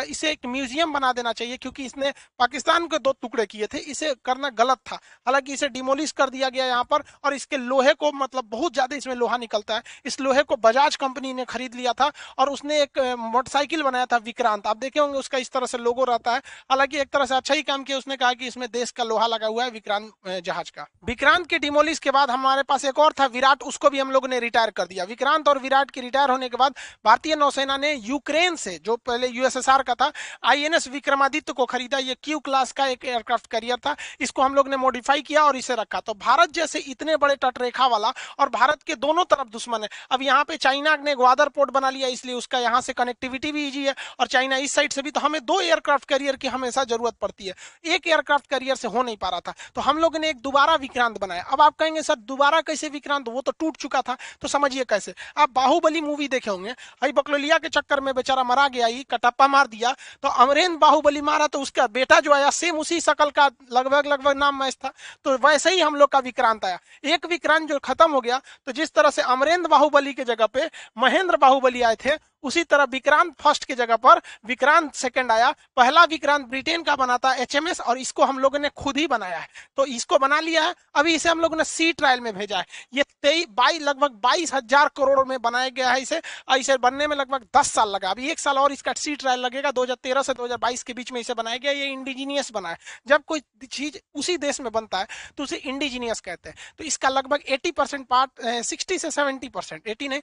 इसे 0.02 0.30
एक 0.30 0.46
म्यूज़ियम 0.46 0.92
बना 0.92 1.12
देना 1.12 1.32
चाहिए 1.32 1.56
क्योंकि 1.56 1.84
इसने 1.84 2.10
पाकिस्तान 2.38 2.86
के 2.86 2.98
दो 2.98 3.12
टुकड़े 3.22 3.46
किए 3.46 3.66
थे। 3.66 3.78
इसे 3.78 4.14
करना 4.24 4.48
गलत 4.52 4.78
था। 4.86 4.96
हालाँकि 5.26 5.52
इसे 5.52 5.68
डिमोलिश 5.70 6.12
कर 6.12 6.30
दिया 6.30 6.48
गया 6.48 6.66
यहाँ 6.66 6.84
पर 6.90 7.02
और 7.24 7.34
इसके 7.34 7.56
लोहे 7.58 7.94
को 7.94 8.12
मतलब 8.14 8.48
बहुत 8.50 8.72
ज़्यादा 8.72 8.96
इसमें 8.96 9.14
लोहा 9.14 9.36
निकलता 9.38 9.74
है। 9.74 9.82
इस 10.04 10.20
लोहे 10.20 10.42
को 10.42 10.56
बजाज 10.58 10.96
कंपनी 10.96 11.32
ने 11.34 11.44
खरीद 11.46 11.74
लिया 11.74 11.92
था 11.92 12.10
और 12.38 12.50
उसने 12.50 12.80
एक 12.82 12.98
मोटरसाइकिल 13.18 13.82
बनाया 13.82 14.06
था 14.06 14.16
विक्रांत। 14.22 14.66
आप 14.66 14.76
देखे 14.78 15.00
होंगे 15.00 15.18
उसका 15.18 15.38
इस 15.38 15.50
तरह 15.52 15.66
से 15.66 15.78
लोगो 15.80 16.04
रहता 16.04 16.32
है। 16.32 16.38
हालाँकि 16.70 16.98
एक 17.00 17.08
तरह 17.10 17.26
से 17.26 17.34
अच्छा 17.34 17.54
ही 17.54 17.62
काम 17.64 17.84
किया 17.84 17.98
उसने 17.98 18.16
कहा 18.16 18.32
कि 18.32 18.46
इसमें 18.46 18.68
देश 18.70 18.90
का 18.90 19.04
लोहा 19.04 19.26
लगा 19.26 19.46
हुआ 19.46 19.64
है 19.64 19.70
विक्रांत 19.70 20.12
जहाज़ 20.44 20.70
का। 20.70 20.86
विक्रांत 21.04 21.46
के 21.46 21.58
डिमोलिश 21.58 21.98
के 21.98 22.10
बाद 22.10 22.30
हमारे 22.30 22.61
हमारे 22.62 22.74
पास 22.74 22.84
एक 22.84 22.98
और 22.98 23.12
था, 23.12 23.26
विराट, 23.26 23.62
उसको 23.64 23.88
भी 23.90 23.98
हम 23.98 24.10
लोग 24.12 24.26
ने 24.28 24.38
रिटायर 24.40 24.70
कर 24.72 24.84
दिया। 24.86 25.04
विक्रांत 25.04 25.48
और 25.48 25.58
विराट 25.58 25.90
के 25.90 26.00
रिटायर 26.00 26.30
होने 26.30 26.48
के 26.48 26.56
बाद 26.56 26.74
भारतीय 27.04 27.34
नौसेना 27.36 27.76
ने 27.76 27.92
यूक्रेन 27.94 28.56
से, 28.56 28.78
जो 28.78 28.96
पहले 28.98 29.28
यूएसएसआर 29.28 29.82
का 29.82 29.94
था 29.94 30.10
आईएनएस 30.44 30.86
विक्रमादित्य 30.88 31.52
को 31.52 31.64
खरीदा। 31.66 31.98
ये 32.00 32.14
क्यू 32.22 32.38
क्लास 32.40 32.72
का 32.72 32.86
एक 32.86 33.04
एयरक्राफ्ट 33.04 33.46
करियर 33.48 33.76
था, 33.78 33.96
इसको 34.20 34.42
हम 34.42 34.54
लोग 34.54 34.68
ने 34.68 34.76
मॉडिफाई 34.76 35.22
किया 35.22 35.42
और 35.42 35.56
इसे 35.56 35.74
रखा। 35.74 36.00
तो 36.02 36.14
भारत 36.16 36.52
जैसे 36.52 36.78
इतने 36.86 37.16
बड़े 37.16 37.34
तटरेखा 37.36 37.86
वाला 37.88 38.12
और 38.38 38.48
भारत 38.50 38.82
के 38.82 38.94
दोनों 38.96 39.24
तरफ़ 39.26 39.48
दुश्मन 39.48 39.82
है, 39.82 39.88
अब 40.10 40.22
यहाँ 40.22 40.44
पे 40.44 40.56
चाइना 40.58 40.94
ने 40.98 41.14
ग्वादर 41.16 41.48
पोर्ट 41.50 41.70
बना 41.72 41.90
लिया, 41.90 42.08
इसलिए 42.10 42.34
उसका 42.36 42.58
यहाँ 42.60 42.80
से 42.82 42.92
कनेक्टिविटी 42.94 43.52
भी 43.52 43.66
ईजी 43.66 43.84
है 43.84 43.94
और 44.20 44.26
चाइना 44.28 44.56
इस 44.58 44.74
साइड 44.74 44.92
से 44.92 45.02
भी 45.02 45.10
तो 45.10 45.20
हमें 45.20 45.40
दो 45.44 45.60
एयरक्राफ्ट 45.62 46.08
करियर 46.08 46.36
की 46.36 46.48
हमेशा 46.50 46.84
ज़रूरत 46.86 47.16
पड़ती 47.22 47.46
है। 47.46 47.54
एक 47.86 48.06
एयरक्राफ्ट 48.06 48.46
करियर 48.48 48.76
से 48.76 48.88
हो 48.88 49.02
नहीं 49.02 49.16
पा 49.16 49.28
रहा 49.28 49.40
था 49.40 49.54
तो 49.74 49.80
हम 49.82 49.98
लोग 49.98 50.16
ने 50.16 50.30
एक 50.30 50.40
दोबारा 50.42 50.74
विक्रांत 50.76 51.20
बनाया। 51.20 51.42
अब 51.44 51.60
आप 51.62 51.76
कहेंगे, 51.78 52.02
सर, 52.02 52.14
दोबारा 52.14 52.51
दोबारा 52.52 52.62
कैसे 52.62 52.88
विक्रांत? 52.90 53.28
वो 53.28 53.40
तो 53.40 53.52
टूट 53.52 53.76
चुका 53.78 54.00
था। 54.02 54.16
तो 54.40 54.48
समझिए 54.48 54.84
कैसे? 54.84 55.14
आप 55.36 55.50
बाहुबली 55.50 56.00
मूवी 56.02 56.28
देखे 56.28 56.50
होंगे। 56.50 56.70
अभी 57.02 57.12
बकलोलिया 57.12 57.58
के 57.58 57.68
चक्कर 57.70 58.00
में 58.02 58.14
बेचारा 58.14 58.42
मरा 58.44 58.66
गया 58.68 58.86
ही 58.86 59.02
कटप्पा 59.10 59.46
मार 59.48 59.66
दिया। 59.66 59.92
तो 60.22 60.28
अमरेंद्र 60.28 60.76
बाहुबली 60.78 61.20
मारा 61.22 61.46
तो 61.48 61.60
उसका 61.62 61.86
बेटा 61.88 62.18
जो 62.20 62.32
आया 62.32 62.50
सेम 62.52 62.78
उसी 62.78 63.00
शकल 63.00 63.30
का 63.30 63.46
लगभग 63.72 64.06
लगभग 64.06 64.36
नाम 64.36 64.58
मैच 64.60 64.76
था। 64.76 64.92
तो 65.24 65.36
वैसे 65.38 65.70
ही 65.70 65.80
हम 65.80 65.96
लोग 65.96 66.10
का 66.10 66.18
विक्रांत 66.20 66.64
आया। 66.64 66.78
एक 67.06 67.26
विक्रांत 67.26 67.68
जो 67.68 67.78
खत्म 67.80 68.10
हो 68.12 68.20
गया 68.20 68.40
तो 68.66 68.72
जिस 68.72 68.92
तरह 68.92 69.10
से 69.10 69.22
अमरेंद्र 69.24 69.68
बाहुबली 69.68 70.12
के 70.12 70.24
जगह 70.24 70.46
पे 70.48 70.68
महेंद्र 70.98 71.36
बाहुबली 71.38 71.82
आए 71.82 71.96
थे 72.04 72.16
उसी 72.42 72.62
तरह 72.64 72.84
विक्रांत 72.90 73.34
फ़र्स्ट 73.40 73.64
की 73.64 73.74
जगह 73.74 73.96
पर, 73.98 74.20
विक्रांत 74.46 74.94
सेकंड 74.94 75.32
आया। 75.32 75.50
पहला 75.76 76.04
विक्रांत 76.06 76.46
ब्रिटेन 76.46 76.82
का 76.82 76.96
बना 76.96 77.16
था 77.18 77.34
एचएमएस 77.36 77.80
और 77.82 77.98
इसको 77.98 78.24
हम 78.24 78.38
लोगों 78.38 78.58
ने 78.58 78.68
खुद 78.76 78.96
ही 78.96 79.06
बनाया 79.08 79.38
है। 79.38 79.48
तो 79.76 79.86
इसको 79.88 80.18
बना 80.18 80.40
लिया 80.40 80.62
है। 80.62 80.74
अभी 80.94 81.14
इसे 81.14 81.28
हम 81.28 81.40
लोगों 81.40 81.56
ने 81.56 81.64
सी 81.64 81.92
ट्रायल 81.92 82.20
में 82.20 82.32
भेजा 82.34 82.58
है। 82.58 82.64
ये 82.94 83.02
तेईस 83.22 83.46
बाई, 83.52 83.78
लगभग 83.80 84.20
बाईस 84.22 84.52
हज़ार 84.54 84.88
करोड़ 84.96 85.26
में 85.28 85.40
बनाया 85.42 85.68
गया 85.70 85.90
है 85.90 86.00
इसे। 86.02 86.20
इसे 86.52 86.76
बनने 86.78 87.06
में 87.06 87.16
लगभग 87.16 87.46
दस 87.56 87.70
साल 87.72 87.88
लगा। 87.90 88.10
अभी 88.10 88.30
एक 88.30 88.38
साल 88.38 88.58
और 88.58 88.72
इसका 88.72 88.92
सी 88.94 89.14
ट्रायल 89.16 89.40
लगेगा। 89.40 89.70
दो 89.72 89.82
हज़ार 89.82 89.96
तेरह 90.02 90.22
से 90.22 90.32
दो 90.34 90.44
हज़ार 90.44 90.58
बाईस 90.58 90.82
के 90.82 90.92
बीच 90.92 91.12
में 91.12 91.20
इसे 91.20 91.34
बनाया 91.34 91.56
गया। 91.58 91.72
ये 91.72 91.86
इंडिजीनियस 91.86 92.50
बना 92.52 92.68
है। 92.68 92.78
जब 93.06 93.24
कोई 93.24 93.40
चीज़ 93.62 93.98
उसी 94.14 94.36
देश 94.38 94.60
में 94.60 94.70
बनता 94.72 94.98
है 94.98 95.06
तो 95.36 95.42
उसे 95.42 95.56
इंडिजीनियस 95.56 96.20
कहते 96.20 96.48
हैं। 96.48 96.56
तो 96.78 96.84
इसका 96.84 97.08
लगभग 97.08 97.42
एटी 97.48 97.70
पार्ट 97.72 98.40
सिक्सटी 98.64 98.98
से 98.98 99.10
सेवेंटी 99.10 99.48
परसेंट 99.50 99.88
एटी 99.88 100.08
नहीं 100.08 100.20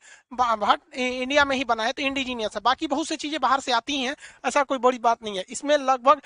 इंडिया 1.20 1.46
में 1.46 1.56
ही 1.56 1.64
बना 1.66 1.84
है। 1.84 1.92
तो 1.92 2.02
इंडिजीनियस 2.10 2.56
है 2.56 2.62
बाकी 2.64 2.88
बहुत 2.90 3.08
सी 3.08 3.16
चीज़ें 3.18 3.40
बाहर 3.42 3.60
से 3.60 3.72
आती 3.74 3.98
हैं, 3.98 4.16
ऐसा 4.46 4.64
कोई 4.64 4.78
बड़ी 4.80 5.00
बात 5.00 5.24
नहीं 5.24 5.38
है। 5.38 5.46
इसमें 5.50 5.78
लगभग 5.80 6.22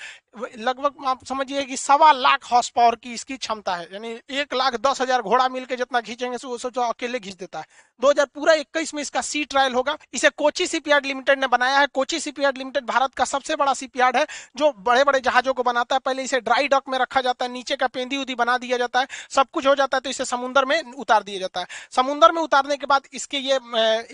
लगभग 0.58 1.04
आप 1.06 1.24
समझिए 1.24 1.62
कि 1.64 1.76
सवा 1.76 2.10
लाख 2.14 2.44
हॉर्स 2.52 2.68
पावर 2.70 2.94
की 2.96 3.12
इसकी 3.14 3.36
क्षमता 3.36 3.74
है। 3.76 3.88
यानी 3.92 4.08
एक 4.32 4.54
लाख 4.54 4.76
दस 4.82 5.00
हज़ार 5.00 5.22
घोड़ा 5.22 5.48
मिल 5.48 5.64
के 5.64 5.76
जितना 5.76 6.00
खींचेंगे 6.02 6.36
वो 6.44 6.56
सोचो 6.58 6.80
अकेले 6.82 7.18
खींच 7.20 7.34
देता 7.36 7.58
है। 7.58 7.64
2000 8.00 8.26
पूरा 8.26 8.52
इक्कीस 8.54 8.92
में 8.94 9.00
इसका 9.02 9.20
सी 9.22 9.44
ट्रायल 9.46 9.74
होगा। 9.74 9.96
इसे 10.14 10.28
कोची 10.32 10.66
सीपीआर 10.66 11.04
लिमिटेड 11.04 11.40
ने 11.40 11.46
बनाया 11.48 11.78
है। 11.78 11.86
कोची 11.94 12.20
सीपीआर 12.20 12.56
लिमिटेड 12.56 12.84
भारत 12.86 13.14
का 13.14 13.24
सबसे 13.26 13.56
बड़ा 13.56 13.74
सीपीआर 13.74 14.16
है, 14.16 14.26
जो 14.56 14.72
बड़े 14.80 15.04
बड़े 15.04 15.20
जहाजों 15.20 15.54
को 15.54 15.62
बनाता 15.62 15.96
है। 15.96 16.00
पहले 16.00 16.22
इसे 16.22 16.40
ड्राई 16.40 16.68
डॉक 16.68 16.88
में 16.88 16.98
रखा 16.98 17.20
जाता 17.20 17.44
है, 17.44 17.50
नीचे 17.52 17.76
का 17.76 17.86
पेंदी 17.88 18.16
उदी 18.16 18.34
बना 18.34 18.56
दिया 18.58 18.78
जाता 18.78 19.00
है। 19.00 19.06
सब 19.30 19.46
कुछ 19.52 19.66
हो 19.66 19.74
जाता 19.74 19.96
है 19.96 20.00
तो 20.00 20.10
इसे 20.10 20.24
समुद्र 20.24 20.64
में 20.64 20.92
उतार 20.94 21.22
दिया 21.22 21.40
जाता 21.40 21.60
है। 21.60 21.66
समुद्र 21.92 22.32
में 22.32 22.42
उतारने 22.42 22.76
के 22.76 22.86
बाद 22.86 23.08
इसके 23.12 23.38
ये 23.38 23.58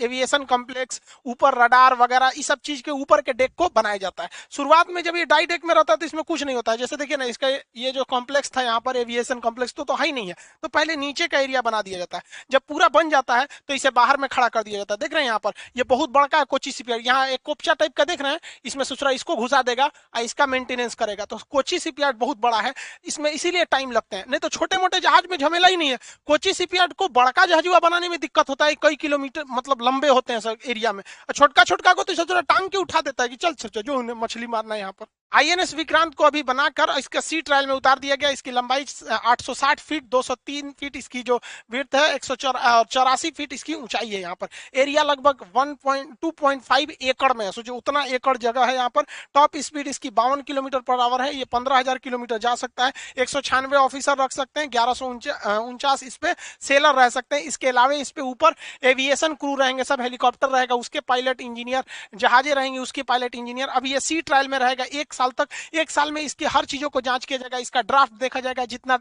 एविएशन 0.01 0.43
कॉम्प्लेक्स 0.45 1.01
ऊपर 1.25 1.57
रडार 1.61 1.95
वगैरह 1.97 2.31
इस 2.37 2.47
सब 2.47 2.59
चीज़ 2.63 2.81
के 2.81 2.91
ऊपर 2.93 3.21
के 3.21 3.33
डेक 3.33 3.53
को 3.57 3.69
बनाया 3.75 3.97
जाता 3.97 4.23
है। 4.23 4.29
शुरुआत 4.51 4.89
में 4.89 5.01
जब 5.03 5.15
ये 5.15 5.25
डाई 5.25 5.45
डेक 5.45 5.65
में 5.65 5.73
रहता 5.75 5.93
है 5.93 5.97
तो 5.97 6.05
इसमें 6.05 6.23
कुछ 6.23 6.43
नहीं 6.43 6.55
होता 6.55 6.71
है। 6.71 6.77
जैसे 6.77 6.97
देखिए 6.97 7.17
ना 7.17 7.25
इसका 7.25 7.47
ये 7.47 7.91
जो 7.91 8.03
कॉम्प्लेक्स 8.05 8.51
था 8.57 8.61
यहाँ 8.61 8.79
पर 8.79 8.97
एविएशन 8.97 9.39
कॉम्प्लेक्स 9.39 9.73
तो, 9.73 9.83
तो 9.83 9.95
है 9.95 10.05
ही 10.05 10.11
नहीं 10.11 10.27
है। 10.27 10.35
तो 10.63 10.67
पहले 10.69 10.95
नीचे 10.95 11.27
का 11.27 11.39
एरिया 11.39 11.61
बना 11.61 11.81
दिया 11.81 11.97
जाता 11.99 12.17
है। 12.17 12.23
जब 12.51 12.61
पूरा 12.67 12.87
बन 12.89 13.09
जाता 13.09 13.37
है 13.37 13.47
तो 13.67 13.73
इसे 13.73 13.89
बाहर 13.91 14.17
में 14.17 14.27
खड़ा 14.29 14.47
कर 14.49 14.63
दिया 14.63 14.77
जाता 14.77 14.93
है। 14.93 14.99
देख 14.99 15.13
रहे 15.13 15.21
हैं 15.21 15.27
यहाँ 15.27 15.39
पर 15.39 15.53
ये 15.77 15.83
बहुत 15.85 16.09
बड़का 16.11 16.37
है 16.37 16.45
कोची 16.45 16.71
सीपीआर। 16.71 16.99
यहाँ 17.01 17.27
एक 17.27 17.39
कोपचा 17.45 17.73
टाइप 17.73 17.93
का 17.93 18.03
देख 18.05 18.21
रहे 18.21 18.31
हैं 18.31 18.39
इसमें 18.65 18.83
सुसरा 18.83 19.11
इसको 19.11 19.35
घुसा 19.35 19.61
देगा 19.63 19.85
और 19.85 20.21
इसका 20.21 20.45
मेंटेनेंस 20.47 20.95
करेगा। 20.95 21.25
तो 21.25 21.39
कोची 21.49 21.79
सीपीआर 21.79 22.13
बहुत 22.15 22.37
बड़ा 22.39 22.59
है 22.59 22.73
इसमें 23.05 23.31
इसीलिए 23.31 23.65
टाइम 23.67 23.91
लगते 23.91 24.15
हैं। 24.15 24.25
नहीं 24.29 24.39
तो 24.39 24.49
छोटे 24.49 24.77
मोटे 24.77 24.99
जहाज़ 24.99 25.27
में 25.31 25.37
झमेला 25.37 25.67
ही 25.67 25.77
नहीं 25.77 25.89
है। 25.89 25.97
कोची 26.27 26.53
सीपीआर 26.53 26.93
को 26.93 27.07
बड़का 27.11 27.45
जहाजुआ 27.45 27.79
बनाने 27.79 28.09
में 28.09 28.19
दिक्कत 28.19 28.49
होता 28.49 28.65
है 28.65 28.75
कई 28.81 28.95
किलोमीटर 28.97 29.43
मतलब 29.51 29.81
लंबे 29.81 30.07
होते 30.09 30.33
हैं 30.33 30.39
सब 30.39 30.57
एरिया 30.67 30.91
में। 30.93 31.03
छोटका 31.51 31.63
छोटका 31.63 31.93
को 31.93 32.03
तो 32.03 32.41
टांग 32.41 32.69
के 32.69 32.77
उठा 32.77 33.01
देता 33.01 33.23
है 33.23 33.29
कि 33.29 33.35
चल 33.35 33.53
चल 33.53 33.81
जो 33.81 34.01
मछली 34.15 34.47
मारना 34.47 34.75
है 34.75 34.79
यहाँ 34.79 34.91
पर। 34.91 35.05
आईएनएस 35.33 35.73
विक्रांत 35.75 36.13
को 36.15 36.23
अभी 36.23 36.41
बनाकर 36.43 36.89
इसका 36.99 37.19
सी 37.21 37.41
ट्रायल 37.41 37.67
में 37.67 37.73
उतार 37.73 37.99
दिया 37.99 38.15
गया। 38.15 38.29
इसकी 38.29 38.51
लंबाई 38.51 38.85
860 39.25 39.79
फीट 39.79 40.03
203 40.05 40.71
फीट 40.79 40.95
इसकी 40.95 41.21
जो 41.23 41.39
विर्थ 41.71 41.95
है, 41.95 42.13
एक 42.15 42.23
सौ 42.23 42.35
चौरासी 42.35 43.31
फीट 43.31 43.53
इसकी 43.53 43.73
ऊंचाई 43.73 44.09
है 44.09 44.19
यहाँ 44.21 44.35
पर। 44.35 44.47
एरिया 44.75 45.03
लगभग 45.03 45.45
1.2.5 45.55 46.91
एकड़ 46.91 47.31
में 47.33 47.45
है। 47.45 47.51
सोचो 47.51 47.75
उतना 47.75 48.03
एकड़ 48.05 48.35
जगह 48.37 48.65
है 48.65 48.75
यहाँ 48.75 48.89
पर 48.89 49.03
टॉप 49.35 49.57
स्पीड 49.59 49.87
इसकी 49.87 50.09
बावन 50.11 50.41
किलोमीटर 50.41 50.79
पर 50.81 50.99
आवर 50.99 51.21
है। 51.21 51.35
ये 51.35 51.45
पंद्रह 51.51 51.93
किलोमीटर 51.95 52.37
जा 52.37 52.53
सकता 52.55 52.85
है। 52.85 52.93
एक 53.17 53.29
सौ 53.29 53.41
छियानवे 53.41 53.77
ऑफिसर 53.77 54.17
रख 54.17 54.31
सकते 54.31 54.59
हैं। 54.59 54.69
ग्यारह 54.71 54.93
सौ 54.93 55.07
उनचास 55.07 56.03
इस 56.03 56.17
पे 56.17 56.33
सेलर 56.61 56.95
रह 56.95 57.09
सकते 57.09 57.35
हैं। 57.35 57.43
इसके 57.43 57.67
अलावा 57.67 57.93
इस 57.95 58.11
पे 58.11 58.21
ऊपर 58.23 58.55
एविएशन 58.83 59.33
क्रू 59.35 59.55
रहेंगे। 59.55 59.83
सब 59.83 60.01
हेलीकॉप्टर 60.01 60.49
रहेगा। 60.49 60.75
उसके 60.75 60.99
पायलट 61.01 61.41
इंजीनियर 61.41 61.83
जहाजे 62.17 62.53
रहेंगे। 62.53 62.79
उसके 62.79 63.03
पायलट 63.03 63.35
इंजीनियर 63.35 63.67
अभी 63.69 63.93
ये 63.93 63.99
सी 64.01 64.21
ट्रायल 64.21 64.47
में 64.47 64.57
रहेगा। 64.59 64.85
एक 64.91 65.13
साल 65.21 65.31
तक, 65.33 65.47
एक 65.75 65.89
साल 65.91 66.11
में 66.11 66.21
इसकी 66.21 66.45
हर 66.47 66.65
चीज़ों 66.67 66.89
को 66.89 67.01
जाँच 67.01 67.25
किया 67.25 67.37
जाएगा, 67.39 67.57
इसका 67.59 67.81
ड्राफ्ट 67.83 68.13
देखा 68.19 68.39
जाएगा, 68.39 68.65
जितना 68.67 68.99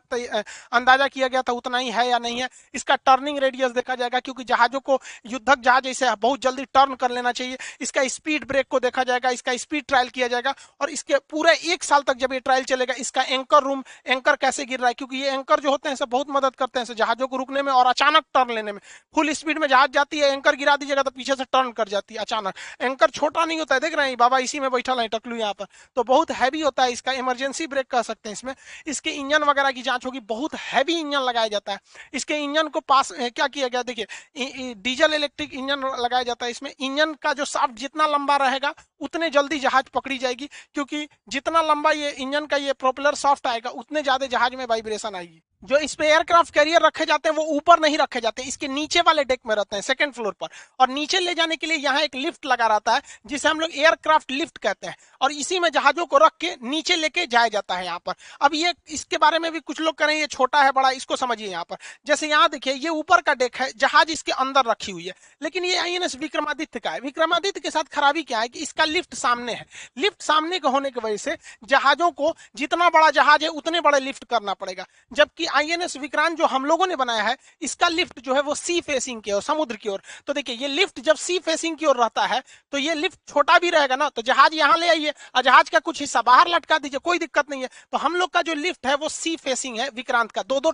अंदाज़ा 0.72 1.08
किया 1.08 1.28
गया 1.28 1.42
था 1.42 1.52
उतना 1.54 1.78
ही 1.78 1.90
है 1.90 2.08
या 2.08 2.18
नहीं 2.20 2.40
है। 2.40 2.48
इसका 2.74 2.94
टर्निंग 2.96 3.38
रेडियस 3.40 3.70
देखा 3.72 3.94
जाएगा, 3.96 4.20
क्योंकि 4.20 4.44
जहाजों 4.44 4.80
को 4.80 5.00
युद्धक 5.26 5.60
जहाज़ 5.60 5.84
जैसे 5.84 6.14
बहुत 6.16 6.40
जल्दी 6.42 6.64
टर्न 6.66 6.94
कर 6.96 7.10
लेना 7.10 7.32
चाहिए। 7.32 7.58
इसका 7.80 8.06
स्पीड 8.10 8.46
ब्रेक 8.48 8.66
को 8.70 8.80
देखा 8.80 9.04
जाएगा, 9.04 9.30
इसका 9.30 9.56
स्पीड 9.58 9.84
ट्रायल 9.84 10.08
किया 10.10 10.28
जाएगा, 10.28 10.54
और 10.80 10.90
इसके 10.90 11.18
पूरे 11.30 11.54
एक 11.72 11.84
साल 11.84 12.02
तक 12.02 12.16
जब 12.16 12.32
ये 12.32 12.40
ट्रायल 12.40 12.64
चलेगा, 12.64 12.94
इसका 12.98 13.22
एंकर 13.24 13.62
रूम 13.62 13.82
एंकर 14.06 14.36
कैसे 14.38 14.64
गिर 14.64 14.78
रहा 14.78 14.88
है? 14.88 14.94
क्योंकि 14.94 15.16
ये 15.16 15.30
एंकर 15.30 15.60
जो 15.60 15.70
होते 15.70 15.88
हैं 15.88 15.96
सब 15.96 16.08
बहुत 16.10 16.30
मदद 16.30 16.56
करते 16.56 16.80
हैं 16.80 16.94
जहाजों 16.94 17.26
को 17.26 17.36
रुकने 17.36 17.62
में 17.62 17.72
और 17.72 17.86
अचानक 17.88 18.24
टर्न 18.34 18.54
लेने 18.54 18.72
में। 18.72 18.80
फुल 19.14 19.32
स्पीड 19.32 19.58
में 19.58 19.66
जहाज़ 19.68 19.90
जाती 19.92 20.18
है 20.18 20.30
एंकर 20.30 20.56
गिरा 20.56 20.76
दीजिएगा 20.76 21.02
तो 21.02 21.10
पीछे 21.12 21.34
से 21.34 21.44
टर्न 21.46 21.70
कर 21.72 21.88
जाती 21.88 22.14
है 22.14 22.20
अचानक। 22.20 22.54
एंकर 22.80 23.10
छोटा 23.10 23.44
नहीं 23.44 23.58
होता 23.58 23.74
है, 23.74 23.80
देख 23.80 23.94
रहे 23.94 24.08
हैं, 24.08 24.16
बाबा 24.18 24.38
इसी 24.40 24.60
में 24.60 24.70
बैठा 24.70 24.92
है, 24.92 25.08
टकलू 25.08 25.36
यहाँ 25.36 25.52
पर। 25.54 25.66
तो 25.96 26.02
बहुत 26.10 26.30
हैवी 26.32 26.60
होता 26.60 26.82
है, 26.82 26.92
इसका 26.92 27.12
इमरजेंसी 27.14 27.66
ब्रेक 27.68 27.86
कह 27.88 28.02
सकते 28.02 28.28
हैं 28.28 28.32
इसमें। 28.32 28.54
इसके 28.86 29.10
इंजन 29.12 29.44
वगैरह 29.44 29.70
की 29.72 29.82
जाँच 29.82 30.06
होगी, 30.06 30.20
बहुत 30.26 30.54
हैवी 30.56 30.98
इंजन 31.00 31.20
लगाया 31.22 31.48
जाता 31.48 31.72
है। 31.72 31.78
इसके 32.14 32.36
इंजन 32.38 32.68
को 32.68 32.80
पास 32.82 33.12
क्या 33.12 33.46
किया 33.48 33.68
गया? 33.68 33.82
देखिए 33.84 34.74
डीजल 34.76 35.14
इलेक्ट्रिक 35.14 35.54
इंजन 35.54 35.86
लगाया 35.98 36.22
जाता 36.22 36.46
है 36.46 36.50
इसमें। 36.50 36.72
इंजन 36.72 37.14
का 37.22 37.32
जो 37.32 37.44
साफ्ट 37.46 37.74
जितना 37.76 38.06
लंबा 38.08 38.36
रहेगा, 38.38 38.74
उतने 39.00 39.30
जल्दी 39.30 39.58
जहाज़ 39.60 39.90
पकड़ी 39.94 40.18
जाएगी, 40.18 40.48
क्योंकि 40.74 41.06
जितना 41.28 41.62
लंबा 41.64 41.90
ये 41.92 42.10
इंजन 42.12 42.46
का 42.46 42.56
ये 42.58 42.72
प्रोपेलर 42.74 43.14
सॉफ्ट 43.16 43.46
आएगा, 43.46 43.70
उतने 43.72 44.02
ज़्यादा 44.02 44.26
जहाज़ 44.28 44.56
में 44.56 44.66
वाइब्रेशन 44.66 45.14
आएगी। 45.14 45.42
जो 45.64 45.78
इस 45.78 45.94
पे 45.94 46.06
एयरक्राफ्ट 46.06 46.54
कैरियर 46.54 46.82
रखे 46.82 47.04
जाते 47.04 47.28
हैं, 47.28 47.36
वो 47.36 47.42
ऊपर 47.42 47.80
नहीं 47.80 47.98
रखे 47.98 48.20
जाते, 48.20 48.42
इसके 48.42 48.68
नीचे 48.68 49.00
वाले 49.00 49.24
डेक 49.24 49.40
में 49.46 49.54
रहते 49.54 49.76
हैं 49.76 49.82
सेकंड 49.82 50.12
फ्लोर 50.12 50.32
पर। 50.40 50.46
और 50.80 50.88
नीचे 50.88 51.18
ले 51.18 51.34
जाने 51.34 51.56
के 51.56 51.66
लिए 51.66 51.76
यहाँ 51.76 52.00
एक 52.00 52.14
लिफ्ट 52.14 52.46
लगा 52.46 52.66
रहता 52.66 52.94
है, 52.94 53.02
जिसे 53.26 53.48
हम 53.48 53.60
लोग 53.60 53.70
एयरक्राफ्ट 53.74 54.30
लिफ्ट 54.30 54.58
कहते 54.58 54.86
हैं। 54.86 54.96
और 55.20 55.32
इसी 55.32 55.58
में 55.58 55.70
जहाजों 55.70 56.06
को 56.06 56.18
रख 56.18 56.32
के 56.40 56.56
नीचे 56.62 56.96
लेके 56.96 57.26
जाया 57.26 57.48
जाता 57.48 57.76
है 57.76 57.84
यहाँ 57.84 57.98
पर। 58.06 58.12
अब 58.40 58.50
ये, 58.54 58.74
इसके 58.88 59.18
बारे 59.18 59.38
में 59.38 59.52
भी 59.52 59.60
कुछ 59.60 59.80
लोग 59.80 59.94
करें, 59.94 60.14
ये 60.14 60.26
छोटा 60.26 60.62
है, 60.62 60.72
बड़ा, 60.72 60.90
इसको 60.90 61.16
समझिए 61.16 61.48
यहाँ 61.48 61.64
पर। 61.64 61.76
जैसे 62.06 62.28
यहाँ 62.28 62.48
देखिए, 62.48 62.72
ये 62.72 62.88
ऊपर 62.88 63.20
का 63.20 63.34
डेक 63.34 63.56
है, 63.56 63.72
जहाज़ 63.76 64.10
इसके 64.10 64.32
अंदर 64.32 64.64
रखी 64.64 64.92
हुई 64.92 65.06
है। 65.06 65.14
लेकिन 65.42 65.64
ये 65.64 65.76
आईएनएस 65.76 66.16
विक्रमादित्य 66.16 66.80
का 66.80 66.90
है। 66.90 67.00
विक्रमादित्य 67.00 67.60
के 67.60 67.70
साथ 67.70 67.84
खराबी 67.84 68.22
क्या 68.22 68.38
है 68.38 68.48
कि 68.48 68.58
इसका 68.58 68.84
लिफ्ट 68.84 69.14
सामने 69.14 69.52
है। 69.52 69.66
लिफ्ट 69.98 70.22
सामने 70.22 70.58
के 70.58 70.68
होने 70.68 70.90
की 70.90 71.00
वजह 71.00 71.16
से 71.16 71.38
जहाजों 71.64 72.10
को 72.10 72.36
जितना 72.56 72.88
बड़ा 72.88 73.10
जहाज़ 73.10 73.42
है, 73.42 73.48
उतने 73.48 73.80
बड़े 73.80 74.00
लिफ्ट 74.00 74.24
करना 74.24 74.54
पड़ेगा। 74.54 74.86
जबकि 75.12 75.46
आईएनएस 75.50 75.96
विक्रांत 75.98 76.38
जो 76.38 76.46
हम 76.46 76.64
लोगों 76.64 76.86
ने 76.86 76.96
बनाया 76.96 77.22
है, 77.22 77.36
इसका 77.62 77.88
लिफ्ट 77.88 78.20
जो 78.20 78.34
है 78.34 78.40
वो 78.42 78.54
सी 78.56 78.80
फेसिंग 78.82 79.22
की 79.22 79.32
ओर, 79.32 79.42
समुद्र 79.42 79.76
की 79.76 79.88
ओर। 79.88 80.02
तो 80.26 80.32
देखिए, 80.32 80.56
ये 80.56 80.68
लिफ्ट 80.68 81.00
जब 81.00 81.16
सी 81.18 81.38
फेसिंग 81.40 81.76
की 81.76 81.86
ओर 81.86 81.96
रहता 81.96 82.26
है 82.26 82.42
तो 82.72 82.78
ये 82.78 82.94
लिफ्ट 82.96 83.18
छोटा 83.28 83.58
भी 83.58 83.70
रहेगा 83.70 83.96
ना 83.96 84.08
तो 84.10 84.22
जहाज़ 84.22 84.54
यहाँ 84.54 84.76
ले 84.78 84.88
आइए, 84.88 85.12
और 85.36 85.42
जहाज़ 85.42 85.70
का 85.70 85.78
कुछ 85.80 86.00
हिस्सा 86.00 86.22
बाहर 86.22 86.48
लटका 86.48 86.78
दीजिए, 86.78 86.98
कोई 87.00 87.18
दिक्कत 87.18 87.50
नहीं 87.50 87.62
है। 87.62 87.68
तो 87.92 87.98
हम 87.98 88.16
लोग 88.16 88.30
का 88.30 88.42
जो 88.42 88.54
लिफ्ट 88.56 88.86
है 88.86 88.94
वो 88.96 89.08
सी 89.10 89.36
फेसिंग 89.38 89.78
है, 89.78 89.88
विक्रांत 89.90 90.32
का। 90.32 90.42
दो 90.44 90.60
दो 90.60 90.72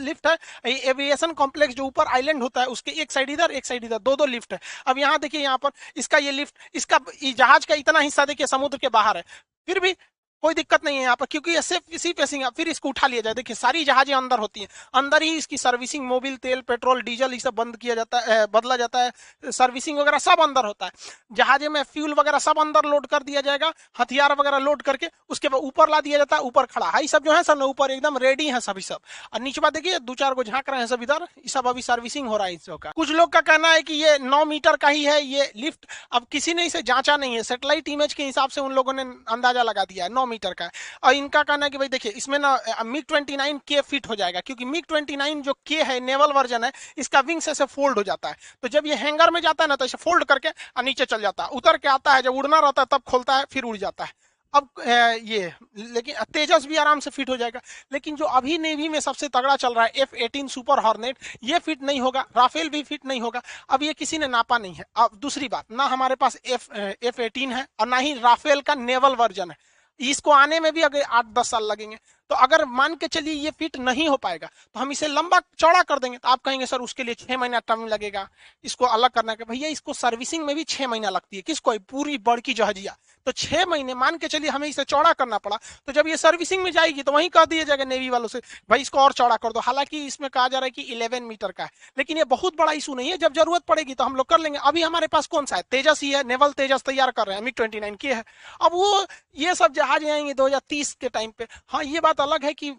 लिफ्ट 0.00 0.26
है 0.26 0.36
एविएशन 0.66 1.32
कॉम्प्लेक्स 1.34 1.74
जो 1.74 1.84
ऊपर 1.84 2.06
आइलैंड 2.08 2.42
होता 2.42 2.60
है, 2.60 2.66
उसके 2.68 2.90
एक 2.92 3.12
साइड 3.12 3.30
इधर, 3.30 3.50
एक 3.52 3.66
साइड 3.66 3.84
इधर 3.84 3.98
दो 4.00 4.16
दो 4.16 4.26
लिफ्ट 4.26 4.52
है। 4.52 4.60
अब 4.86 4.98
यहाँ 4.98 5.18
देखिए, 5.18 5.40
यहाँ 5.42 5.58
पर 5.58 5.70
इसका 5.96 6.18
ये 6.18 6.30
लिफ्ट, 6.32 6.54
इसका 6.74 6.98
जहाज़ 7.24 7.66
का 7.66 7.74
इतना 7.76 8.00
हिस्सा 8.00 8.24
देखिए, 8.26 8.46
समुद्र 8.48 8.78
के 8.78 8.88
बाहर 8.90 9.16
है। 9.16 9.24
फिर 9.68 9.80
भी 9.80 9.92
कोई 10.42 10.54
दिक्कत 10.54 10.84
नहीं 10.84 10.96
है 10.96 11.02
यहाँ 11.02 11.16
पर, 11.16 11.26
क्योंकि 11.26 11.62
सिर्फ़, 11.62 11.90
इसी 11.90 12.12
फेसिंग 12.12 12.42
है 12.42 12.50
फिर 12.56 12.68
इसको 12.68 12.88
उठा 12.88 13.06
लिया 13.06 13.20
जाए। 13.20 13.34
देखिए, 13.34 13.56
सारी 13.56 13.84
जहाजें 13.84 14.14
अंदर 14.14 14.38
होती 14.38 14.60
हैं। 14.60 14.68
अंदर 14.94 15.22
ही 15.22 15.36
इसकी 15.36 15.58
सर्विसिंग, 15.58 16.06
मोबिल, 16.06 16.36
तेल, 16.36 16.60
पेट्रोल, 16.60 17.02
डीजल, 17.02 17.32
ये 17.32 17.38
सब 17.38 17.54
बंद 17.54 17.76
किया 17.76 17.94
जाता 17.94 18.20
है 18.20 18.46
बदला 18.46 18.76
जाता 18.76 18.98
है। 18.98 19.12
सर्विसिंग 19.52 19.98
वगैरह 19.98 20.18
सब 20.18 20.40
अंदर 20.40 20.64
होता 20.64 20.86
है। 20.86 20.92
जहाजे 21.32 21.68
में 21.68 21.82
फ्यूल 21.82 22.14
वगैरह 22.14 22.38
सब 22.38 22.58
अंदर 22.58 22.84
लोड 22.84 23.06
कर 23.06 23.22
दिया 23.22 23.40
जाएगा, 23.40 23.72
हथियार 24.00 24.32
वगैरह 24.32 24.58
लोड 24.58 24.82
करके, 24.82 25.08
उसके 25.30 25.48
बाद 25.48 25.60
ऊपर 25.62 25.88
ला 25.88 26.00
दिया 26.00 26.18
जाता 26.18 26.36
है, 26.36 26.42
ऊपर 26.42 26.66
खड़ा। 26.66 26.90
है 26.90 27.06
सब 27.06 27.24
जो 27.24 27.32
है 27.32 27.42
सर 27.42 27.62
ऊपर 27.62 27.90
एकदम 27.90 28.18
रेडी 28.18 28.48
है 28.48 28.60
सभी 28.60 28.82
सब। 28.82 29.00
और 29.32 29.40
नीचे 29.40 29.60
बात 29.60 29.72
देखिए, 29.72 29.98
दो 29.98 30.14
चार 30.14 30.34
को 30.34 30.44
झाँक 30.44 30.70
रहे 30.70 30.80
हैं 30.80 30.86
सब 30.86 31.02
इधर 31.02 31.26
सब 31.48 31.66
अभी 31.66 31.82
सर्विसिंग 31.82 32.28
हो 32.28 32.36
रहा 32.36 32.46
है 32.46 32.52
इन 32.52 32.76
का। 32.76 32.90
कुछ 32.90 33.10
लोग 33.10 33.32
का 33.32 33.40
कहना 33.42 33.68
है 33.68 33.82
कि 33.82 33.94
ये 33.94 34.16
नौ 34.18 34.44
मीटर 34.44 34.76
का 34.76 34.88
ही 34.88 35.04
है, 35.04 35.20
ये 35.22 35.50
लिफ्ट। 35.56 35.86
अब 36.12 36.26
किसी 36.32 36.54
ने 36.54 36.64
इसे 36.66 36.82
जांचा 36.82 37.16
नहीं 37.16 37.34
है। 37.34 37.42
सेटेलाइट 37.42 37.88
इमेज 37.88 38.14
के 38.14 38.24
हिसाब 38.24 38.50
से 38.50 38.60
उन 38.60 38.72
लोगों 38.72 38.92
ने 38.92 39.02
अंदाज़ा 39.28 39.62
लगा 39.62 39.84
दिया 39.84 40.04
है। 40.04 40.12
नौ 40.12 40.25
मीटर 40.26 40.52
का 40.52 40.70
और 41.02 41.14
इनका 41.14 41.42
कहना 41.42 41.66
है 41.66 41.70
कि 41.70 41.78
भाई 41.78 41.88
देखिए, 41.88 42.12
इसमें 42.12 42.38
ना 42.38 42.82
मिग 42.84 43.04
ट्वेंटी 43.08 43.36
नाइन 43.36 43.60
के 43.68 43.80
फिट 43.82 44.08
हो 44.08 44.14
जाएगा, 44.16 44.40
क्योंकि 44.40 44.64
मिग 44.66 44.84
ट्वेंटी 44.88 45.16
नाइन 45.16 45.42
जो 45.42 45.52
के 45.66 45.82
है, 45.82 45.98
नेवल 46.02 46.32
वर्जन 46.32 46.64
है, 46.64 46.72
इसका 46.98 47.20
विंग्स 47.22 47.48
ऐसे 47.48 47.64
फोल्ड 47.66 47.98
हो 47.98 48.02
जाता 48.04 48.28
है। 48.28 48.36
तो 48.62 48.68
जब 48.68 48.86
ये 48.86 48.94
हैंगर 48.96 49.30
में 49.30 49.40
जाता 49.40 49.64
है 49.64 49.68
ना 49.68 49.76
तो 49.76 49.84
इसे 49.84 49.98
फोल्ड 49.98 50.24
करके, 50.24 50.48
और 50.48 50.84
नीचे 50.84 51.04
चल 51.06 51.20
जाता 51.22 51.44
है। 51.44 51.48
उतर 51.52 51.76
के 51.76 51.88
आता 51.88 52.14
है, 52.14 52.22
जब 52.22 52.34
उड़ना 52.34 52.58
रहता 52.60 52.82
है, 52.82 52.86
तब 52.90 53.02
खोलता 53.02 53.36
है, 53.36 53.44
फिर 53.52 53.62
उड़ 53.64 53.76
जाता 53.76 54.04
है। 54.04 54.12
अब 54.54 54.68
ये, 55.22 55.52
लेकिन 55.78 56.14
तेजस 56.34 56.66
भी 56.66 56.76
आराम 56.76 57.00
से 57.00 57.10
फिट 57.10 57.30
हो 57.30 57.36
जाएगा। 57.36 57.60
लेकिन 57.92 58.16
जो 58.16 58.24
अभी 58.36 58.56
नेवी 58.58 58.88
में 58.88 58.98
सबसे 59.00 59.28
तगड़ा 59.28 59.56
चल 59.56 59.74
रहा 59.74 59.84
है 59.84 59.90
एफ़ 59.96 60.14
एटीन 60.16 60.48
सुपर 60.48 60.78
हॉर्नेट 60.78 61.16
ये 61.44 61.58
फिट 61.58 61.82
नहीं 61.82 62.00
होगा 62.00 62.24
राफेल 62.36 62.68
भी 62.68 62.82
फिट 62.82 63.04
नहीं 63.06 63.20
होगा। 63.20 63.42
अब 63.70 63.82
ये 63.82 63.92
किसी 63.94 64.18
ने 64.18 64.26
नापा 64.28 64.58
नहीं 64.58 64.74
है। 64.74 64.84
अब 64.96 65.18
दूसरी 65.22 65.48
बात, 65.48 65.64
ना 65.70 65.84
हमारे 65.86 66.14
पास 66.14 66.38
एफ़ 66.46 66.72
एफ़ 66.74 67.20
एटीन 67.22 67.52
है, 67.52 67.66
और 67.80 67.86
ना 67.86 67.96
ही 67.98 68.14
राफेल 68.14 68.60
का 68.60 68.74
नेवल 68.76 69.14
वर्जन 69.16 69.50
है। 69.50 69.56
इसको 70.00 70.30
आने 70.30 70.60
में 70.60 70.72
भी 70.72 70.82
अगर 70.82 71.02
आठ 71.02 71.26
दस 71.28 71.50
साल 71.50 71.64
लगेंगे 71.64 71.98
तो 72.30 72.34
अगर 72.36 72.64
मान 72.66 72.94
के 72.94 73.08
चलिए 73.08 73.34
ये 73.34 73.50
फिट 73.50 73.76
नहीं 73.78 74.08
हो 74.08 74.16
पाएगा 74.16 74.46
तो 74.46 74.80
हम 74.80 74.92
इसे 74.92 75.08
लंबा 75.08 75.40
चौड़ा 75.58 75.82
कर 75.82 75.98
देंगे। 75.98 76.18
तो 76.18 76.28
आप 76.28 76.40
कहेंगे, 76.40 76.66
सर, 76.66 76.80
उसके 76.80 77.04
लिए 77.04 77.14
छह 77.16 77.36
महीना 77.36 77.58
टाइम 77.60 77.86
लगेगा। 77.86 78.28
इसको 78.64 78.84
अलग 78.86 79.10
करना 79.10 79.34
के, 79.34 79.44
भैया, 79.44 79.68
इसको 79.68 79.92
सर्विसिंग 79.94 80.44
में 80.44 80.54
भी 80.56 80.64
छह 80.64 80.88
महीना 80.88 81.10
लगती 81.10 81.36
है। 81.36 81.42
किसको? 81.42 81.78
पूरी 81.80 82.18
बड़की 82.20 82.54
जहाजिया। 82.54 82.96
तो 83.26 83.32
छह 83.32 83.64
महीने, 83.66 83.94
मान 83.94 84.16
के 84.16 84.28
चलिए 84.28 84.50
हमें 84.50 84.66
इसे 84.68 84.84
चौड़ा 84.84 85.12
करना 85.12 85.38
पड़ा। 85.38 85.58
तो 85.86 85.92
जब 85.92 86.08
ये 86.08 86.16
सर्विसिंग 86.16 86.62
में 86.62 86.70
जाएगी 86.72 87.02
तो 87.02 87.12
वहीं 87.12 87.28
कह 87.28 87.44
दिया 87.44 87.62
जाएगा 87.64 87.84
नेवी 87.84 88.10
वालों 88.10 88.28
से, 88.28 88.40
भाई, 88.70 88.80
इसको 88.80 88.98
और 88.98 89.12
चौड़ा 89.12 89.36
कर 89.36 89.52
दो। 89.52 89.60
हालाँकि 89.60 90.04
इसमें 90.06 90.28
कहा 90.30 90.48
जा 90.48 90.58
रहा 90.58 90.64
है 90.64 90.70
कि 90.70 90.82
इलेवन 90.84 91.22
मीटर 91.22 91.52
का 91.52 91.64
है। 91.64 91.70
लेकिन 91.98 92.18
ये 92.18 92.24
बहुत 92.26 92.56
बड़ा 92.58 92.72
इशू 92.72 92.94
नहीं 92.94 93.10
है। 93.10 93.16
जब 93.18 93.34
ज़रूरत 93.34 93.62
पड़ेगी 93.68 93.94
तो 93.94 94.04
हम 94.04 94.16
लोग 94.16 94.28
कर 94.28 94.40
लेंगे। 94.40 94.58
अभी 94.62 94.82
हमारे 94.82 95.06
पास 95.06 95.26
कौन 95.26 95.46
सा 95.46 95.56
है? 95.56 95.62
तेजस 95.70 96.02
ही 96.02 96.10
है। 96.10 96.22
नेवल 96.24 96.52
तेजस 96.52 96.82
तैयार 96.82 97.10
कर 97.10 97.26
रहे 97.26 97.36
हैं। 97.36 97.42
मिग 97.44 97.54
ट्वेंटी 97.56 97.80
नाइन 97.80 97.94
की 97.94 98.08
है। 98.08 98.24
अब 98.62 98.72
वो, 98.72 99.06
ये 99.36 99.54
सब 99.54 99.72
जहाज़ 99.72 100.04
आएँगे 100.06 100.34
दो 100.34 100.46
हज़ार 100.46 100.60
तीस 100.68 100.92
के 100.94 101.08
टाइम 101.08 101.30
पे। 101.30 101.46
हाँ 101.68 101.82
ये 101.84 102.00
बात 102.00 102.15
अलग 102.20 102.44
है 102.44 102.52
कि 102.54 102.70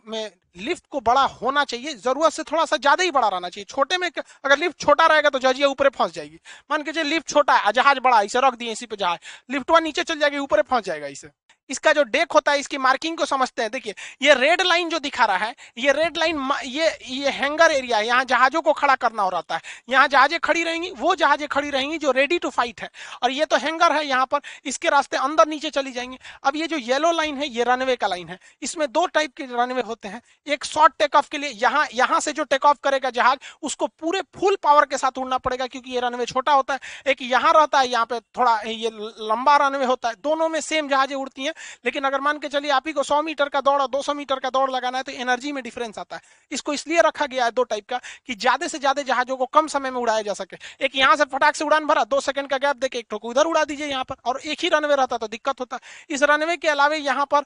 लिफ्ट 0.58 0.84
को 0.92 1.00
बड़ा 1.02 1.24
होना 1.24 1.64
चाहिए, 1.66 1.94
ज़रूरत 1.96 2.34
से 2.34 2.44
थोड़ा 2.44 2.66
सा 2.66 2.78
ज़्यादा 2.78 3.04
ही 3.04 3.12
बड़ा 3.12 3.28
रहना 3.28 3.50
चाहिए। 3.50 3.66
छोटे 3.66 3.98
में 3.98 4.08
अगर 4.08 4.58
लिफ्ट 4.58 4.80
छोटा 4.80 5.06
रहेगा 5.06 5.30
तो 5.30 5.40
जजिया 5.40 5.68
ऊपर 5.68 5.90
फंस 5.90 6.14
जाएगी। 6.14 6.40
मान 6.72 6.84
के 6.84 7.04
लिफ्ट 7.04 7.30
छोटा 7.30 7.56
है, 7.56 7.72
जहाज़ 7.74 8.00
बड़ा 8.00 8.18
है, 8.20 8.26
इसे 8.26 8.40
रख 8.40 8.56
दिए, 8.56 8.72
इसी 8.72 8.86
पे 8.86 8.96
जहाज़। 8.96 9.20
लिफ्ट 9.50 9.72
नीचे 9.80 10.04
चल 10.04 10.20
जाएगी, 10.20 10.38
ऊपर 10.40 10.62
फंस 10.64 10.84
जाएगा 10.86 11.08
इसे। 11.08 11.28
इसका 11.70 11.94
जो 11.94 12.04
डेक 12.04 12.32
होता 12.32 12.52
है, 12.52 12.60
इसकी 12.60 12.78
मार्किंग 12.78 13.18
को 13.18 13.26
समझते 13.26 13.62
हैं। 13.62 13.72
देखिए, 13.72 13.94
ये 14.22 14.34
रेड 14.34 14.62
लाइन 14.62 14.90
जो 14.90 15.00
दिखा 15.00 15.26
रहा 15.26 15.38
है, 15.38 15.56
ये 15.78 15.92
रेड 15.92 16.18
लाइन 16.18 16.50
ये 16.66 16.88
ये 17.08 17.30
हैंगर 17.30 17.72
एरिया 17.72 17.98
है, 17.98 18.06
यहाँ 18.08 18.24
जहाजों 18.26 18.62
को 18.62 18.74
खड़ा 18.74 18.96
करना 18.96 19.24
हो 19.24 19.30
रहा 19.30 19.56
है। 19.56 19.62
यहाँ 19.90 20.08
जहाजें 20.08 20.40
खड़ी 20.40 20.64
रहेंगी, 20.64 20.92
वो 20.92 21.16
जहाजें 21.16 21.48
खड़ी 21.48 21.70
रहेंगी 21.70 21.98
जो 21.98 22.12
रेडी 22.12 22.40
टू 22.40 22.50
फाइट 22.50 22.82
है। 22.82 22.90
और 23.24 23.32
ये 23.32 23.46
तो 23.46 23.58
हैंगर 23.58 23.92
है 23.92 24.06
यहाँ 24.06 24.26
पर, 24.26 24.40
इसके 24.66 24.90
रास्ते 24.90 25.18
अंदर 25.18 25.48
नीचे 25.48 25.70
चली 25.70 25.92
जाएँगे। 25.92 26.18
अब 26.44 26.56
ये 26.56 26.68
जो 26.68 26.78
येलो 26.78 27.12
लाइन 27.12 27.38
है, 27.38 27.48
ये 27.48 27.64
रनवे 27.64 27.96
का 27.96 28.08
लाइन 28.08 28.30
है। 28.30 28.40
इसमें 28.62 28.88
दो 28.92 29.06
टाइप 29.08 29.34
के 29.38 29.44
रनवे 29.44 29.82
होते 29.82 30.08
हैं। 30.08 30.22
एक 30.48 30.66
शॉर्ट 30.66 30.94
टेक 31.00 31.16
ऑफ़ 31.16 31.30
के 31.30 31.38
लिए, 31.38 31.50
यहाँ 31.50 31.86
यहाँ 31.94 32.20
से 32.20 32.34
जो 32.34 32.44
टेक 32.44 32.66
ऑफ़ 32.66 32.78
करेगा 32.84 33.10
जहाज़, 33.10 33.40
उसको 33.62 33.88
पूरे 33.88 34.22
फुल 34.40 34.58
पावर 34.64 34.86
के 34.86 34.98
साथ 34.98 35.18
उड़ना 35.18 35.38
पड़ेगा, 35.38 35.68
क्योंकि 35.68 35.92
ये 35.92 36.00
रनवे 36.00 36.26
छोटा 36.26 36.54
होता 36.54 36.74
है। 36.74 36.80
एक 37.08 37.22
यहाँ 37.22 37.54
रहता 37.54 37.80
है, 37.80 37.88
यहाँ 37.88 38.06
पे 38.06 38.20
थोड़ा, 38.20 38.60
ये 38.62 38.90
लंबा 39.22 39.58
रनवे 39.58 39.86
होता 39.86 40.10
है। 40.10 40.16
दोनों 40.16 40.50
में 40.50 40.60
सेम 40.62 40.90
जहाजें 40.90 41.16
उड़ती 41.16 41.46
हैं। 41.46 41.54
लेकिन 41.86 42.04
अगर 42.04 42.22
मान 42.22 42.40
के 42.40 42.48
चलिए 42.50 42.72
आप 42.72 42.88
ही 42.88 42.94
को 42.94 43.04
सौ 43.04 43.22
मीटर 43.22 43.50
का 43.50 43.62
दौड़ 43.62 43.82
और 43.82 43.88
दो 43.90 44.14
मीटर 44.14 44.40
का 44.40 44.50
दौड़ 44.50 44.70
लगाना 44.72 44.98
है 44.98 45.04
तो 45.04 45.12
एनर्जी 45.14 45.52
में 45.52 45.64
डिफरेंस 45.64 45.98
आता 46.00 46.16
है। 46.16 46.22
इसको 46.52 46.74
इसलिए 46.74 47.02
रखा 47.02 47.26
गया 47.28 47.46
है 47.46 47.52
दो 47.52 47.64
टाइप 47.66 47.86
का, 47.90 48.00
कि 48.28 48.36
ज़्यादा 48.36 48.68
से 48.68 48.80
ज़्यादा 48.80 49.02
जहाजों 49.04 49.38
को 49.38 49.46
कम 49.48 49.68
समय 49.68 49.92
में 49.92 50.00
उड़ाया 50.00 50.22
जा 50.22 50.34
सके। 50.36 50.58
एक 50.86 50.96
यहाँ 50.96 51.16
से 51.16 51.26
फटाक 51.28 51.56
से 51.56 51.66
उड़ान 51.66 51.86
भरा, 51.88 52.04
दो 52.06 52.20
सेकंड 52.22 52.50
का 52.50 52.58
गैप 52.58 52.76
देके 52.78 52.98
एक 53.00 53.08
ठोक 53.12 53.26
उधर 53.26 53.46
उड़ा 53.46 53.64
दीजिए 53.66 53.88
यहाँ 53.88 54.04
पर, 54.04 54.16
और 54.26 54.40
एक 54.42 54.60
ही 54.60 54.70
रनवे 54.70 54.96
रहता 54.96 55.18
तो 55.18 55.28
दिक्कत 55.28 55.60
होता। 55.60 55.80
इस 56.10 56.24
रनवे 56.24 56.58
के 56.58 56.68
अलावे 56.70 56.98
यहाँ 57.00 57.28
पर 57.28 57.46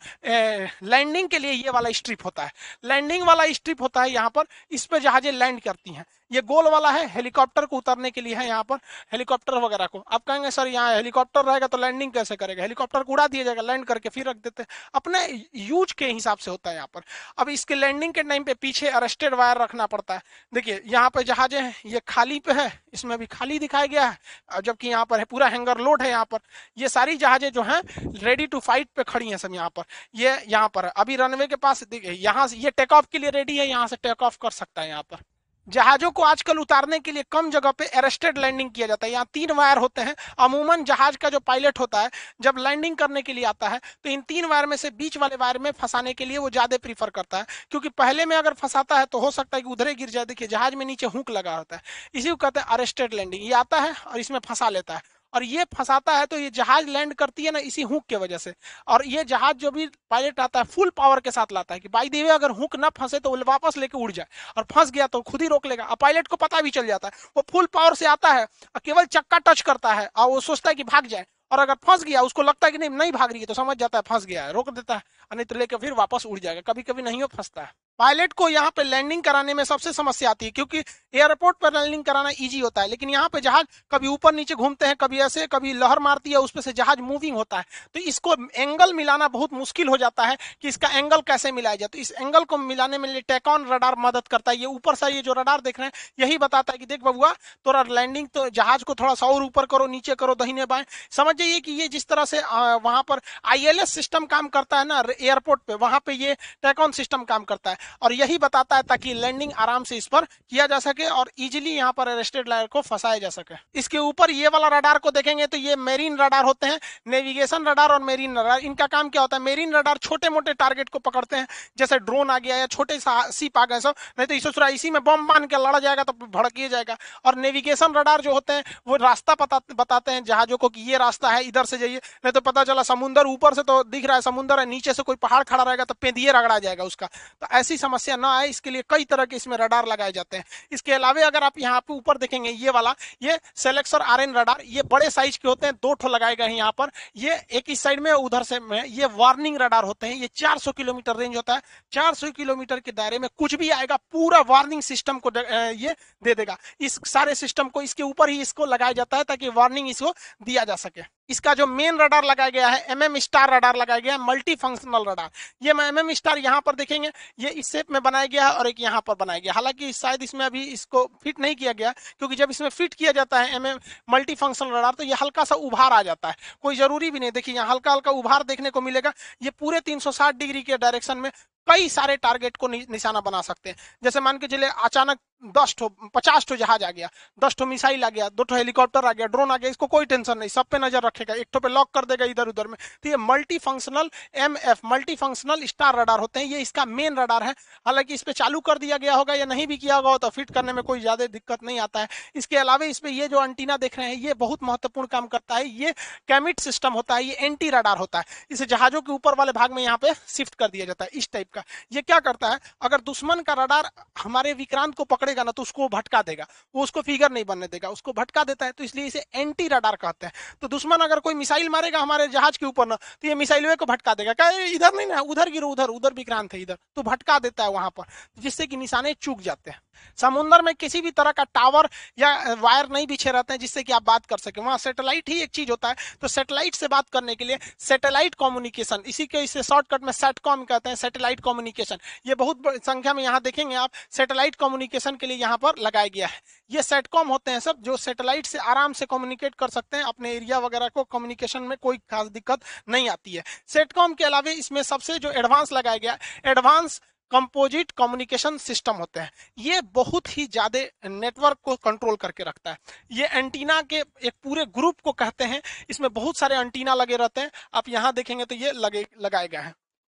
लैंडिंग 0.85 1.29
के 1.29 1.39
लिए 1.39 1.51
ये 1.51 1.69
वाला 1.69 1.91
स्ट्रिप 1.93 2.25
होता 2.25 2.43
है। 2.43 2.51
लैंडिंग 2.85 3.23
वाला 3.23 3.51
स्ट्रिप 3.53 3.81
होता 3.81 4.01
है 4.01 4.11
यहाँ 4.11 4.29
पर, 4.29 4.45
इस 4.71 4.85
पर 4.85 4.99
जहाजें 4.99 5.31
लैंड 5.31 5.61
करती 5.61 5.93
हैं। 5.93 6.05
ये 6.31 6.41
गोल 6.43 6.67
वाला 6.71 6.89
है, 6.91 7.05
हेलीकॉप्टर 7.09 7.65
को 7.65 7.77
उतरने 7.77 8.11
के 8.11 8.21
लिए 8.21 8.35
है 8.35 8.47
यहाँ 8.47 8.63
पर, 8.63 8.77
हेलीकॉप्टर 9.11 9.57
वगैरह 9.57 9.85
को। 9.85 10.03
आप 10.07 10.23
कहेंगे, 10.23 10.51
सर, 10.51 10.67
यहाँ 10.67 10.95
हेलीकॉप्टर 10.95 11.45
रहेगा 11.45 11.67
तो 11.67 11.77
लैंडिंग 11.77 12.11
कैसे 12.13 12.35
करेगा? 12.35 12.61
हेलीकॉप्टर 12.61 13.03
को 13.03 13.13
उड़ा 13.13 13.27
दिया 13.27 13.43
जाएगा, 13.43 13.61
लैंड 13.61 13.85
करके 13.85 14.09
फिर 14.09 14.27
रख 14.29 14.35
देते 14.37 14.65
अपने 14.95 15.25
यूज़ 15.57 15.93
के 15.97 16.07
हिसाब 16.07 16.37
से 16.37 16.51
होता 16.51 16.69
है 16.69 16.75
यहाँ 16.75 16.87
पर। 16.93 17.01
अब 17.37 17.49
इसके 17.49 17.75
लैंडिंग 17.75 18.13
के 18.13 18.23
टाइम 18.23 18.43
पे 18.43 18.53
पीछे 18.55 18.87
अरेस्टेड 18.89 19.33
वायर 19.33 19.57
रखना 19.57 19.85
पड़ता 19.87 20.13
है। 20.13 20.21
देखिए, 20.53 20.81
यहाँ 20.85 21.09
पे 21.09 21.23
जहाजे 21.23 21.59
हैं, 21.59 21.75
ये 21.85 22.01
खाली 22.07 22.39
पे 22.39 22.53
है, 22.53 22.71
इसमें 22.93 23.17
भी 23.19 23.25
खाली 23.27 23.59
दिखाया 23.59 23.85
गया 23.87 24.05
है 24.05 24.61
जबकि 24.61 24.87
यहाँ 24.87 25.05
पर 25.05 25.19
है, 25.19 25.25
पूरा 25.25 25.47
हैंगर 25.47 25.77
लोड 25.79 26.01
है 26.01 26.09
यहाँ 26.09 26.25
पर। 26.25 26.39
ये 26.77 26.89
सारी 26.89 27.15
जहाजें 27.17 27.51
जो 27.51 27.63
है 27.63 27.81
रेडी 27.97 28.47
टू 28.47 28.59
फाइट 28.61 28.89
पे 28.95 29.03
खड़ी 29.03 29.29
है 29.29 29.37
सब 29.37 29.53
यहाँ 29.53 29.69
पर। 29.69 29.83
ये 30.15 30.37
यहाँ 30.47 30.69
पर, 30.69 30.85
अभी 30.85 31.15
रनवे 31.15 31.47
के 31.47 31.55
पास, 31.57 31.83
देखिए, 31.83 32.11
यहाँ 32.13 32.47
से, 32.47 32.57
ये 32.57 32.71
टेक 32.71 32.91
ऑफ़ 32.93 33.05
के 33.11 33.17
लिए 33.17 33.29
रेडी 33.31 33.57
है, 33.57 33.67
यहाँ 33.67 33.87
से 33.87 33.95
टेक 33.97 34.21
ऑफ़ 34.21 34.37
कर 34.41 34.51
सकता 34.51 34.81
है 34.81 34.89
यहाँ 34.89 35.03
पर। 35.03 35.23
जहाजों 35.67 36.09
को 36.11 36.23
आजकल 36.23 36.57
उतारने 36.59 36.99
के 36.99 37.11
लिए 37.11 37.23
कम 37.31 37.49
जगह 37.51 37.71
पे 37.71 37.85
अरेस्टेड 37.87 38.37
लैंडिंग 38.37 38.69
किया 38.71 38.87
जाता 38.87 39.05
है। 39.07 39.11
यहाँ 39.13 39.25
तीन 39.33 39.51
वायर 39.53 39.77
होते 39.77 40.01
हैं। 40.01 40.15
अमूमन 40.39 40.83
जहाज़ 40.83 41.17
का 41.17 41.29
जो 41.29 41.39
पायलट 41.41 41.79
होता 41.79 42.01
है, 42.01 42.09
जब 42.41 42.57
लैंडिंग 42.59 42.95
करने 42.97 43.21
के 43.21 43.33
लिए 43.33 43.45
आता 43.45 43.69
है 43.69 43.79
तो 44.03 44.09
इन 44.09 44.21
तीन 44.23 44.45
वायर 44.45 44.65
में 44.65 44.75
से 44.77 44.89
बीच 44.91 45.17
वाले 45.17 45.35
वायर 45.35 45.57
में 45.59 45.71
फंसाने 45.73 46.13
के 46.13 46.25
लिए 46.25 46.37
वो 46.37 46.49
ज़्यादा 46.49 46.77
प्रीफर 46.79 47.09
करता 47.11 47.37
है। 47.37 47.45
क्योंकि 47.71 47.89
पहले 47.91 48.25
में 48.25 48.35
अगर 48.37 48.53
फंसाता 48.55 48.99
है 48.99 49.05
तो 49.07 49.19
हो 49.19 49.31
सकता 49.31 49.57
है 49.57 49.61
कि 49.63 49.69
उधरे 49.69 49.93
गिर 49.95 50.09
जाए। 50.09 50.25
देखिए, 50.25 50.47
जहाज़ 50.49 50.75
में 50.75 50.85
नीचे 50.85 51.05
हुक 51.07 51.31
लगा 51.31 51.55
होता 51.55 51.75
है। 51.75 51.81
इसी 52.13 52.29
को 52.29 52.35
कहते 52.37 52.59
हैं 52.59 52.67
अरेस्टेड 52.69 53.13
लैंडिंग 53.13 53.43
ये 53.43 53.53
आता 53.55 53.79
है 53.79 53.93
और 53.93 54.19
इसमें 54.19 54.39
फंसा 54.39 54.69
लेता 54.69 54.95
है। 54.95 55.01
और 55.33 55.43
ये 55.43 55.63
फंसाता 55.75 56.17
है 56.17 56.25
तो 56.25 56.37
ये 56.37 56.49
जहाज़ 56.49 56.87
लैंड 56.87 57.13
करती 57.13 57.45
है 57.45 57.51
ना 57.51 57.59
इसी 57.61 57.81
हुक 57.83 58.05
के 58.09 58.15
वजह 58.15 58.37
से। 58.37 58.53
और 58.87 59.05
ये 59.07 59.23
जहाज़ 59.23 59.57
जो 59.57 59.71
भी 59.71 59.85
पायलट 60.11 60.39
आता 60.39 60.59
है 60.59 60.65
फुल 60.65 60.89
पावर 60.89 61.19
के 61.19 61.31
साथ 61.31 61.51
लाता 61.53 61.73
है 61.73 61.79
कि 61.79 61.89
बाई 61.89 62.09
देवे, 62.09 62.29
अगर 62.29 62.51
हुक 62.51 62.75
ना 62.75 62.89
फंसे 62.89 63.19
तो 63.19 63.29
वो 63.29 63.43
वापस 63.47 63.77
लेके 63.77 63.97
उड़ 63.97 64.11
जाए। 64.11 64.25
और 64.57 64.65
फंस 64.71 64.91
गया 64.91 65.07
तो 65.07 65.21
खुद 65.21 65.41
ही 65.41 65.47
रोक 65.47 65.65
लेगा। 65.65 65.83
और 65.83 65.95
पायलट 65.95 66.27
को 66.27 66.35
पता 66.35 66.61
भी 66.61 66.69
चल 66.69 66.87
जाता 66.87 67.07
है, 67.07 67.29
वो 67.37 67.43
फुल 67.51 67.65
पावर 67.73 67.95
से 67.95 68.05
आता 68.05 68.31
है 68.31 68.43
और 68.43 68.81
केवल 68.85 69.05
चक्का 69.07 69.37
टच 69.39 69.61
करता 69.61 69.93
है, 69.93 70.09
और 70.17 70.29
वो 70.29 70.39
सोचता 70.41 70.69
है 70.69 70.75
कि 70.75 70.83
भाग 70.83 71.07
जाए। 71.07 71.25
और 71.51 71.59
अगर 71.59 71.73
फंस 71.85 72.03
गया, 72.03 72.21
उसको 72.21 72.41
लगता 72.41 72.67
है 72.67 72.71
कि 72.71 72.77
नहीं 72.77 72.89
नहीं 72.89 73.11
भाग 73.11 73.31
रही 73.31 73.39
है 73.39 73.45
तो 73.45 73.53
समझ 73.53 73.77
जाता 73.77 73.97
है, 73.97 74.01
फंस 74.07 74.25
गया 74.25 74.45
है, 74.45 74.53
रोक 74.53 74.69
देता 74.69 74.95
है 74.95 75.01
नहीं 75.31 75.45
तो 75.45 75.55
लेकर 75.55 75.77
फिर 75.77 75.93
वापस 75.93 76.25
उड़ 76.25 76.39
जाएगा। 76.39 76.61
कभी 76.63 76.83
कभी 76.83 77.01
नहीं 77.01 77.21
हो 77.21 77.27
फंसता 77.27 77.61
है। 77.61 77.73
पायलट 77.99 78.33
को 78.33 78.47
यहाँ 78.49 78.71
पे 78.75 78.83
लैंडिंग 78.83 79.21
कराने 79.23 79.53
में 79.53 79.63
सबसे 79.63 79.91
समस्या 79.93 80.29
आती 80.29 80.45
है, 80.45 80.51
क्योंकि 80.51 80.79
एयरपोर्ट 81.13 81.57
पर 81.57 81.73
लैंडिंग 81.73 82.03
कराना 82.03 82.29
इजी 82.31 82.59
होता 82.59 82.81
है, 82.81 82.87
लेकिन 82.89 83.09
यहाँ 83.09 83.29
पे 83.29 83.41
जहाज़ 83.41 83.65
कभी 83.91 84.07
ऊपर 84.07 84.33
नीचे 84.33 84.55
घूमते 84.55 84.85
हैं, 84.85 84.95
कभी 84.95 85.19
ऐसे, 85.21 85.45
कभी 85.47 85.73
लहर 85.73 85.99
मारती 85.99 86.31
है, 86.31 86.37
उस 86.37 86.51
पर 86.51 86.61
से 86.61 86.73
जहाज़ 86.73 86.99
मूविंग 87.01 87.35
होता 87.35 87.57
है। 87.57 87.65
तो 87.93 87.99
इसको 88.01 88.35
एंगल 88.55 88.93
मिलाना 88.93 89.27
बहुत 89.29 89.53
मुश्किल 89.53 89.87
हो 89.87 89.97
जाता 89.97 90.25
है 90.25 90.37
कि 90.61 90.67
इसका 90.67 90.87
एंगल 90.89 91.21
कैसे 91.27 91.51
मिलाया 91.51 91.75
जाए। 91.75 91.87
तो 91.87 91.97
इस 91.97 92.11
एंगल 92.13 92.43
को 92.43 92.57
मिलाने 92.57 92.97
में 92.97 93.21
टेकॉन 93.21 93.67
रडार 93.69 93.95
मदद 93.99 94.27
करता 94.27 94.51
है। 94.51 94.57
ये 94.57 94.65
ऊपर 94.67 94.95
से 94.95 95.11
ये 95.11 95.21
जो 95.21 95.33
रडार 95.33 95.61
देख 95.61 95.79
रहे 95.79 95.87
हैं, 95.87 95.93
यही 96.19 96.37
बताता 96.37 96.73
है 96.73 96.77
कि 96.77 96.85
देख 96.85 97.03
बबुआ, 97.03 97.31
तोरा 97.65 97.83
लैंडिंग 97.89 98.27
तो 98.29 98.49
जहाज़ 98.51 98.83
को 98.83 98.95
थोड़ा 98.95 99.13
सा 99.15 99.27
और 99.27 99.43
ऊपर 99.43 99.65
करो, 99.67 99.87
नीचे 99.87 100.15
करो, 100.15 100.35
दहीने 100.35 100.65
बाएँ। 100.65 100.85
समझ 101.11 101.35
जाइए 101.35 101.59
कि 101.59 101.71
ये 101.73 101.87
जिस 101.89 102.07
तरह 102.07 102.25
से 102.25 102.41
वहाँ 102.41 103.03
पर 103.03 103.21
आईएलएस 103.45 103.89
सिस्टम 103.91 104.25
काम 104.27 104.47
करता 104.49 104.79
है 104.79 104.85
ना 104.87 105.03
एयरपोर्ट 105.11 105.61
पे, 105.61 105.73
वहाँ 105.75 105.99
पे 106.05 106.13
ये 106.15 106.35
टेकॉन 106.63 106.91
सिस्टम 106.93 107.23
काम 107.25 107.43
करता 107.43 107.69
है। 107.69 107.89
और 108.01 108.13
यही 108.13 108.37
बताता 108.37 108.75
है 108.75 108.83
ताकि 108.83 109.13
लैंडिंग 109.15 109.51
आराम 109.57 109.83
से 109.83 109.97
इस 109.97 110.07
पर 110.07 110.25
किया 110.25 110.67
जा 110.67 110.79
सके 110.81 111.05
और 111.07 111.31
इजिली 111.39 111.71
यहाँ 111.71 111.91
पर 111.91 112.07
अरेस्टेड 112.07 112.49
लायर 112.49 112.67
को 112.67 112.81
फंसाया 112.81 113.17
जा 113.17 113.29
सके। 113.31 113.55
इसके 113.75 113.97
ऊपर 113.99 114.31
ये 114.31 114.47
वाला 114.47 114.67
रडार 114.69 114.97
को 114.97 115.11
देखेंगे 115.11 115.47
तो 115.47 115.57
ये 115.57 115.75
मेरीन 115.77 116.17
रडार 116.17 116.45
होते 116.45 116.67
हैं 116.67 116.79
नेविगेशन 117.07 117.65
रडार 117.65 117.91
और 117.91 118.01
मेरीन 118.03 118.37
रडार 118.39 118.59
इनका 118.61 118.87
काम 118.87 119.09
क्या 119.09 119.21
होता 119.21 119.37
है? 119.37 119.43
मेरीन 119.43 119.73
रडार 119.73 119.97
छोटे 119.99 120.29
मोटे 120.29 120.53
टारगेट 120.55 120.89
को 120.89 120.99
पकड़ते 121.01 121.35
हैं, 121.35 121.47
जैसे 121.77 121.99
ड्रोन 121.99 122.29
आ 122.29 122.37
गया 122.39 122.57
या 122.57 122.65
छोटे 122.67 122.99
सीप 122.99 123.57
आ 123.57 123.65
गए 123.65 123.79
सब, 123.79 123.95
नहीं 124.19 124.27
तो 124.27 124.33
इसे 124.35 124.49
इसी 124.71 124.89
में 124.91 125.03
बम 125.03 125.25
बाँध 125.27 125.45
के 125.49 125.55
लड़ा 125.57 125.79
जाएगा 125.79 126.03
तो 126.03 126.13
भड़किए 126.13 126.69
जाएगा। 126.69 126.95
और 127.25 127.35
नेविगेशन 127.37 127.93
रडार 127.93 128.21
जो 128.21 128.33
होते 128.33 128.53
हैं, 128.53 128.63
वो 128.87 128.95
रास्ता 128.97 129.35
बताते 129.71 130.11
हैं 130.11 130.23
जहाजों 130.23 130.57
को 130.57 130.69
कि 130.69 130.81
ये 130.81 130.97
रास्ता 130.97 131.29
है, 131.29 131.43
इधर 131.43 131.65
से 131.65 131.77
जाइए, 131.77 131.97
नहीं 131.97 132.31
तो 132.31 132.41
पता 132.41 132.63
चला 132.63 132.83
समुंदर 132.83 133.27
ऊपर 133.27 133.53
से 133.53 133.63
तो 133.63 133.81
दिख 133.85 134.05
रहा 134.05 134.15
है 134.15 134.21
समुंदर 134.21 134.59
है, 134.59 134.65
नीचे 134.67 134.93
से 134.93 135.03
कोई 135.03 135.15
पहाड़ 135.17 135.43
खड़ा 135.45 135.63
रहेगा 135.63 135.83
तो 135.83 135.93
पेंदिए 135.95 136.31
रगड़ा 136.31 136.59
जाएगा 136.59 136.83
उसका। 136.83 137.07
तो 137.41 137.47
ऐसी 137.51 137.70
समस्या 137.77 138.15
ना 138.15 138.33
आए, 138.37 138.47
इसके 138.47 138.69
लिए 138.69 138.83
कई 138.89 139.05
तरह 139.05 139.25
के 139.25 139.35
इसमें 139.35 139.57
रडार 139.57 139.87
लगाए 139.87 140.11
जाते 140.11 140.37
हैं। 140.37 140.45
इसके 140.71 140.93
अलावा 140.93 141.25
अगर 141.25 141.43
आप 141.43 141.59
यहाँ 141.59 141.79
पे 141.79 141.93
ऊपर 141.93 142.17
देखेंगे, 142.17 142.49
ये 142.49 142.69
वाला, 142.69 142.93
ये 143.23 143.39
सेलेक्सर 143.55 144.01
आर 144.01 144.21
रडार 144.31 144.61
ये 144.65 144.81
बड़े 144.83 145.09
साइज़ 145.09 145.37
के 145.37 145.47
होते 145.47 145.67
हैं, 145.67 145.75
दो 145.75 145.93
ठो 145.93 146.07
लगाए 146.07 146.35
गए 146.35 146.43
हैं 146.43 146.55
यहाँ 146.55 146.71
पर। 146.71 146.91
ये 147.17 147.39
एक 147.51 147.69
इस 147.69 147.79
साइड 147.79 147.99
में, 147.99 148.11
उधर 148.11 148.43
से 148.43 148.59
में, 148.61 148.83
ये 148.85 149.05
वार्निंग 149.13 149.57
रडार 149.61 149.83
होते 149.83 150.07
हैं, 150.07 150.15
ये 150.15 150.27
400 150.35 150.71
किलोमीटर 150.71 151.15
रेंज 151.15 151.35
होता 151.35 151.53
है। 151.53 151.61
400 151.91 152.31
किलोमीटर 152.31 152.79
के 152.79 152.91
दायरे 152.91 153.19
में 153.19 153.29
कुछ 153.37 153.55
भी 153.55 153.69
आएगा, 153.69 153.95
पूरा 154.11 154.39
वार्निंग 154.47 154.81
सिस्टम 154.81 155.19
को 155.19 155.31
ये 155.31 155.95
दे 156.23 156.35
देगा। 156.35 156.57
इस 156.81 156.99
सारे 157.05 157.35
सिस्टम 157.35 157.69
को, 157.69 157.81
इसके 157.81 158.03
ऊपर 158.03 158.29
ही 158.29 158.41
इसको 158.41 158.65
लगाया 158.65 158.91
जाता 158.91 159.17
है 159.17 159.23
ताकि 159.23 159.49
वार्निंग 159.51 159.89
इसको 159.89 160.13
दिया 160.43 160.63
जा 160.63 160.75
सके। 160.75 161.01
इसका 161.29 161.53
जो 161.53 161.65
मेन 161.67 161.97
रडार 161.99 162.23
लगाया 162.25 162.49
गया 162.49 162.69
है 162.69 162.85
एम 162.91 163.03
एम 163.03 163.17
स्टार 163.19 163.53
रडार 163.53 163.75
लगाया 163.75 163.99
गया 163.99 164.13
है 164.13 164.19
मल्टी 164.21 164.55
फंक्शनल 164.55 165.03
रडार 165.07 165.29
ये 165.61 165.71
एम 165.71 165.99
एम 165.99 166.11
स्टार 166.13 166.37
यहाँ 166.39 166.61
पर 166.61 166.75
देखेंगे, 166.75 167.11
ये 167.39 167.49
इस 167.51 167.71
शेप 167.71 167.91
में 167.91 168.01
बनाया 168.03 168.25
गया 168.25 168.47
है 168.47 168.53
और 168.53 168.67
एक 168.67 168.79
यहाँ 168.79 169.01
पर 169.07 169.15
बनाया 169.15 169.39
गया 169.39 169.53
हालाँकि 169.53 169.91
शायद 169.93 170.23
इसमें 170.23 170.45
अभी 170.45 170.63
इसको 170.63 171.05
फिट 171.23 171.39
नहीं 171.39 171.55
किया 171.55 171.73
गया, 171.73 171.91
क्योंकि 172.19 172.35
जब 172.35 172.51
इसमें 172.51 172.69
फिट 172.69 172.93
किया 172.93 173.11
जाता 173.11 173.39
है 173.39 173.55
M 173.55 173.65
M 173.67 173.79
multi 174.09 174.35
functional 174.35 174.71
radar 174.71 174.93
तो 174.93 175.03
ये 175.03 175.15
हल्का 175.21 175.43
सा 175.43 175.55
उभार 175.57 175.93
आ 175.93 176.01
जाता 176.03 176.27
है। 176.27 176.35
कोई 176.61 176.75
ज़रूरी 176.75 177.11
भी 177.11 177.19
नहीं, 177.19 177.31
देखिए 177.31 177.55
यहाँ 177.55 177.69
हल्का 177.69 177.91
हल्का 177.91 178.11
उभार 178.13 178.43
देखने 178.43 178.69
को 178.69 178.81
मिलेगा। 178.81 179.13
ये 179.41 179.49
पूरे 179.51 179.79
360 179.81 180.33
डिग्री 180.35 180.61
के 180.63 180.77
डायरेक्शन 180.77 181.17
में 181.17 181.31
कई 181.67 181.89
सारे 181.89 182.15
टारगेट 182.17 182.57
को 182.57 182.67
निशाना 182.67 183.19
बना 183.21 183.41
सकते 183.43 183.69
हैं। 183.69 183.75
जैसे 184.03 184.19
मान 184.21 184.37
के 184.37 184.47
चले 184.47 184.67
अचानक 184.67 185.19
दस 185.47 185.73
ठो, 185.77 185.87
पचास 186.15 186.45
ठो 186.45 186.55
जहाज़ 186.55 186.83
आ 186.83 186.89
गया, 186.91 187.09
दस 187.37 187.55
ठो 187.57 187.65
मिसाइल 187.65 188.03
आ 188.03 188.09
गया, 188.09 188.27
दो 188.29 188.43
ठो 188.43 188.55
हेलीकॉप्टर 188.55 189.05
आ 189.05 189.11
गया 189.11 189.27
ड्रोन 189.27 189.51
आ 189.51 189.55
गया, 189.57 189.69
इसको 189.69 189.87
कोई 189.87 190.05
टेंशन 190.05 190.37
नहीं, 190.37 190.49
सब 190.49 190.65
पे 190.65 190.79
नज़र 190.79 191.01
रखेगा, 191.03 191.33
एक 191.35 191.47
ठो 191.53 191.59
पे 191.59 191.69
लॉक 191.69 191.89
कर 191.93 192.05
देगा 192.05 192.25
इधर 192.25 192.47
उधर 192.47 192.67
में। 192.67 192.75
तो 193.03 193.09
ये 193.09 193.17
multi 193.19 193.57
functional 193.59 194.09
M 194.37 194.57
F 194.59 194.85
multi 194.85 195.15
functional 195.15 195.65
star 195.65 195.95
radar 195.95 196.19
होते 196.19 196.39
हैं, 196.39 196.47
ये 196.47 196.59
इसका 196.59 196.85
मेन 196.87 197.17
रडार 197.17 197.43
है। 197.43 197.51
हालाँकि 197.85 198.13
इस 198.13 198.23
पे 198.23 198.33
चालू 198.33 198.59
कर 198.61 198.77
दिया 198.77 198.97
गया 198.97 199.15
होगा 199.15 199.33
या 199.33 199.45
नहीं 199.45 199.65
भी 199.67 199.77
किया 199.77 199.95
होगा 199.95 200.17
तो 200.17 200.29
फिट 200.31 200.51
करने 200.51 200.73
में 200.73 200.83
कोई 200.83 200.99
ज़्यादा 200.99 201.27
दिक्कत 201.27 201.63
नहीं 201.63 201.79
आता 201.79 201.99
है। 201.99 202.07
इसके 202.35 202.57
अलावा 202.57 202.85
इसमें 202.87 203.11
ये 203.11 203.27
जो 203.27 203.43
एंटीना 203.43 203.77
देख 203.77 203.97
रहे 203.97 204.07
हैं, 204.07 204.15
ये 204.17 204.33
बहुत 204.35 204.63
महत्वपूर्ण 204.63 205.07
काम 205.07 205.27
करता 205.27 205.55
है। 205.55 205.67
ये 205.67 205.93
कैमिट 206.27 206.59
सिस्टम 206.59 206.93
होता 206.93 207.15
है, 207.15 207.23
ये 207.23 207.33
एंटी 207.35 207.69
रडार 207.69 207.97
होता 207.97 208.19
है। 208.19 208.25
इसे 208.51 208.65
जहाजों 208.67 209.01
के 209.01 209.11
ऊपर 209.11 209.35
वाले 209.35 209.51
भाग 209.53 209.73
में 209.73 209.83
यहाँ 209.83 209.97
पे 209.97 210.13
शिफ्ट 210.27 210.55
कर 210.55 210.67
दिया 210.69 210.85
जाता 210.85 211.05
है, 211.05 211.09
इस 211.13 211.29
टाइप 211.31 211.50
का। 211.53 211.63
ये 211.91 212.01
क्या 212.01 212.19
करता 212.21 212.49
है? 212.49 212.59
अगर 212.81 213.01
दुश्मन 213.01 213.41
का 213.41 213.53
रडार 213.55 213.89
हमारे 214.17 214.53
विक्रांत 214.53 214.95
को 214.95 215.03
पकड़ेगा 215.05 215.43
ना 215.43 215.51
तो 215.51 215.61
उसको 215.61 215.87
भटका 215.89 216.21
देगा। 216.21 216.47
वो 216.75 216.83
उसको 216.83 217.01
फिगर 217.01 217.31
नहीं 217.31 217.45
बनने 217.45 217.67
देगा, 217.67 217.89
उसको 217.89 218.13
भटका 218.13 218.43
देता 218.43 218.65
है 218.65 218.71
तो 218.71 218.83
इसलिए 218.83 219.05
इसे 219.05 219.25
एंटी 219.33 219.67
रडार 219.67 219.95
कहते 219.95 220.25
हैं। 220.25 220.33
तो 220.61 220.67
दुश्मन 220.67 220.97
अगर 220.99 221.19
कोई 221.19 221.33
मिसाइल 221.35 221.69
मारेगा 221.69 221.99
हमारे 221.99 222.27
जहाज़ 222.29 222.57
के 222.57 222.65
ऊपर 222.65 222.87
ना 222.87 222.95
तो 222.95 223.27
ये 223.27 223.35
मिसाइल 223.35 223.75
को 223.75 223.85
भटका 223.85 224.13
देगा। 224.13 224.33
क्या 224.33 224.49
इधर 224.49 224.93
नहीं 224.93 225.07
ना, 225.07 225.19
उधर 225.21 225.49
गिरो, 225.49 225.69
उधर 225.69 225.89
उधर 225.89 226.13
विक्रांत 226.13 226.53
है, 226.53 226.61
इधर। 226.61 226.77
तो 226.95 227.03
भटका 227.03 227.39
देता 227.39 227.63
है 227.63 227.71
वहाँ 227.71 227.89
पर, 227.89 228.03
जिससे 228.37 228.67
कि 228.67 228.77
निशाने 228.77 229.13
चूक 229.13 229.41
जाते 229.41 229.71
हैं। 229.71 229.79
समुन्द्र 230.17 230.61
में 230.61 230.73
किसी 230.75 231.01
भी 231.01 231.11
तरह 231.11 231.31
का 231.31 231.43
टावर 231.45 231.89
या 232.19 232.53
वायर 232.59 232.89
नहीं 232.89 233.07
बिछे 233.07 233.31
रहते 233.31 233.53
हैं 233.53 233.59
जिससे 233.59 233.83
कि 233.83 233.93
आप 233.93 234.03
बात 234.03 234.25
कर 234.25 234.37
सके। 234.37 234.61
वहाँ 234.61 234.77
सेटेलाइट 234.79 235.29
ही 235.29 235.41
एक 235.41 235.49
चीज़ 235.51 235.69
होता 235.71 235.89
है। 235.89 235.95
तो 236.21 236.27
सेटेलाइट 236.27 236.75
से 236.75 236.87
बात 236.87 237.09
करने 237.09 237.35
के 237.35 237.45
लिए 237.45 237.57
सेटेलाइट 237.81 238.35
कम्युनिकेशन, 238.35 239.03
इसी 239.07 239.25
के 239.25 239.43
इसे 239.43 239.63
शॉर्टकट 239.63 240.03
में 240.03 240.11
सेटकॉम 240.13 240.63
कहते 240.65 240.89
हैं, 240.89 240.95
सेटेलाइट 240.95 241.39
कम्युनिकेशन। 241.39 241.97
ये 242.25 242.35
बहुत 242.35 242.61
संख्या 242.77 243.13
में 243.13 243.23
यहाँ 243.23 243.41
देखेंगे 243.41 243.75
आप, 243.75 243.91
सेटेलाइट 244.11 244.55
कम्युनिकेशन 244.55 245.15
के 245.15 245.27
लिए 245.27 245.37
यहाँ 245.37 245.57
पर 245.57 245.79
लगाया 245.79 246.07
गया 246.07 246.27
है। 246.27 246.41
ये 246.71 246.83
सेटकॉम 246.83 247.27
होते 247.27 247.51
हैं 247.51 247.59
सब 247.59 247.81
जो 247.81 247.97
सेटेलाइट 247.97 248.45
से 248.45 248.57
आराम 248.57 248.93
से 248.93 249.05
कम्युनिकेट 249.05 249.55
कर 249.55 249.69
सकते 249.69 249.97
हैं, 249.97 250.03
अपने 250.03 250.31
एरिया 250.31 250.59
वगैरह 250.59 250.87
को 250.87 251.03
कम्युनिकेशन 251.05 251.63
में 251.63 251.77
कोई 251.81 251.97
खास 252.11 252.27
दिक्कत 252.29 252.59
नहीं 252.89 253.09
आती 253.09 253.33
है। 253.33 253.43
सेटकॉम 253.67 254.13
के 254.13 254.23
अलावा 254.23 254.51
इसमें 254.51 254.81
सबसे 254.83 255.17
जो 255.19 255.31
एडवांस 255.31 255.71
लगाया 255.73 255.97
गया, 255.97 256.17
एडवांस 256.45 257.01
कंपोजिट 257.31 257.91
कम्युनिकेशन 257.91 258.57
सिस्टम 258.59 258.95
होते 258.95 259.19
हैं। 259.19 259.31
ये 259.57 259.81
बहुत 259.93 260.37
ही 260.37 260.45
ज़्यादा 260.47 260.79
नेटवर्क 261.09 261.57
को 261.63 261.75
कंट्रोल 261.83 262.15
करके 262.15 262.43
रखता 262.43 262.71
है। 262.71 262.77
ये 263.11 263.27
एंटीना 263.29 263.81
के 263.83 263.99
एक 263.99 264.33
पूरे 264.43 264.65
ग्रुप 264.75 264.99
को 265.01 265.11
कहते 265.13 265.43
हैं। 265.43 265.61
इसमें 265.89 266.11
बहुत 266.13 266.37
सारे 266.37 266.55
एंटीना 266.57 266.93
लगे 266.93 267.15
रहते 267.17 267.41
हैं। 267.41 267.51
आप 267.73 267.89
यहाँ 267.89 268.13
देखेंगे 268.13 268.45
तो 268.45 268.55
ये 268.55 268.71
लगे, 268.71 269.05
लगाए 269.21 269.47
गए 269.47 269.57
हैं। 269.57 269.73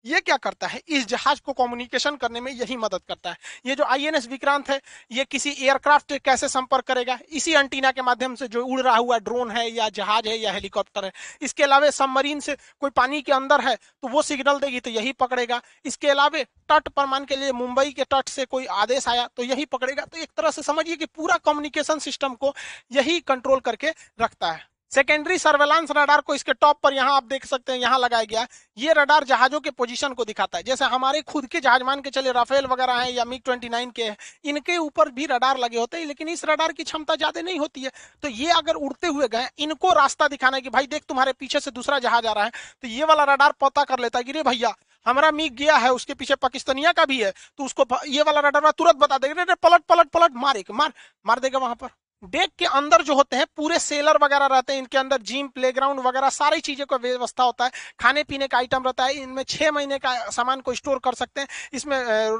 ये 0.06 0.20
क्या 0.22 0.36
करता 0.38 0.68
है? 0.68 0.82
इस 0.88 1.06
जहाज़ 1.08 1.41
को 1.41 1.54
कम्युनिकेशन 1.54 2.16
करने 2.16 2.41
में 2.41 2.52
यही 2.52 2.78
मदद 2.78 3.02
करता 3.08 3.30
है। 3.30 3.38
ये 3.66 3.76
जो 3.76 3.84
आईएनएस 3.86 4.28
विक्रांत 4.28 4.70
है, 4.70 4.80
ये 5.12 5.26
किसी 5.26 5.49
एयरक्राफ्ट 5.52 6.14
कैसे 6.20 6.47
संपर्क 6.49 6.86
करेगा? 6.86 7.18
इसी 7.30 7.54
एंटीना 7.54 7.91
के 7.91 8.02
माध्यम 8.02 8.36
से 8.36 8.47
जो 8.47 8.64
उड़ 8.64 8.80
रहा 8.82 8.95
हुआ 8.95 9.18
ड्रोन 9.20 9.52
है 9.52 9.70
या 9.70 9.89
जहाज़ 9.91 10.28
है 10.28 10.38
या 10.38 10.52
हेलीकॉप्टर 10.54 11.06
है, 11.06 11.12
इसके 11.41 11.64
अलावा 11.64 11.89
सबमरीन 11.91 12.39
से 12.39 12.56
कोई 12.82 12.89
पानी 12.91 13.22
के 13.22 13.32
अंदर 13.32 13.62
है 13.62 13.76
तो 13.76 14.08
वो 14.08 14.22
सिग्नल 14.24 14.60
देगी 14.60 14.80
तो 14.80 14.89
यही 14.89 15.12
पकड़ेगा। 15.14 15.62
इसके 15.86 16.10
अलावा 16.10 16.43
तट 16.70 16.88
पर 16.88 17.06
मान 17.06 17.26
के 17.26 17.36
लिए 17.36 17.52
मुंबई 17.54 17.91
के 17.91 18.04
तट 18.06 18.30
से 18.30 18.45
कोई 18.45 18.66
आदेश 18.74 19.08
आया 19.08 19.28
तो 19.28 19.43
यही 19.43 19.66
पकड़ेगा। 19.68 20.06
तो 20.06 20.18
एक 20.18 20.30
तरह 20.38 20.52
से 20.52 20.64
समझिए 20.64 20.95
कि 20.95 21.06
पूरा 21.08 21.38
कम्युनिकेशन 21.45 21.99
सिस्टम 21.99 22.34
को 22.36 22.54
यही 22.91 23.20
कंट्रोल 23.22 23.60
करके 23.60 23.89
रखता 24.22 24.52
है। 24.52 24.70
सेकेंडरी 24.92 25.38
सर्वेलांस 25.38 25.92
रडार 25.92 26.22
को 26.22 26.36
इसके 26.36 26.54
टॉप 26.54 26.80
पर 26.84 26.94
यहाँ 26.94 27.16
आप 27.16 27.24
देख 27.26 27.46
सकते 27.46 27.72
हैं, 27.72 27.80
यहाँ 27.80 28.00
लगाया 28.00 28.24
गया 28.24 28.46
ये 28.78 28.94
रडार 28.94 29.24
जहाजों 29.24 29.60
के 29.60 29.70
पोजीशन 29.72 30.14
को 30.14 30.26
दिखाता 30.26 30.58
है। 30.58 30.64
जैसे 30.64 30.86
हमारे 30.86 31.22
खुद 31.24 31.46
के 31.46 31.60
जहाज़ 31.60 31.84
मान 31.84 32.02
के 32.02 32.10
चले 32.10 32.32
राफेल 32.32 32.66
वगैरह 32.68 32.94
हैं 32.94 33.12
या 33.12 33.26
मिग 33.26 33.42
29 33.44 33.92
के 33.92 34.10
इनके 34.46 34.78
ऊपर 34.80 35.10
भी 35.12 35.26
रडार 35.28 35.58
लगे 35.60 35.78
होते 35.78 35.98
हैं, 35.98 36.06
लेकिन 36.06 36.30
इस 36.30 36.44
रडार 36.46 36.72
की 36.72 36.84
क्षमता 36.84 37.16
ज़्यादा 37.16 37.42
नहीं 37.42 37.60
होती 37.60 37.82
है। 37.82 37.92
तो 38.24 38.28
ये 38.30 38.50
अगर 38.52 38.76
उड़ते 38.78 39.08
हुए 39.10 39.28
गए, 39.30 39.48
इनको 39.60 39.94
रास्ता 39.94 40.28
दिखाना 40.28 40.58
है 40.58 40.62
कि 40.62 40.70
भाई 40.72 40.88
देख 40.88 41.04
तुम्हारे 41.06 41.34
पीछे 41.36 41.60
से 41.60 41.72
दूसरा 41.72 42.00
जहाज़ 42.00 42.28
आ 42.28 42.34
रहा 42.34 42.44
है 42.44 42.52
तो 42.84 42.88
ये 42.89 43.04
वाला 43.06 43.24
रडार 43.26 43.54
पता 43.62 43.84
कर 43.86 44.00
लेता 44.00 44.20
है 44.20 44.24
कि 44.24 44.32
रे 44.32 44.44
भैया, 44.44 44.74
हमारा 45.06 45.32
मिग 45.34 45.56
गया 45.56 45.76
है, 45.78 45.92
उसके 45.92 46.14
पीछे 46.16 46.36
पाकिस्तानिया 46.38 46.92
का 46.92 47.06
भी 47.06 47.22
है 47.22 47.32
तो 47.58 47.66
उसको 47.66 47.86
ये 48.08 48.24
वाला 48.24 48.39
रडार 48.42 48.72
तुरंत 48.74 48.96
बता 48.98 49.18
देगा 49.20 49.54
पलट 49.56 49.82
पलट 49.84 50.10
पलट, 50.10 50.32
मारे 50.36 50.64
मार 50.72 50.94
मार 51.26 51.39
देगा 51.39 51.60
वहाँ 51.60 51.76
पर। 51.76 51.89
डेक 52.24 52.49
के 52.59 52.65
अंदर 52.67 53.01
जो 53.01 53.15
होते 53.15 53.36
हैं, 53.36 53.45
पूरे 53.57 53.78
सेलर 53.80 54.17
वगैरह 54.24 54.45
रहते 54.45 54.74
हैं, 54.74 54.80
इनके 54.80 54.97
अंदर 54.97 55.22
जिम, 55.22 55.47
प्लेग्राउंड 55.47 55.99
वगैरह, 55.99 56.30
सारी 56.30 56.59
चीज़ों 56.59 56.86
का 56.86 56.97
व्यवस्था 56.97 57.43
होता 57.43 57.65
है। 57.65 57.72
खाने 57.99 58.24
पीने 58.24 58.47
का 58.47 58.57
आइटम 58.57 58.84
रहता 58.86 59.05
है, 59.05 59.13
इनमें 59.13 59.43
छह 59.43 59.72
महीने 59.72 59.97
का 59.97 60.13
सामान 60.30 60.59
को 60.61 60.74
स्टोर 60.74 60.99
कर 60.99 61.13
सकते 61.13 61.41
हैं। 61.41 61.47
इसमें 61.74 61.97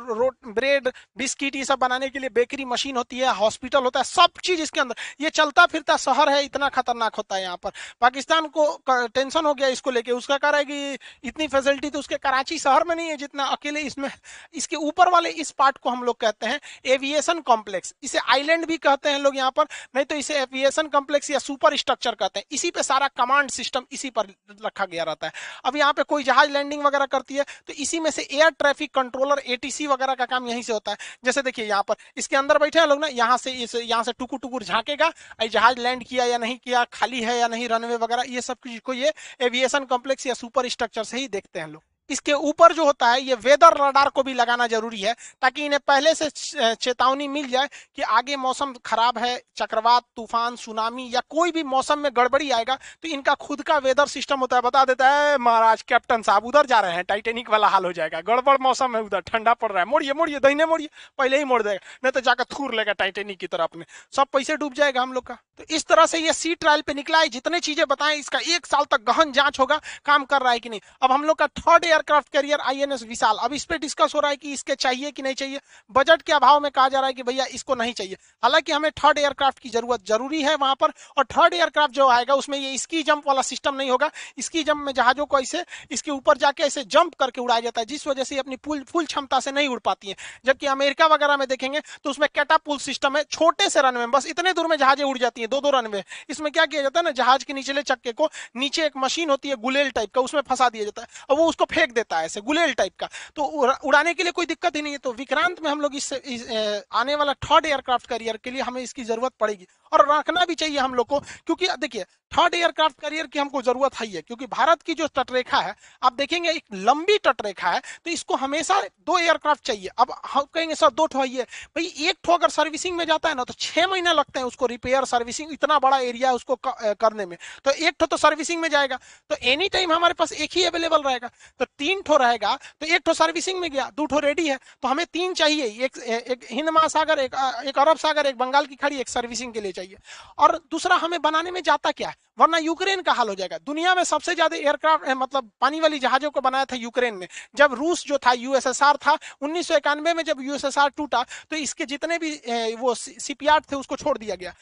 रोट, 0.10 0.36
ब्रेड, 0.48 0.90
बिस्किट, 1.18 1.56
ये 1.56 1.64
सब 1.66 1.80
बनाने 1.80 2.10
के 2.10 2.20
लिए 2.20 2.30
बेकरी 2.30 2.66
मशीन 2.66 2.98
होती 2.98 3.20
है, 3.20 3.34
हॉस्पिटल 3.36 3.84
होता 3.84 4.00
है, 4.00 4.04
सब 4.04 4.40
चीज़ 4.44 4.62
इसके 4.62 4.82
अंदर। 4.82 4.96
ये 5.22 5.30
चलता 5.30 5.66
फिरता 5.66 5.98
शहर 5.98 6.30
है, 6.30 6.44
इतना 6.46 6.70
खतरनाक 6.70 7.16
होता 7.16 7.36
है 7.36 7.42
यहाँ 7.42 7.58
पर। 7.58 7.72
पाकिस्तान 8.02 8.48
को 8.48 8.66
टेंशन 8.90 9.46
हो 9.46 9.54
गया 9.54 9.68
इसको 9.70 9.92
लेके। 9.92 10.12
उसका 10.12 10.38
कह 10.38 10.50
रहा 10.50 10.60
है 10.60 10.66
कि 10.66 10.98
इतनी 11.24 11.48
फैसिलिटी 11.48 11.90
तो 11.90 12.00
उसके 12.00 12.18
कराची 12.18 12.60
शहर 12.60 12.84
में 12.84 12.96
नहीं 12.96 13.10
है, 13.10 13.18
जितना 13.18 13.46
अकेले 13.48 13.82
इसमें, 13.82 14.10
इसके 14.54 14.76
ऊपर 14.76 15.10
वाले 15.10 15.30
इस 15.32 15.52
पार्ट 15.52 15.78
को 15.78 15.90
हम 15.90 16.04
लोग 16.04 16.20
कहते 16.20 16.46
हैं, 16.46 16.60
एविएशन 16.86 17.40
कॉम्प्लेक्स। 17.42 17.94
इसे 18.04 18.20
आईलैंड 18.30 18.66
भी 18.66 18.78
कहते 18.80 19.10
हैं 19.10 19.20
लोग 19.20 19.38
यहाँ 19.38 19.52
पर। 19.52 19.70
नहीं 19.96 20.06
तो 20.06 20.16
इसे 20.16 20.40
एविएशन 20.40 20.88
कम्प्लेक्स 20.90 21.32
या 21.32 21.40
सुपर 21.40 21.76
स्ट्रक्चर 21.78 22.16
कहते 22.16 22.40
हैं। 22.40 22.46
इसी 22.52 22.72
पे 22.72 22.84
सारा 22.84 23.08
कमांड 23.10 23.50
सिस्टम 23.52 23.86
इसी 23.92 24.10
पर 24.12 24.28
रखा 24.66 24.86
गया 24.86 25.04
रहता 25.04 25.28
है। 25.28 25.34
अब 25.66 25.76
यहाँ 25.78 25.94
पे 25.94 26.04
कोई 26.06 26.24
जहाज़ 26.24 26.52
लैंडिंग 26.52 26.84
वगैरह 26.84 27.06
करती 27.08 27.36
है 27.36 27.46
तो 27.68 27.74
इसी 27.76 28.00
में 28.00 28.10
से 28.12 28.22
एयर 28.24 28.50
ट्रैफ़िक 28.52 28.94
कंट्रोलर 28.94 29.42
एटीसी 29.48 29.88
वगैरह 29.88 30.16
का 30.16 30.26
काम 30.28 30.48
यहीं 30.48 30.62
से 30.62 30.74
होता 30.74 30.92
है। 30.92 30.98
जैसे 31.26 31.42
देखिए 31.42 31.66
यहाँ 31.66 31.84
पर, 31.84 31.96
इसके 32.18 32.36
अंदर 32.36 32.58
बैठे 32.60 32.80
हैं 32.80 32.88
लोग 32.88 33.00
ना, 33.00 33.08
यहाँ 33.10 33.38
से 33.38 33.52
इस, 33.54 33.76
यहाँ 33.76 34.04
से 34.04 34.12
टुकुर 34.14 34.40
टुकुर 34.40 34.64
झांकेगा 34.64 35.12
जहाज़ 35.44 35.80
लैंड 35.80 36.04
किया 36.04 36.26
या 36.26 36.38
नहीं 36.38 36.58
किया, 36.58 36.84
खाली 36.94 37.22
है 37.22 37.38
या 37.40 37.48
नहीं 37.48 37.68
रनवे 37.70 37.96
वगैरह, 37.98 38.24
ये 38.30 38.42
सबको 38.42 38.94
ये 38.94 39.14
एविएशन 39.42 39.86
कॉम्प्लेक्स 39.86 40.28
या 40.28 40.34
सुपर 40.36 40.70
स्ट्रक्चर 40.70 41.04
से 41.06 41.18
ही 41.18 41.28
देखते 41.30 41.60
हैं 41.60 41.68
लोग। 41.68 41.84
इसके 42.12 42.34
ऊपर 42.34 42.74
जो 42.74 42.86
होता 42.86 43.08
है, 43.08 43.22
ये 43.22 43.36
वेदर 43.38 43.78
रडार 43.80 44.10
को 44.10 44.24
भी 44.24 44.34
लगाना 44.34 44.68
ज़रूरी 44.68 45.00
है, 45.00 45.16
ताकि 45.42 45.66
इन्हें 45.66 45.80
पहले 45.88 46.14
से 46.16 46.30
चेतावनी 46.76 47.28
मिल 47.30 47.50
जाए 47.50 47.70
कि 47.96 48.02
आगे 48.02 48.36
मौसम 48.38 48.74
खराब 48.86 49.18
है, 49.18 49.42
चक्रवात, 49.58 50.04
तूफ़ान, 50.16 50.56
सुनामी 50.58 51.10
या 51.14 51.22
कोई 51.30 51.52
भी 51.52 51.64
मौसम 51.66 52.00
में 52.00 52.12
गड़बड़ी 52.14 52.50
आएगा 52.52 52.76
तो 52.76 53.08
इनका 53.10 53.34
खुद 53.38 53.62
का 53.62 53.78
वेदर 53.80 54.08
सिस्टम 54.10 54.40
होता 54.40 54.56
है। 54.56 54.62
बता 54.62 54.84
देता 54.86 55.10
है, 55.10 55.38
महाराज, 55.40 55.82
कैप्टन 55.84 56.22
साहब, 56.22 56.46
उधर 56.46 56.66
जा 56.66 56.80
रहे 56.80 56.94
हैं, 56.94 57.04
टाइटेनिक 57.06 57.50
वाला 57.50 57.68
हाल 57.70 57.86
हो 57.86 57.92
जाएगा, 57.94 58.22
गड़बड़ 58.24 58.58
मौसम 58.62 58.96
है 58.96 59.02
उधर, 59.04 59.20
ठंडा 59.22 59.54
पड़ 59.56 59.72
रहा 59.72 59.80
है, 59.80 59.90
मोड़िए 59.90 60.14
मोड़िए, 60.14 60.40
दहीने 60.40 60.66
मोड़िए, 60.66 60.90
पहले 61.20 61.38
ही 61.38 61.44
मोड़ 61.46 61.62
देगा, 61.64 61.80
नहीं 62.04 62.12
तो 62.12 62.22
जाकर 62.22 62.44
थूर 62.52 62.76
लेगा 62.76 62.94
टाइटेनिक 62.94 63.38
की 63.40 63.48
तरफ़ 63.48 63.78
में। 63.78 63.86
सब 64.14 64.28
पैसे 64.34 64.56
डूब 64.58 64.74
जाएगा 64.74 65.02
हम 65.02 65.14
लोग 65.14 65.26
का। 65.26 65.38
तो 65.60 65.64
इस 65.70 65.86
तरह 65.86 66.06
से 66.06 66.20
ये 66.20 66.34
सी 66.34 66.54
ट्रायल 66.56 66.82
पे 66.82 66.94
निकला 66.94 67.20
है, 67.20 67.28
जितने 67.30 67.60
चीज़ें 67.62 67.86
बताएँ, 67.88 68.18
इसका 68.18 68.40
एक 68.48 68.66
साल 68.66 68.86
तक 68.92 69.04
गहन 69.08 69.32
जाँच 69.32 69.60
होगा, 69.60 69.80
काम 70.06 70.26
कर 70.26 70.42
रहा 70.42 70.52
है 70.52 70.60
कि 70.60 70.70
नहीं। 70.70 70.80
अब 71.02 71.12
हम 71.12 71.24
लोग 71.24 71.38
का 71.38 71.48
third 71.50 71.86
aircraft 72.02 72.32
carrier 72.34 72.60
INS 72.60 73.04
Vishal. 73.04 73.38
अब 73.38 73.54
इस 73.54 73.64
पे 73.66 73.78
डिस्कस 73.78 74.14
हो 74.16 74.20
रहा 74.20 74.30
है 74.32 74.36
कि 74.38 74.52
इसके 74.54 74.76
चाहिए 74.76 75.12
कि 75.12 75.22
नहीं 75.22 75.34
चाहिए। 75.34 75.60
बजट 75.92 76.22
के 76.22 76.34
अभाव 76.34 76.60
में 76.60 76.70
कहा 76.72 76.88
जा 76.90 77.00
रहा 77.00 77.08
है 77.08 77.14
कि 77.14 77.24
भैया 77.24 77.46
इसको 77.54 77.76
नहीं 77.76 77.94
चाहिए। 77.94 78.18
हालाँकि 78.44 78.72
हमें 78.72 78.90
थर्ड 78.94 79.18
एयरक्राफ्ट 79.18 79.60
की 79.60 79.70
ज़रूरत 79.70 80.06
ज़रूरी 80.08 80.42
है 80.42 80.56
वहाँ 80.56 80.76
पर 80.76 80.92
और 81.18 81.26
थर्ड 81.28 81.54
एयरक्राफ्ट 81.54 81.94
जो 81.94 82.08
आएगा 82.10 82.34
उसमें 82.34 82.58
ये 82.60 82.78
स्की 82.78 83.04
जंप 83.04 83.28
वाला 83.28 83.42
सिस्टम 83.44 83.76
नहीं 83.76 83.90
होगा। 83.90 84.10
स्की 84.40 84.64
जंप 84.64 84.84
में 84.86 84.94
जहाजों 84.94 85.26
को 85.26 85.40
ऐसे, 85.40 85.64
इसके 85.92 86.12
ऊपर 86.12 86.38
जाके 86.38 86.64
ऐसे 86.64 86.84
जंप 86.86 87.16
करके 87.16 87.42
उड़ाया 87.42 87.60
जाता 87.60 87.82
है, 87.82 87.86
जिस 87.86 88.08
वजह 88.08 88.24
से 88.24 88.38
अपनी 88.40 88.56
फुल 88.66 88.84
फुल 88.84 89.06
क्षमता 89.06 89.40
से 89.40 89.52
नहीं 89.52 89.68
उड़ 89.68 89.80
पाती 89.82 90.10
है। 90.10 90.16
जबकि 90.46 90.68
अमेरिका 90.68 91.06
वगैरह 91.08 91.38
में 91.38 91.48
देखेंगे 91.48 91.80
तो 91.80 92.10
उसमें 92.10 92.28
कैटा 92.28 92.52
कैटापुल 92.52 92.78
सिस्टम 92.80 93.16
है, 93.18 93.24
छोटे 93.24 93.70
से 93.70 93.82
रनवे 93.82 94.06
बस 94.08 94.26
इतने 94.28 94.52
दूर 94.54 94.68
में 94.68 94.76
जहाजें 94.78 95.04
उड़ 95.04 95.18
जाती 95.18 95.42
है 95.42 95.48
दो 95.48 95.60
दो 95.62 95.70
रनवे 95.70 96.04
इसमें 96.30 96.52
क्या 96.52 96.66
किया 96.66 96.82
जाता 96.82 97.00
है 97.00 97.04
ना, 97.04 97.12
जहाज़ 97.12 97.46
के 97.46 97.54
निचले 97.54 97.82
चक्के 97.84 98.12
को 98.12 98.30
नीचे 98.56 98.86
एक 98.86 98.98
मशीन 98.98 99.30
होती 99.30 99.50
है, 99.50 99.56
गुलेल 99.56 99.92
टाइप 99.92 100.14
का, 100.14 100.22
उसमें 100.22 100.42
फंसा 100.42 100.70
दिया 100.70 100.84
जाता 100.84 101.02
है। 101.02 101.08
और 101.30 101.38
वो 101.38 101.48
उसको 101.50 101.66
फेंक 101.82 101.94
देता 101.94 102.18
है 102.18 102.26
ऐसे 102.26 102.42
गुलेल 102.44 102.74
टाइप 102.74 102.96
का। 103.00 103.10
तो 103.36 103.44
उड़ाने 103.84 104.14
के 104.14 104.24
लिए 104.24 104.32
कोई 104.32 104.46
दिक्कत 104.46 104.76
ही 104.76 104.82
नहीं 104.82 104.94
है। 104.94 105.00
तो 105.00 105.14
विक्रांत 105.14 105.62
में 105.62 105.70
हम 105.70 105.82
लोग 105.82 105.96
इस, 105.96 106.12
इस 106.14 106.86
आने 106.94 107.16
वाला 107.16 107.34
थर्ड 107.42 107.66
एयरक्राफ्ट 107.66 108.08
करियर 108.08 108.38
के 108.38 108.52
लिए 108.52 108.62
हमें 108.62 108.82
इसकी 108.82 109.04
ज़रूरत 109.04 109.34
पड़ेगी। 109.40 109.68
और 109.92 110.08
रखना 110.10 110.46
भी 110.46 110.56
चाहिए 110.56 110.78
हम 110.80 110.94
लोग 110.96 111.08
को 111.08 111.20
क्योंकि 111.20 111.68
देखिए 111.80 112.06
थर्ड 112.32 112.56
एयरक्राफ्ट 112.56 113.00
करियर 113.02 113.28
की 113.28 113.40
हमको 113.40 113.62
ज़रूरत 113.62 113.96
है 113.96 114.08
है 114.08 114.22
क्योंकि 114.22 114.46
भारत 114.48 114.82
की 114.82 114.94
जो 114.94 115.08
तटरेखा 115.10 115.60
है 115.60 115.76
आप 116.04 116.14
देखेंगे 116.14 116.52
एक 116.52 116.64
लंबी 116.74 117.18
तटरेखा 117.20 117.70
है 117.70 117.82
तो 118.06 118.12
इसको 118.12 118.36
हमेशा 118.36 118.80
दो 118.82 119.18
एयरक्राफ्ट 119.20 119.66
चाहिए। 119.66 119.90
अब 119.98 120.14
हम 120.26 120.46
कहेंगे 120.54 120.76
सर 120.76 120.90
दो 120.92 121.06
ठो 121.08 121.20
है 121.22 121.44
भाई 121.76 121.86
एक 122.02 122.18
ठो 122.24 122.34
अगर 122.34 122.50
सर्विसिंग 122.52 122.98
में 122.98 123.06
जाता 123.06 123.30
है 123.30 123.36
ना 123.36 123.44
तो 123.44 123.54
छह 123.56 123.88
महीने 123.88 124.14
लगते 124.14 124.40
हैं 124.40 124.46
उसको 124.48 124.66
रिपेयर 124.68 125.06
सर्विसिंग 125.06 125.52
इतना 125.54 125.80
बड़ा 125.80 125.98
एरिया 126.00 126.30
है 126.30 126.36
उसको 126.36 126.60
करने 126.66 127.26
में। 127.26 127.38
तो 127.66 127.72
एक 127.72 127.96
ठो 128.00 128.06
तो 128.06 128.18
सर्विसिंग 128.18 128.62
में 128.62 128.70
जाएगा। 128.70 129.00
तो 129.30 129.36
एनी 129.44 129.68
टाइम 129.70 129.92
हमारे 129.94 130.14
पास 130.14 130.32
एक 130.34 130.52
ही 130.54 130.64
अवेलेबल 130.66 131.02
रहेगा। 131.04 131.30
तो 131.60 131.66
तीन 131.78 132.02
ठो 132.02 132.18
रहेगा 132.18 132.56
तो 132.56 132.86
एक 132.88 133.02
ठो 133.06 133.14
सर्विसिंग 133.14 133.60
में 133.60 133.70
गया 133.72 133.90
दो 133.98 134.06
ठो 134.06 134.20
रेडी 134.22 134.48
है 134.48 134.58
तो 134.82 134.88
हमें 134.88 135.06
तीन 135.14 135.34
चाहिए। 135.34 135.66
एक, 135.86 135.98
एक 135.98 136.48
हिंद 136.52 136.70
महासागर 136.70 137.20
एक, 137.20 137.36
एक 137.68 137.80
अरब 137.80 137.98
सागर 137.98 138.26
एक 138.26 138.38
बंगाल 138.38 138.66
की 138.66 138.76
खड़ी 138.78 139.00
एक 139.00 139.10
सर्विसिंग 139.10 139.54
के 139.54 139.62
लिए 139.62 139.72
चाहिए। 139.74 139.98
और 140.38 140.58
दूसरा 140.72 140.96
हमें 140.98 141.22
बनाने 141.22 141.52
में 141.52 141.62
जाता 141.64 141.92
क्या 141.92 142.10
है? 142.10 142.16
वरना 142.38 142.58
यूक्रेन 142.60 143.02
का 143.02 143.12
हाल 143.14 143.30
हो 143.30 143.36
जाएगा। 143.36 143.58
दुनिया 143.60 143.94
में 143.96 144.04
सबसे 144.06 144.34
ज़्यादा 144.36 144.56
एयरक्राफ्ट 144.58 145.08
मतलब 145.18 145.50
पानी 145.62 145.80
वाली 145.80 146.00
जहाजों 146.00 146.30
को 146.32 146.42
बनाया 146.42 146.66
था 146.66 146.76
यूक्रेन 146.78 147.18
ने। 147.18 147.28
जब 147.56 147.74
रूस 147.74 148.06
जो 148.08 148.18
था, 148.18 148.32
यूएसएसआर 148.34 148.98
था, 148.98 149.18
उन्नीस 149.42 149.68
सौ 149.68 149.76
इक्यानवे 149.78 150.14
में 150.14 150.24
जब 150.24 150.42
यूएसएसआर 150.42 150.90
टूटा 150.98 151.24
तो 151.50 151.56
इसके 151.58 151.86
जितने 151.88 152.18
भी 152.18 152.32
वो 152.76 152.94
सीपीआर 152.96 153.62
थे, 153.62 153.76
उसको 153.76 153.96
छोड़ 153.98 154.18
दिया 154.18 154.36
गया। 154.36 154.54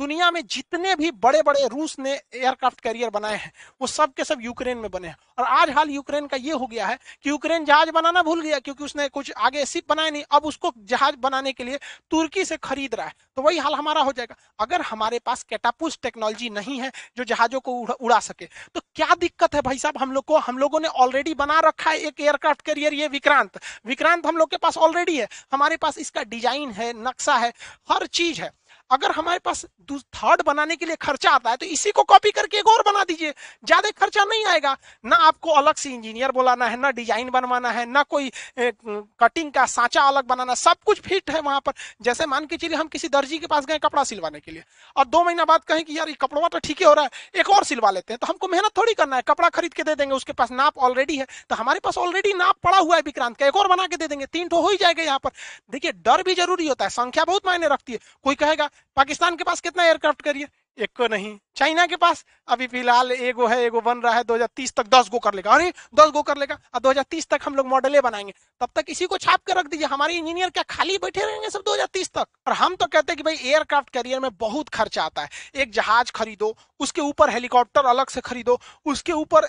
दुनिया 0.00 0.30
में 0.30 0.40
जितने 0.46 0.94
भी 0.96 1.10
बड़े 1.22 1.42
बड़े 1.42 1.66
रूस 1.68 1.98
ने 1.98 2.12
एयरक्राफ्ट 2.12 2.80
कैरियर 2.80 3.10
बनाए 3.10 3.36
हैं, 3.36 3.52
वो 3.80 3.86
सब 3.86 4.12
के 4.12 4.24
सब 4.24 4.38
यूक्रेन 4.42 4.78
में 4.78 4.90
बने 4.90 5.08
हैं। 5.08 5.16
और 5.38 5.44
आज 5.46 5.70
हाल 5.70 5.90
यूक्रेन 5.90 6.26
का 6.26 6.36
ये 6.38 6.52
हो 6.52 6.66
गया 6.66 6.86
है 6.86 6.98
कि 7.24 7.30
यूक्रेन 7.30 7.64
जहाज़ 7.64 7.90
बनाना 7.90 8.22
भूल 8.22 8.40
गया 8.40 8.58
क्योंकि 8.58 8.84
उसने 8.84 9.08
कुछ 9.10 9.32
आगे 9.38 9.64
सिप 9.66 9.84
बनाए 9.88 10.10
नहीं, 10.10 10.22
अब 10.30 10.44
उसको 10.44 10.72
जहाज़ 10.84 11.16
बनाने 11.18 11.52
के 11.52 11.64
लिए 11.64 11.78
तुर्की 12.10 12.44
से 12.44 12.56
खरीद 12.58 12.94
रहा 12.94 13.06
है। 13.06 13.12
तो 13.36 13.42
वही 13.42 13.58
हाल 13.58 13.74
हमारा 13.74 14.00
हो 14.02 14.12
जाएगा। 14.12 14.36
अगर 14.60 14.80
हमारे 14.82 15.18
पास 15.18 15.42
कैटापुस 15.44 15.98
टेक्नोलॉजी 16.02 16.50
नहीं 16.50 16.80
है 16.80 16.90
जो 17.16 17.24
जहाजों 17.24 17.60
को 17.60 17.72
उड़ा 17.94 18.18
सके 18.20 18.48
तो 18.74 18.80
क्या 18.94 19.14
दिक्कत 19.16 19.54
है 19.54 19.60
भाई 19.62 19.78
साहब? 19.78 19.98
हम 19.98 20.12
लोग 20.12 20.24
को, 20.24 20.36
हम 20.38 20.58
लोगों 20.58 20.80
ने 20.80 20.88
ऑलरेडी 20.88 21.34
बना 21.34 21.58
रखा 21.60 21.90
है 21.90 21.98
एक 21.98 22.20
एयरक्राफ्ट 22.20 22.62
कैरियर 22.62 22.94
ये 22.94 23.08
विक्रांत। 23.08 23.58
विक्रांत 23.86 24.26
हम 24.26 24.36
लोग 24.36 24.50
के 24.50 24.56
पास 24.56 24.78
ऑलरेडी 24.78 25.16
है। 25.16 25.28
हमारे 25.52 25.76
पास 25.76 25.98
इसका 25.98 26.22
डिज़ाइन 26.24 26.70
है, 26.72 26.92
नक्शा 26.98 27.34
है, 27.36 27.52
हर 27.88 28.06
चीज़ 28.08 28.40
है। 28.42 28.50
अगर 28.90 29.10
हमारे 29.12 29.38
पास 29.40 29.64
थर्ड 29.90 30.42
बनाने 30.46 30.76
के 30.76 30.86
लिए 30.86 30.96
खर्चा 30.98 31.30
आता 31.32 31.50
है 31.50 31.56
तो 31.56 31.66
इसी 31.66 31.90
को 31.92 32.02
कॉपी 32.04 32.30
करके 32.32 32.58
एक 32.58 32.66
और 32.68 32.82
बना 32.82 33.02
दीजिए। 33.04 33.30
ज़्यादा 33.64 33.90
खर्चा 33.92 34.24
नहीं 34.24 34.44
आएगा। 34.46 34.76
ना 35.04 35.16
आपको 35.18 35.50
अलग 35.52 35.74
से 35.74 35.90
इंजीनियर 35.90 36.32
बुलाना 36.32 36.66
है, 36.66 36.76
ना 36.76 36.90
डिज़ाइन 36.92 37.30
बनवाना 37.30 37.70
है, 37.70 37.84
ना 37.86 38.02
कोई 38.04 38.30
कटिंग 38.58 39.52
का 39.52 39.64
सांचा 39.66 40.02
अलग 40.02 40.26
बनाना, 40.26 40.54
सब 40.56 40.76
कुछ 40.84 41.00
फिट 41.00 41.30
है 41.30 41.40
वहाँ 41.40 41.60
पर। 41.60 41.72
जैसे 42.02 42.26
मान 42.26 42.46
के 42.46 42.56
चलिए 42.56 42.76
हम 42.76 42.88
किसी 42.88 43.08
दर्जी 43.10 43.38
के 43.38 43.46
पास 43.46 43.66
गए 43.66 43.78
कपड़ा 43.80 44.04
सिलवाने 44.04 44.40
के 44.40 44.52
लिए, 44.52 44.64
और 44.96 45.04
दो 45.06 45.22
महीना 45.24 45.44
बाद 45.44 45.64
कहें 45.64 45.84
कि, 45.84 45.98
यार, 45.98 46.08
ये 46.08 46.14
कपड़ा 46.16 46.48
तो 46.48 46.58
ठीक 46.60 46.78
ही 46.78 46.86
रहा 46.86 47.04
है, 47.04 47.10
एक 47.34 47.50
और 47.50 47.64
सिलवा 47.64 47.90
लेते 47.90 48.12
हैं। 48.12 48.18
तो 48.18 48.26
हमको 48.26 48.48
मेहनत 48.48 48.76
थोड़ी 48.76 48.94
करना 48.94 49.16
है, 49.16 49.22
कपड़ा 49.24 49.48
खरीद 49.50 49.74
के 49.74 49.82
दे 49.82 49.94
देंगे, 49.94 50.14
उसके 50.14 50.32
पास 50.34 50.50
नाप 50.52 50.78
ऑलरेडी 50.80 51.16
है 51.16 51.26
तो 51.50 51.54
हमारे 51.54 51.80
पास 51.80 51.98
ऑलरेडी 51.98 52.32
नाप 52.34 52.56
पड़ा 52.64 52.78
हुआ 52.78 52.96
है 52.96 53.02
विक्रांत 53.02 53.36
का, 53.36 53.46
एक 53.46 53.56
और 53.56 53.68
बना 53.68 53.86
के 53.86 53.96
दे 53.96 54.08
देंगे, 54.08 54.26
तीन 54.28 54.48
तो 54.48 54.60
हो 54.60 54.68
ही 54.68 54.76
जाएगा 54.76 55.02
यहाँ 55.02 55.18
पर। 55.18 55.30
देखिए, 55.70 55.92
डर 55.94 56.22
भी 56.22 56.34
ज़रूरी 56.34 56.68
होता 56.68 56.84
है, 56.84 56.90
संख्या 56.92 57.24
बहुत 57.24 57.46
मायने 57.46 57.68
रखती 57.68 57.92
है। 57.92 57.98
कोई 58.24 58.34
कहेगा 58.36 58.68
पाकिस्तान 58.96 59.36
के 59.36 59.44
पास 59.44 59.60
कितना 59.60 59.84
एयरक्राफ्ट 59.84 60.22
करिए? 60.22 60.46
एक 60.78 60.90
को 60.96 61.06
नहीं। 61.08 61.38
चाइना 61.56 61.84
के 61.86 61.96
पास 61.96 62.24
अभी 62.48 62.66
फ़िलहाल 62.66 63.10
एगो 63.12 63.46
है 63.46 63.58
एगो 63.64 63.80
बन 63.80 63.98
रहा 63.98 64.12
है 64.14 64.22
2030 64.24 64.72
तक 64.76 64.86
10 64.86 65.08
गो 65.10 65.18
कर 65.18 65.34
लेगा। 65.34 65.50
अरे 65.50 65.72
10 65.94 66.10
गो 66.10 66.22
कर 66.22 66.36
लेगा। 66.36 66.58
और 66.74 66.80
2030 66.80 67.26
तक 67.30 67.40
हम 67.44 67.54
लोग 67.54 67.66
मॉडले 67.66 68.00
बनाएँगे। 68.00 68.32
तब 68.60 68.70
तक 68.76 68.84
इसी 68.88 69.06
को 69.06 69.18
छाप 69.18 69.40
के 69.46 69.52
रख 69.52 69.66
दीजिए। 69.66 69.86
हमारे 69.86 70.14
इंजीनियर 70.14 70.50
क्या 70.50 70.62
खाली 70.70 70.96
बैठे 70.98 71.24
रहेंगे 71.24 71.50
सब 71.50 71.62
2030 71.66 72.10
तक? 72.14 72.26
और 72.46 72.52
हम 72.52 72.74
तो 72.76 72.86
कहते 72.86 73.12
हैं 73.12 73.16
कि 73.16 73.22
भाई, 73.22 73.36
एयरक्राफ्ट 73.44 73.90
कैरियर 73.90 74.20
में 74.20 74.30
बहुत 74.36 74.68
खर्चा 74.68 75.02
आता 75.02 75.22
है। 75.22 75.28
एक 75.54 75.72
जहाज़ 75.72 76.10
खरीदो, 76.12 76.54
उसके 76.80 77.00
ऊपर 77.00 77.30
हेलीकॉप्टर 77.30 77.84
अलग 77.86 78.08
से 78.08 78.20
खरीदो, 78.20 78.58
उसके 78.86 79.12
ऊपर 79.12 79.48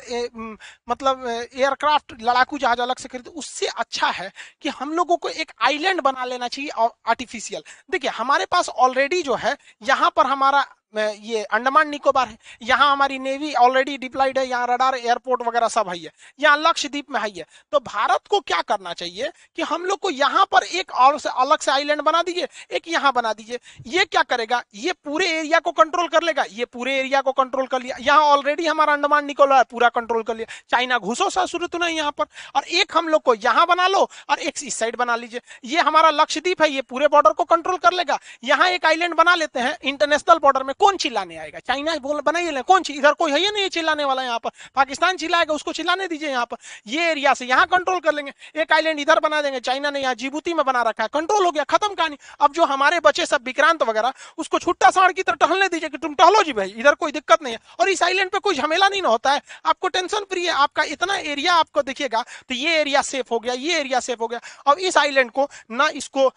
मतलब 0.90 1.28
एयरक्राफ्ट, 1.28 2.14
लड़ाकू 2.22 2.58
जहाज़ 2.58 2.82
अलग 2.82 2.98
से 2.98 3.10
खरीदो। 3.10 3.32
उससे 3.34 3.68
अच्छा 3.68 4.08
है 4.12 4.32
कि 4.62 4.70
हम 4.72 4.94
लोगों 4.94 5.18
को 5.18 5.30
एक 5.30 5.52
आइलैंड 5.62 6.02
बना 6.02 6.26
लेना 6.26 6.48
चाहिए 6.48 6.70
आर्टिफिशियल 6.80 7.64
देखिए, 7.92 8.10
हमारे 8.12 8.46
पास 8.46 8.70
ऑलरेडी 8.70 9.22
जो 9.24 9.36
है, 9.36 9.58
यहाँ 9.82 10.12
पर 10.16 10.26
हमारा 10.26 10.66
ये 10.94 11.44
अंडमान 11.46 11.90
निकोबार 11.90 12.28
है। 12.28 12.38
यहाँ 12.62 12.92
हमारी 12.92 13.18
नेवी 13.20 13.54
ऑलरेडी 13.56 13.98
डिप्लाइड 13.98 14.38
है, 14.40 14.48
यहाँ 14.48 14.68
रडार 14.68 14.96
एयरपोर्ट 14.96 15.42
वगैरह 15.48 15.68
सब 15.70 15.90
है 15.90 15.98
यहाँ 15.98 16.58
लक्षद्वीप 16.60 17.12
में 17.12 17.20
है 17.22 17.44
तो 17.74 17.80
भारत 17.82 18.28
को 18.30 18.40
क्या 18.42 18.62
करना 18.64 18.94
चाहिए 18.94 19.32
कि 19.58 19.62
हम 19.64 19.86
लोग 19.86 20.00
को 20.00 20.10
यहाँ 20.12 20.46
पर 20.52 20.64
एक 20.66 20.92
और 20.94 21.18
से 21.20 21.30
अलग 21.32 21.60
से 21.60 21.72
आइलैंड 21.72 22.02
बना 22.02 22.22
दीजिए, 22.24 22.48
एक 22.72 22.88
यहाँ 22.88 23.12
बना 23.14 23.34
दीजिए। 23.34 23.60
ये 23.88 24.06
क्या 24.06 24.22
करेगा? 24.24 24.62
ये 24.76 24.94
पूरे 25.06 25.28
एरिया 25.30 25.60
को 25.60 25.72
कंट्रोल 25.74 26.08
कर 26.08 26.24
लेगा। 26.24 26.46
ये 26.52 26.66
पूरे 26.68 26.98
एरिया 27.00 27.22
को 27.22 27.32
कंट्रोल 27.34 27.68
कर 27.68 27.82
लिया। 27.82 27.98
यहाँ 28.02 28.24
ऑलरेडी 28.26 28.66
हमारा 28.66 28.94
अंडमान 28.94 29.26
निकोबार 29.26 29.64
पूरा 29.66 29.90
कंट्रोल 29.92 30.24
कर 30.24 30.36
लिया। 30.36 30.48
चाइना 30.70 30.98
घुसो 31.00 31.30
सा 31.30 31.46
शुरू 31.46 31.68
तो 31.68 31.78
नहीं 31.78 31.98
यहाँ 31.98 32.12
पर। 32.12 32.26
और 32.56 32.64
एक 32.64 32.98
हम 32.98 33.08
लोग 33.08 33.22
को 33.24 33.36
यहाँ 33.36 33.66
बना 33.68 33.88
लो 33.88 34.08
और 34.30 34.40
एक 34.40 34.64
इस 34.64 34.76
साइड 34.76 34.96
बना 34.96 35.16
लीजिए। 35.16 35.42
ये 35.66 35.82
हमारा 35.82 36.10
लक्षद्वीप 36.12 36.62
है, 36.62 36.70
ये 36.70 36.82
पूरे 36.84 37.08
बॉर्डर 37.08 37.34
को 37.34 37.44
कंट्रोल 37.46 37.78
कर 37.78 37.94
लेगा। 37.94 38.20
यहाँ 38.44 38.70
एक 38.70 38.86
आइलैंड 38.86 39.14
बना 39.16 39.36
लेते 39.36 39.60
हैं 39.60 39.78
इंटरनेशनल 39.84 40.40
बॉर्डर 40.40 40.64
में 40.64 40.74
कौन 40.80 40.98
चिल्लाने 40.98 41.38
आएगा? 41.38 41.60
चाइना 41.60 41.96
बोल, 41.98 42.22
बनाइए 42.22 42.62
कौन 42.64 42.84
इधर 42.90 43.14
कोई 43.14 43.32
है 43.32 43.40
ही 43.40 43.50
नहीं 43.50 43.70
चिल्लाने 43.70 44.06
वाला 44.06 44.24
यहाँ 44.24 44.40
पर। 44.40 44.50
पाकिस्तान 44.76 45.18
चिल्लाएगा, 45.18 45.54
उसको 45.54 45.74
चिल्लाने 45.74 46.08
दीजिए 46.08 46.30
यहाँ 46.30 46.46
पर। 46.46 46.58
ये 46.88 47.10
एरिया 47.12 47.34
से 47.34 47.46
यहाँ 47.46 47.66
कंट्रोल 47.68 48.00
कर 48.00 48.14
लेंगे। 48.14 48.34
एक 48.56 48.72
आइलैंड 48.74 49.00
इधर 49.00 49.20
बना 49.20 49.42
देंगे। 49.42 49.60
चाइना 49.62 49.90
ने 49.92 50.02
यहाँ 50.02 50.16
जीबूती 50.16 50.54
में 50.54 50.64
बना 50.66 50.82
रखा 50.82 51.04
है। 51.04 51.10
कंट्रोल 51.14 51.46
हो 51.46 51.52
गया, 51.52 51.64
खत्म 51.66 51.94
कहानी। 51.96 52.18
अब 52.40 52.54
जो 52.54 52.66
हमारे 52.66 53.00
बच्चे 53.00 53.26
सब 53.26 53.46
विक्रांत 53.46 53.84
वगैरह, 53.84 54.14
उसको 54.38 54.60
छुट्टा 54.60 54.90
साड़ 54.92 55.12
की 55.12 55.24
तरह 55.24 55.36
टहलने 55.38 55.68
दीजिए 55.68 55.90
कि 55.90 55.98
तुम 55.98 56.14
टहलो 56.16 56.44
जी 56.44 56.54
भाई, 56.54 56.74
इधर 56.78 56.96
कोई 56.96 57.12
दिक्कत 57.12 57.44
नहीं 57.44 57.54
है। 57.54 57.60
और 57.80 57.90
इस 57.90 58.04
आइलैंड 58.04 58.30
पे 58.32 58.40
कोई 58.40 58.56
झमेला 58.56 58.88
नहीं 58.88 59.02
होता 59.04 59.32
है। 59.32 59.42
आपको 59.66 59.88
टेंशन 59.90 60.26
फ्री 60.26 60.46
है, 60.46 60.52
आपका 60.54 60.84
इतना 60.86 61.16
एरिया 61.16 61.54
आपको 61.56 61.82
देखिएगा 61.84 62.24
तो 62.50 62.56
ये 62.56 62.80
एरिया 62.80 63.02
सेफ़ 63.04 63.28
हो 63.32 63.40
गया, 63.40 63.54
ये 63.54 63.80
एरिया 63.80 64.00
सेफ़ 64.02 64.20
हो 64.20 64.28
गया। 64.28 64.40
अब 64.68 64.80
इस 64.80 64.98
आइलैंड 64.98 65.32
को 65.32 65.50
ना 65.72 65.88
इसको 65.96 66.28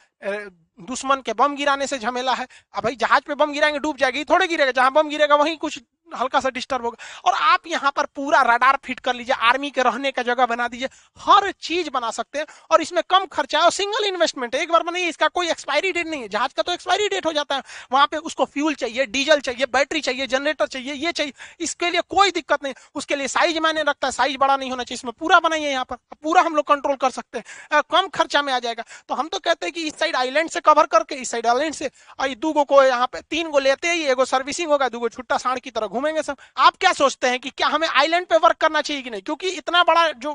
दुश्मन 0.81 1.21
के 1.21 1.33
बम 1.33 1.57
गिराने 1.57 1.87
से 1.87 1.99
झमेला 1.99 2.35
है। 2.35 2.47
अब 2.75 2.83
भाई 2.85 2.97
जहाज़ 2.97 3.23
पे 3.27 3.35
बम 3.35 3.53
गिराएँगे, 3.53 3.79
डूब 3.79 3.97
जाएगी, 3.97 4.25
थोड़े 4.25 4.47
गिरेगा, 4.47 4.71
जहाँ 4.73 4.93
बम 4.93 5.09
गिरेगा, 5.09 5.35
वहीं 5.35 5.57
कुछ 5.57 5.79
हल्का 6.13 6.41
सा 6.41 6.51
डिस्टर्ब 6.51 6.85
होगा 6.85 6.97
और 7.25 7.35
आप 7.35 7.67
यहाँ 7.67 7.93
पर 7.97 8.07
पूरा 8.17 8.41
रडार 8.45 8.79
फिट 8.85 9.01
कर 9.01 9.15
लीजिए 9.15 9.35
आर्मी 9.43 9.71
के 9.71 9.83
रहने 9.83 10.11
का 10.11 10.23
जगह 10.23 10.47
बना 10.47 10.69
दीजिए, 10.69 10.89
हर 11.19 11.51
चीज़ 11.53 11.91
बना 11.91 12.11
सकते 12.11 12.39
हैं 12.39 12.47
और 12.71 12.83
इसमें 12.83 13.03
कम 13.11 13.25
खर्चा 13.33 13.59
है 13.59 13.65
और 13.65 13.71
सिंगल 13.73 14.05
इन्वेस्टमेंट 14.07 14.55
है। 14.55 14.63
एक 14.63 14.73
बार 14.73 14.83
बनाइए 14.83 15.09
इसका 15.09 15.29
कोई 15.31 15.51
एक्सपायरी 15.51 15.93
डेट 15.93 16.07
नहीं 16.07 16.23
है। 16.23 16.29
जहाज़ 16.29 16.55
का 16.57 16.63
तो 16.63 16.73
एक्सपायरी 16.73 17.09
डेट 17.09 17.27
हो 17.27 17.33
जाता 17.33 17.57
है। 17.57 17.63
वहाँ 17.93 18.07
पे 18.07 18.17
उसको 18.19 18.45
फ्यूल 18.47 18.75
चाहिए 18.75 19.07
डीजल 19.09 19.41
चाहिए 19.41 19.67
बैटरी 19.69 20.01
चाहिए 20.01 20.27
जनरेटर 20.27 20.67
चाहिए, 20.67 20.93
ये 20.95 21.13
चाहिए। 21.13 21.33
इसके 21.61 21.91
लिए 21.91 22.01
कोई 22.11 22.31
दिक्कत 22.31 22.65
नहीं। 22.65 22.75
उसके 22.95 23.17
लिए 23.17 23.29
साइज़ 23.29 23.59
मैंने 23.59 23.83
रखता 23.83 24.07
है। 24.07 24.13
साइज़ 24.13 24.37
बड़ा 24.39 24.57
नहीं 24.57 24.71
होना 24.71 24.83
चाहिए। 24.83 24.97
इसमें 24.97 25.13
पूरा 25.19 25.41
बनाइए 25.41 25.71
यहाँ 25.71 25.85
पर। 25.85 25.97
पूरा 26.23 26.43
हम 26.43 26.57
लोग 26.57 26.67
कंट्रोल 26.67 26.97
कर 26.97 27.11
सकते 27.11 27.39
हैं। 27.39 27.83
कम 27.91 28.09
खर्चा 28.11 28.43
में 28.43 28.53
आ 28.53 28.59
जाएगा। 28.59 28.85
तो 29.09 29.15
हम 29.15 29.29
तो 29.29 29.39
कहते 29.39 29.67
हैं 29.67 29.73
कि 29.73 29.83
इस 29.83 29.99
साइड 29.99 30.17
आईलैंड 30.17 30.51
से 30.51 30.61
कवर 30.61 30.87
करके, 30.89 31.15
इस 31.17 31.31
साइड 31.31 31.47
आईलैंड 31.47 31.75
से 31.75 31.91
दू 32.21 32.53
को 32.55 32.83
यहाँ 32.85 33.07
पे, 33.07 33.21
तीन 33.21 33.51
गो 33.51 33.59
लेते 33.59 33.89
ही 33.89 34.05
एगो 34.07 34.25
सर्विसिंग 34.27 34.71
होगा, 34.71 34.89
दो 34.89 35.09
छुट्टा 35.09 35.37
साढ़ 35.39 35.59
की 35.59 35.71
तरह 35.71 35.87
घूमेंगे 35.99 36.23
सब। 36.23 36.37
आप 36.59 36.77
क्या 36.77 36.93
सोचते 36.95 37.29
हैं 37.29 37.39
कि 37.41 37.51
क्या 37.51 37.69
हमें 37.69 37.87
आइलैंड 37.89 38.27
पे 38.27 38.37
वर्क 38.39 38.57
करना 38.57 38.81
चाहिए 38.81 39.03
कि 39.03 39.11
नहीं? 39.11 39.23
क्योंकि 39.23 39.49
इतना 39.51 39.83
बड़ा 39.85 40.09
जो 40.15 40.33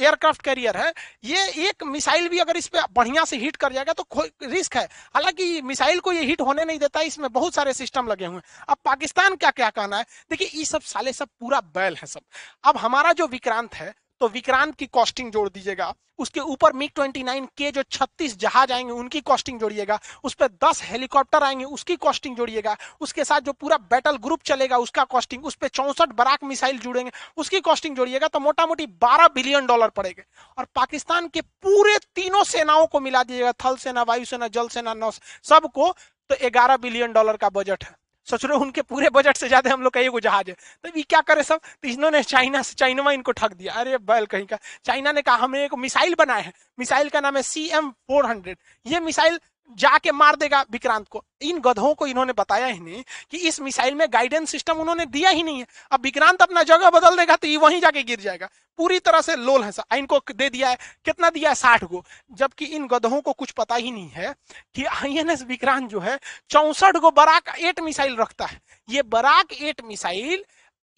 एयरक्राफ्ट 0.00 0.42
कैरियर 0.42 0.76
है, 0.76 0.92
ये 1.24 1.46
एक 1.68 1.84
मिसाइल 1.86 2.28
भी 2.28 2.38
अगर 2.38 2.56
इस 2.56 2.66
पर 2.66 2.84
बढ़िया 2.92 3.24
से 3.24 3.36
हिट 3.36 3.56
कर 3.56 3.72
जाएगा 3.72 3.92
तो 3.92 4.06
रिस्क 4.44 4.76
है। 4.76 4.84
हालाँकि 5.14 5.60
मिसाइल 5.64 6.00
को 6.00 6.12
ये 6.12 6.24
हिट 6.24 6.40
होने 6.40 6.64
नहीं 6.64 6.78
देता, 6.78 7.00
इसमें 7.02 7.30
बहुत 7.32 7.54
सारे 7.54 7.72
सिस्टम 7.74 8.08
लगे 8.08 8.26
हुए 8.26 8.36
हैं। 8.36 8.64
अब 8.68 8.76
पाकिस्तान 8.84 9.36
क्या 9.36 9.50
क्या 9.52 9.70
कहना 9.70 9.96
है? 9.96 10.04
देखिए, 10.30 10.50
ये 10.54 10.64
सब 10.64 10.80
साले 10.82 11.12
सब 11.12 11.28
पूरा 11.40 11.60
बैल 11.60 11.96
है 11.96 12.06
सब। 12.06 12.20
अब 12.64 12.76
हमारा 12.76 13.12
जो 13.12 13.26
विक्रांत 13.28 13.74
है 13.74 13.94
तो 14.20 14.28
विक्रांत 14.28 14.74
की 14.74 14.86
कॉस्टिंग 14.86 15.30
जोड़ 15.32 15.48
दीजिएगा। 15.48 15.94
उसके 16.18 16.40
ऊपर 16.40 16.72
मिग 16.72 16.90
29 16.90 17.46
के 17.56 17.70
जो 17.70 17.82
36 17.82 18.36
जहाज़ 18.36 18.72
आएँगे, 18.72 18.92
उनकी 18.92 19.20
कॉस्टिंग 19.20 19.58
जोड़िएगा। 19.60 19.98
उस 20.24 20.34
पर 20.34 20.48
10 20.64 20.80
हेलीकॉप्टर 20.84 21.42
आएँगे, 21.42 21.64
उसकी 21.64 21.96
कॉस्टिंग 21.96 22.36
जोड़िएगा। 22.36 22.76
उसके 23.00 23.24
साथ 23.24 23.40
जो 23.40 23.52
पूरा 23.52 23.76
बैटल 23.90 24.16
ग्रुप 24.16 24.42
चलेगा, 24.42 24.78
उसका 24.78 25.04
कॉस्टिंग 25.04 25.44
उस 25.44 25.54
पर 25.54 25.68
चौसठ 25.68 26.12
बराक 26.12 26.44
मिसाइल 26.44 26.78
जुड़ेंगे, 26.78 27.10
उसकी 27.36 27.60
कॉस्टिंग 27.60 27.96
जोड़िएगा 27.96 28.28
तो 28.28 28.40
मोटा 28.40 28.66
मोटी 28.66 28.86
बारह 28.86 29.28
बिलियन 29.28 29.66
डॉलर 29.66 29.88
पड़ेगा। 29.88 30.22
और 30.58 30.66
पाकिस्तान 30.74 31.28
के 31.28 31.40
पूरे 31.40 31.98
तीनों 32.14 32.44
सेनाओं 32.44 32.86
को 32.86 33.00
मिला 33.00 33.22
दीजिएगा, 33.22 33.52
थल 33.52 33.76
सेना 33.76 34.02
वायुसेना 34.02 34.48
जल 34.48 34.68
सेना 34.68 34.94
नौ 34.94 35.10
सबको 35.10 35.94
तो 36.30 36.50
ग्यारह 36.50 36.76
बिलियन 36.76 37.12
डॉलर 37.12 37.36
का 37.36 37.48
बजट 37.48 37.84
है। 37.84 37.94
सोच 38.28 38.44
रहे 38.44 38.58
उनके 38.58 38.82
पूरे 38.82 39.08
बजट 39.10 39.36
से 39.36 39.48
ज़्यादा 39.48 39.72
हम 39.72 39.82
लोग 39.82 39.92
का 39.92 40.00
एगो 40.00 40.20
जहाज़ 40.20 40.48
है। 40.50 40.54
तो 40.84 40.88
ये 40.96 41.02
क्या 41.02 41.20
करे 41.22 41.42
सब? 41.42 41.60
तो 41.82 41.88
इन्होंने 41.88 42.22
चाइना 42.24 42.62
से, 42.62 42.74
चाइनवा 42.74 43.12
इनको 43.12 43.32
ठग 43.32 43.52
दिया। 43.52 43.72
अरे 43.74 43.98
बैल 44.00 44.26
कहीं 44.26 44.46
का। 44.46 44.58
चाइना 44.84 45.12
ने 45.12 45.22
कहा, 45.22 45.36
हमने 45.36 45.64
एक 45.64 45.74
मिसाइल 45.78 46.14
बनाया 46.18 46.42
है। 46.42 46.52
मिसाइल 46.78 47.08
का 47.08 47.20
नाम 47.20 47.36
है 47.36 47.42
सी 47.44 47.68
एम 47.70 47.90
फोर 47.90 48.26
हंड्रेड 48.26 48.56
ये 48.86 49.00
मिसाइल 49.00 49.38
जाके 49.70 50.12
मार 50.12 50.36
देगा 50.36 50.64
विक्रांत 50.70 51.06
को। 51.08 51.22
इन 51.42 51.58
गधों 51.60 51.92
को 51.94 52.06
इन्होंने 52.06 52.32
बताया 52.32 52.66
ही 52.66 52.78
नहीं 52.80 53.02
कि 53.30 53.38
इस 53.38 53.60
मिसाइल 53.60 53.94
में 53.94 54.06
गाइडेंस 54.12 54.50
सिस्टम 54.50 54.80
उन्होंने 54.80 55.06
दिया 55.06 55.30
ही 55.30 55.42
नहीं 55.42 55.58
है। 55.58 55.66
अब 55.92 56.02
विक्रांत 56.02 56.42
अपना 56.42 56.62
जगह 56.64 56.90
बदल 56.90 57.16
देगा 57.16 57.36
तो 57.36 57.48
ये 57.48 57.56
वहीं 57.56 57.80
जाके 57.80 58.02
गिर 58.02 58.20
जाएगा। 58.20 58.48
पूरी 58.78 58.98
तरह 59.00 59.20
से 59.20 59.36
लोल 59.36 59.62
है 59.64 59.72
इनको 59.92 60.20
दे 60.30 60.48
दिया 60.50 60.68
है। 60.68 60.76
कितना 61.04 61.30
दिया 61.30 61.50
है? 61.50 61.54
साठ 61.56 61.84
गो। 61.84 62.02
जबकि 62.32 62.64
इन 62.66 62.86
गधों 62.86 63.20
को 63.20 63.32
कुछ 63.34 63.50
पता 63.52 63.74
ही 63.74 63.90
नहीं 63.90 64.08
है 64.10 64.34
कि 64.74 64.84
आईएनएस 64.84 65.42
विक्रांत 65.44 65.88
जो 65.90 66.00
है 66.00 66.18
चौसठ 66.50 66.96
गो 66.96 67.10
बराक 67.12 67.54
एट 67.58 67.80
मिसाइल 67.80 68.16
रखता 68.16 68.44
है। 68.44 68.60
ये 68.88 69.02
बराक 69.04 69.52
एट 69.52 69.82
मिसाइल 69.84 70.44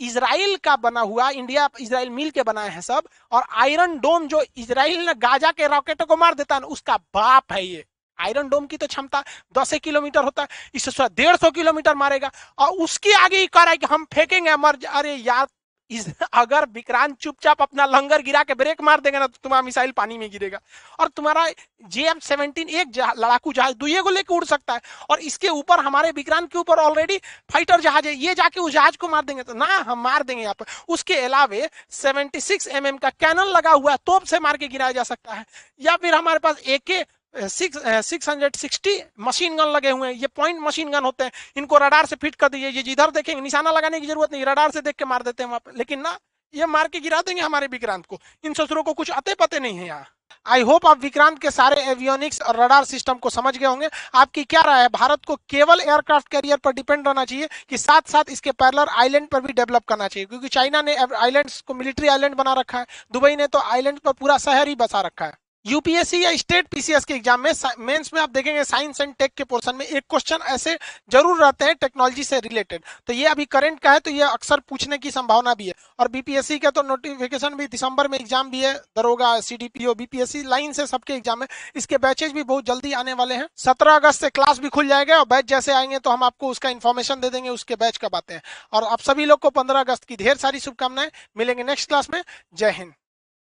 इसराइल 0.01 0.57
का 0.57 0.75
बना 0.77 1.01
हुआ, 1.01 1.29
इंडिया 1.31 1.69
इसराइल 1.81 2.11
मिल 2.11 2.31
के 2.31 2.43
बनाए 2.43 2.69
हैं 2.69 2.81
सब, 2.81 3.09
और 3.33 3.43
आयरन 3.53 3.99
डोम 3.99 4.27
जो 4.29 4.43
इसराइल 4.57 5.07
ने 5.07 5.14
गाजा 5.16 5.51
के 5.53 5.66
रॉकेटों 5.66 6.07
को 6.07 6.16
मार 6.16 6.35
देता 6.35 6.55
है, 6.55 6.61
उसका 6.62 6.97
बाप 6.97 7.53
है 7.53 7.64
ये। 7.66 7.85
आयरन 8.19 8.49
डोम 8.49 8.66
की 8.66 8.77
तो 8.77 8.87
क्षमता 8.87 9.23
दस 9.55 9.75
किलोमीटर 9.81 10.25
होता 10.25 10.43
है, 10.43 10.49
इससे 10.75 11.09
डेढ़ 11.11 11.37
सौ 11.37 11.51
किलोमीटर 11.53 11.95
मारेगा 11.97 12.31
और 12.59 12.73
उसके 12.81 13.12
आगे 13.16 13.39
ही 13.39 13.47
कह 13.49 13.62
रहा 13.62 13.71
है 13.71 13.77
कि 13.77 13.87
हम 13.87 14.05
फेंकेंगे, 14.14 14.57
मर 14.57 14.79
अरे 14.89 15.14
यार, 15.16 15.47
इस 15.91 16.07
अगर 16.35 16.64
विक्रांत 16.71 17.16
चुपचाप 17.19 17.62
अपना 17.62 17.85
लंगर 17.87 18.23
गिरा 18.23 18.43
के 18.45 18.55
ब्रेक 18.55 18.81
मार 18.83 19.01
देगा 19.01 19.19
ना 19.19 19.27
तो 19.27 19.39
तुम्हारा 19.43 19.62
मिसाइल 19.62 19.93
पानी 19.93 20.19
में 20.19 20.31
गिरेगा। 20.31 20.59
और 21.01 21.09
तुम्हारा 21.09 21.47
जे 21.91 22.03
एम 22.11 22.19
सेवनटीन 22.21 22.69
एक 22.71 22.99
लड़ाकू 23.19 23.53
जहाज़ 23.53 23.75
दुए 23.77 24.01
को 24.03 24.11
लेकर 24.11 24.35
उड़ 24.35 24.45
सकता 24.45 24.75
है 24.75 24.81
और 25.11 25.21
इसके 25.21 25.49
ऊपर 25.51 25.81
हमारे 25.81 26.11
विक्रांत 26.12 26.51
के 26.53 26.59
ऊपर 26.59 26.79
ऑलरेडी 26.79 27.19
फाइटर 27.53 27.81
जहाज़ 27.81 28.07
है, 28.07 28.14
ये 28.14 28.35
जाके 28.35 28.61
उस 28.61 28.73
जहाज़ 28.73 28.97
को 28.97 29.09
मार 29.09 29.25
देंगे 29.25 29.43
तो 29.43 29.55
ना, 29.55 29.66
हम 29.79 30.03
मार 30.03 30.23
देंगे 30.23 30.43
यहाँ 30.43 30.55
पर। 30.55 30.66
उसके 30.89 31.21
अलावे 31.21 31.69
76 31.93 32.41
सिक्स 32.43 32.69
mm 32.71 32.99
का 33.01 33.11
कैनन 33.11 33.53
लगा 33.57 33.73
हुआ 33.73 33.93
है, 33.93 33.99
तोप 33.99 34.25
से 34.25 34.39
मार 34.41 34.57
के 34.57 34.69
गिराया 34.69 34.93
जा 34.93 35.03
सकता 35.05 35.35
है। 35.35 35.45
या 35.81 35.97
फिर 35.97 36.14
हमारे 36.14 36.39
पास 36.39 36.61
AK 36.69 37.03
six 37.41 38.28
hundred 38.28 38.57
sixty 38.57 38.99
machine 39.20 39.57
gun 39.57 39.68
लगे 39.68 39.91
हुए 39.91 40.09
हैं। 40.09 40.14
ये 40.14 40.26
पॉइंट 40.28 40.61
मशीन 40.62 40.91
गन 40.91 41.05
होते 41.05 41.24
हैं। 41.24 41.32
इनको 41.57 41.78
रडार 41.78 42.07
से 42.07 42.16
फिट 42.16 42.34
कर 42.34 42.49
दीजिए। 42.49 42.70
ये 42.70 42.82
जिधर 42.82 43.11
देखेंगे, 43.11 43.41
निशाना 43.43 43.70
लगाने 43.70 44.01
की 44.01 44.07
ज़रूरत 44.07 44.32
नहीं। 44.32 44.45
रडार 44.45 44.70
से 44.70 44.80
देख 44.80 44.95
के 44.95 45.05
मार 45.05 45.22
देते 45.22 45.43
हैं 45.43 45.51
वहाँ 45.51 45.61
पे 45.61 45.78
लेकिन 45.78 46.01
ना, 46.01 46.18
ये 46.55 46.66
मार 46.66 46.89
के 46.89 47.01
गिरा 47.01 47.20
देंगे 47.22 47.43
हमारे 47.43 47.66
विक्रांत 47.66 48.07
को। 48.07 48.18
इन 48.45 48.55
ससुरों 48.55 48.82
को 48.82 48.93
कुछ 48.93 49.11
अते 49.11 49.34
पते 49.34 49.59
नहीं 49.61 49.78
है 49.78 49.86
यहाँ। 49.86 50.07
आई 50.47 50.62
होप 50.62 50.86
आप 50.86 50.99
विक्रांत 51.01 51.39
के 51.39 51.51
सारे 51.51 51.82
एवियोनिक्स 51.82 52.41
और 52.43 52.57
रडार 52.57 52.84
सिस्टम 52.84 53.14
को 53.14 53.30
समझ 53.30 53.57
गए 53.57 53.66
होंगे। 53.66 53.89
आपकी 54.14 54.45
क्या 54.45 54.61
राय 54.61 54.82
है? 54.82 54.89
भारत 54.89 55.24
को 55.26 55.36
केवल 55.51 55.80
एयरक्राफ्ट 55.80 56.28
कैरियर 56.28 56.57
पर 56.57 56.72
डिपेंड 56.72 57.07
रहना 57.09 57.24
चाहिए 57.24 57.49
कि 57.68 57.78
साथ 57.78 58.11
साथ 58.11 58.30
इसके 58.30 58.53
पैरलर 58.53 58.89
आइलैंड 58.99 59.28
पर 59.28 59.41
भी 59.41 59.53
डेवलप 59.53 59.84
करना 59.89 60.09
चाहिए? 60.09 60.26
क्योंकि 60.26 60.49
चाइना 60.49 60.82
ने 60.82 60.95
आइलैंड्स 60.97 61.61
को 61.61 61.74
मिलिट्री 61.74 62.09
आइलैंड 62.09 62.34
बना 62.34 62.53
रखा 62.53 62.78
है। 62.78 62.86
दुबई 63.12 63.36
ने 63.36 63.47
तो 63.47 63.59
आइलैंड 63.61 63.99
पर 63.99 64.12
पूरा 64.12 64.39
शहर 64.39 64.68
ही 64.68 64.74
बसा 64.74 65.01
रखा 65.01 65.24
है। 65.24 65.36
यूपीएससी 65.66 66.22
या 66.22 66.30
स्टेट 66.36 66.66
पीसीएस 66.66 67.04
के 67.04 67.14
एग्ज़ाम 67.14 67.40
में 67.40 67.52
मेंस 67.78 68.11
में 68.14 68.20
आप 68.20 68.30
देखेंगे 68.30 68.62
साइंस 68.64 69.00
एंड 69.00 69.14
टेक 69.14 69.32
के 69.36 69.44
पोर्शन 69.44 69.76
में 69.76 69.84
एक 69.86 70.02
क्वेश्चन 70.11 70.44
ऐसे 70.48 70.76
ज़रूर 71.12 71.40
रहते 71.40 71.64
हैं 71.64 71.74
टेक्नोलॉजी 71.76 72.24
से 72.24 72.38
रिलेटेड। 72.40 72.82
तो 73.06 73.12
ये 73.12 73.24
अभी 73.26 73.44
करंट 73.46 73.80
का 73.80 73.92
है 73.92 74.00
तो 74.00 74.11
ये 74.11 74.22
अक्सर 74.22 74.61
पूछने 74.68 74.98
की 74.98 75.11
संभावना 75.11 75.54
भी 75.54 75.66
है। 75.66 75.74
और 75.98 76.09
बीपीएससी 76.09 76.59
का 76.59 76.70
तो 76.70 76.82
नोटिफिकेशन 76.82 77.54
भी 77.54 77.66
दिसंबर 77.66 78.09
में 78.09 78.18
एग्ज़ाम 78.18 78.50
भी 78.50 78.61
है, 78.61 78.74
दरोगा 78.74 79.38
सीडीपीओ 79.40 79.94
बीपीएससी 79.94 80.42
लाइन 80.44 80.72
से 80.72 80.86
सबके 80.86 81.14
एग्ज़ाम 81.14 81.42
है। 81.42 81.48
इसके 81.76 81.98
बैचेज 81.98 82.32
भी 82.32 82.42
बहुत 82.44 82.66
जल्दी 82.66 82.92
आने 82.94 83.12
वाले 83.14 83.34
हैं। 83.34 83.48
सत्रह 83.59 83.94
अगस्त 83.94 84.20
से 84.20 84.30
क्लास 84.30 84.59
भी 84.59 84.68
खुल 84.68 84.88
जाएगा 84.88 85.18
और 85.18 85.26
बैच 85.26 85.48
जैसे 85.48 85.72
आएँगे 85.72 85.98
तो 85.98 86.11
हम 86.11 86.22
आपको 86.24 86.50
उसका 86.50 86.70
इन्फॉर्मेशन 86.70 87.20
दे 87.20 87.30
देंगे, 87.30 87.48
उसके 87.50 87.76
बैच 87.76 87.96
कब 87.96 88.14
आते 88.14 88.34
हैं। 88.34 88.42
और 88.72 88.84
आप 88.84 89.00
सभी 89.00 89.24
लोग 89.24 89.38
को 89.38 89.50
पंद्रह 89.52 89.80
अगस्त 89.80 90.04
की 90.04 90.16
ढेर 90.16 90.36
सारी 90.36 90.61
शुभकामनाएँ। 90.61 91.11
मिलेंगे 91.36 91.62
नेक्स्ट 91.64 91.88
क्लास 91.88 92.11
में। 92.11 92.22
जय 92.54 92.70
हिंद। 92.70 92.92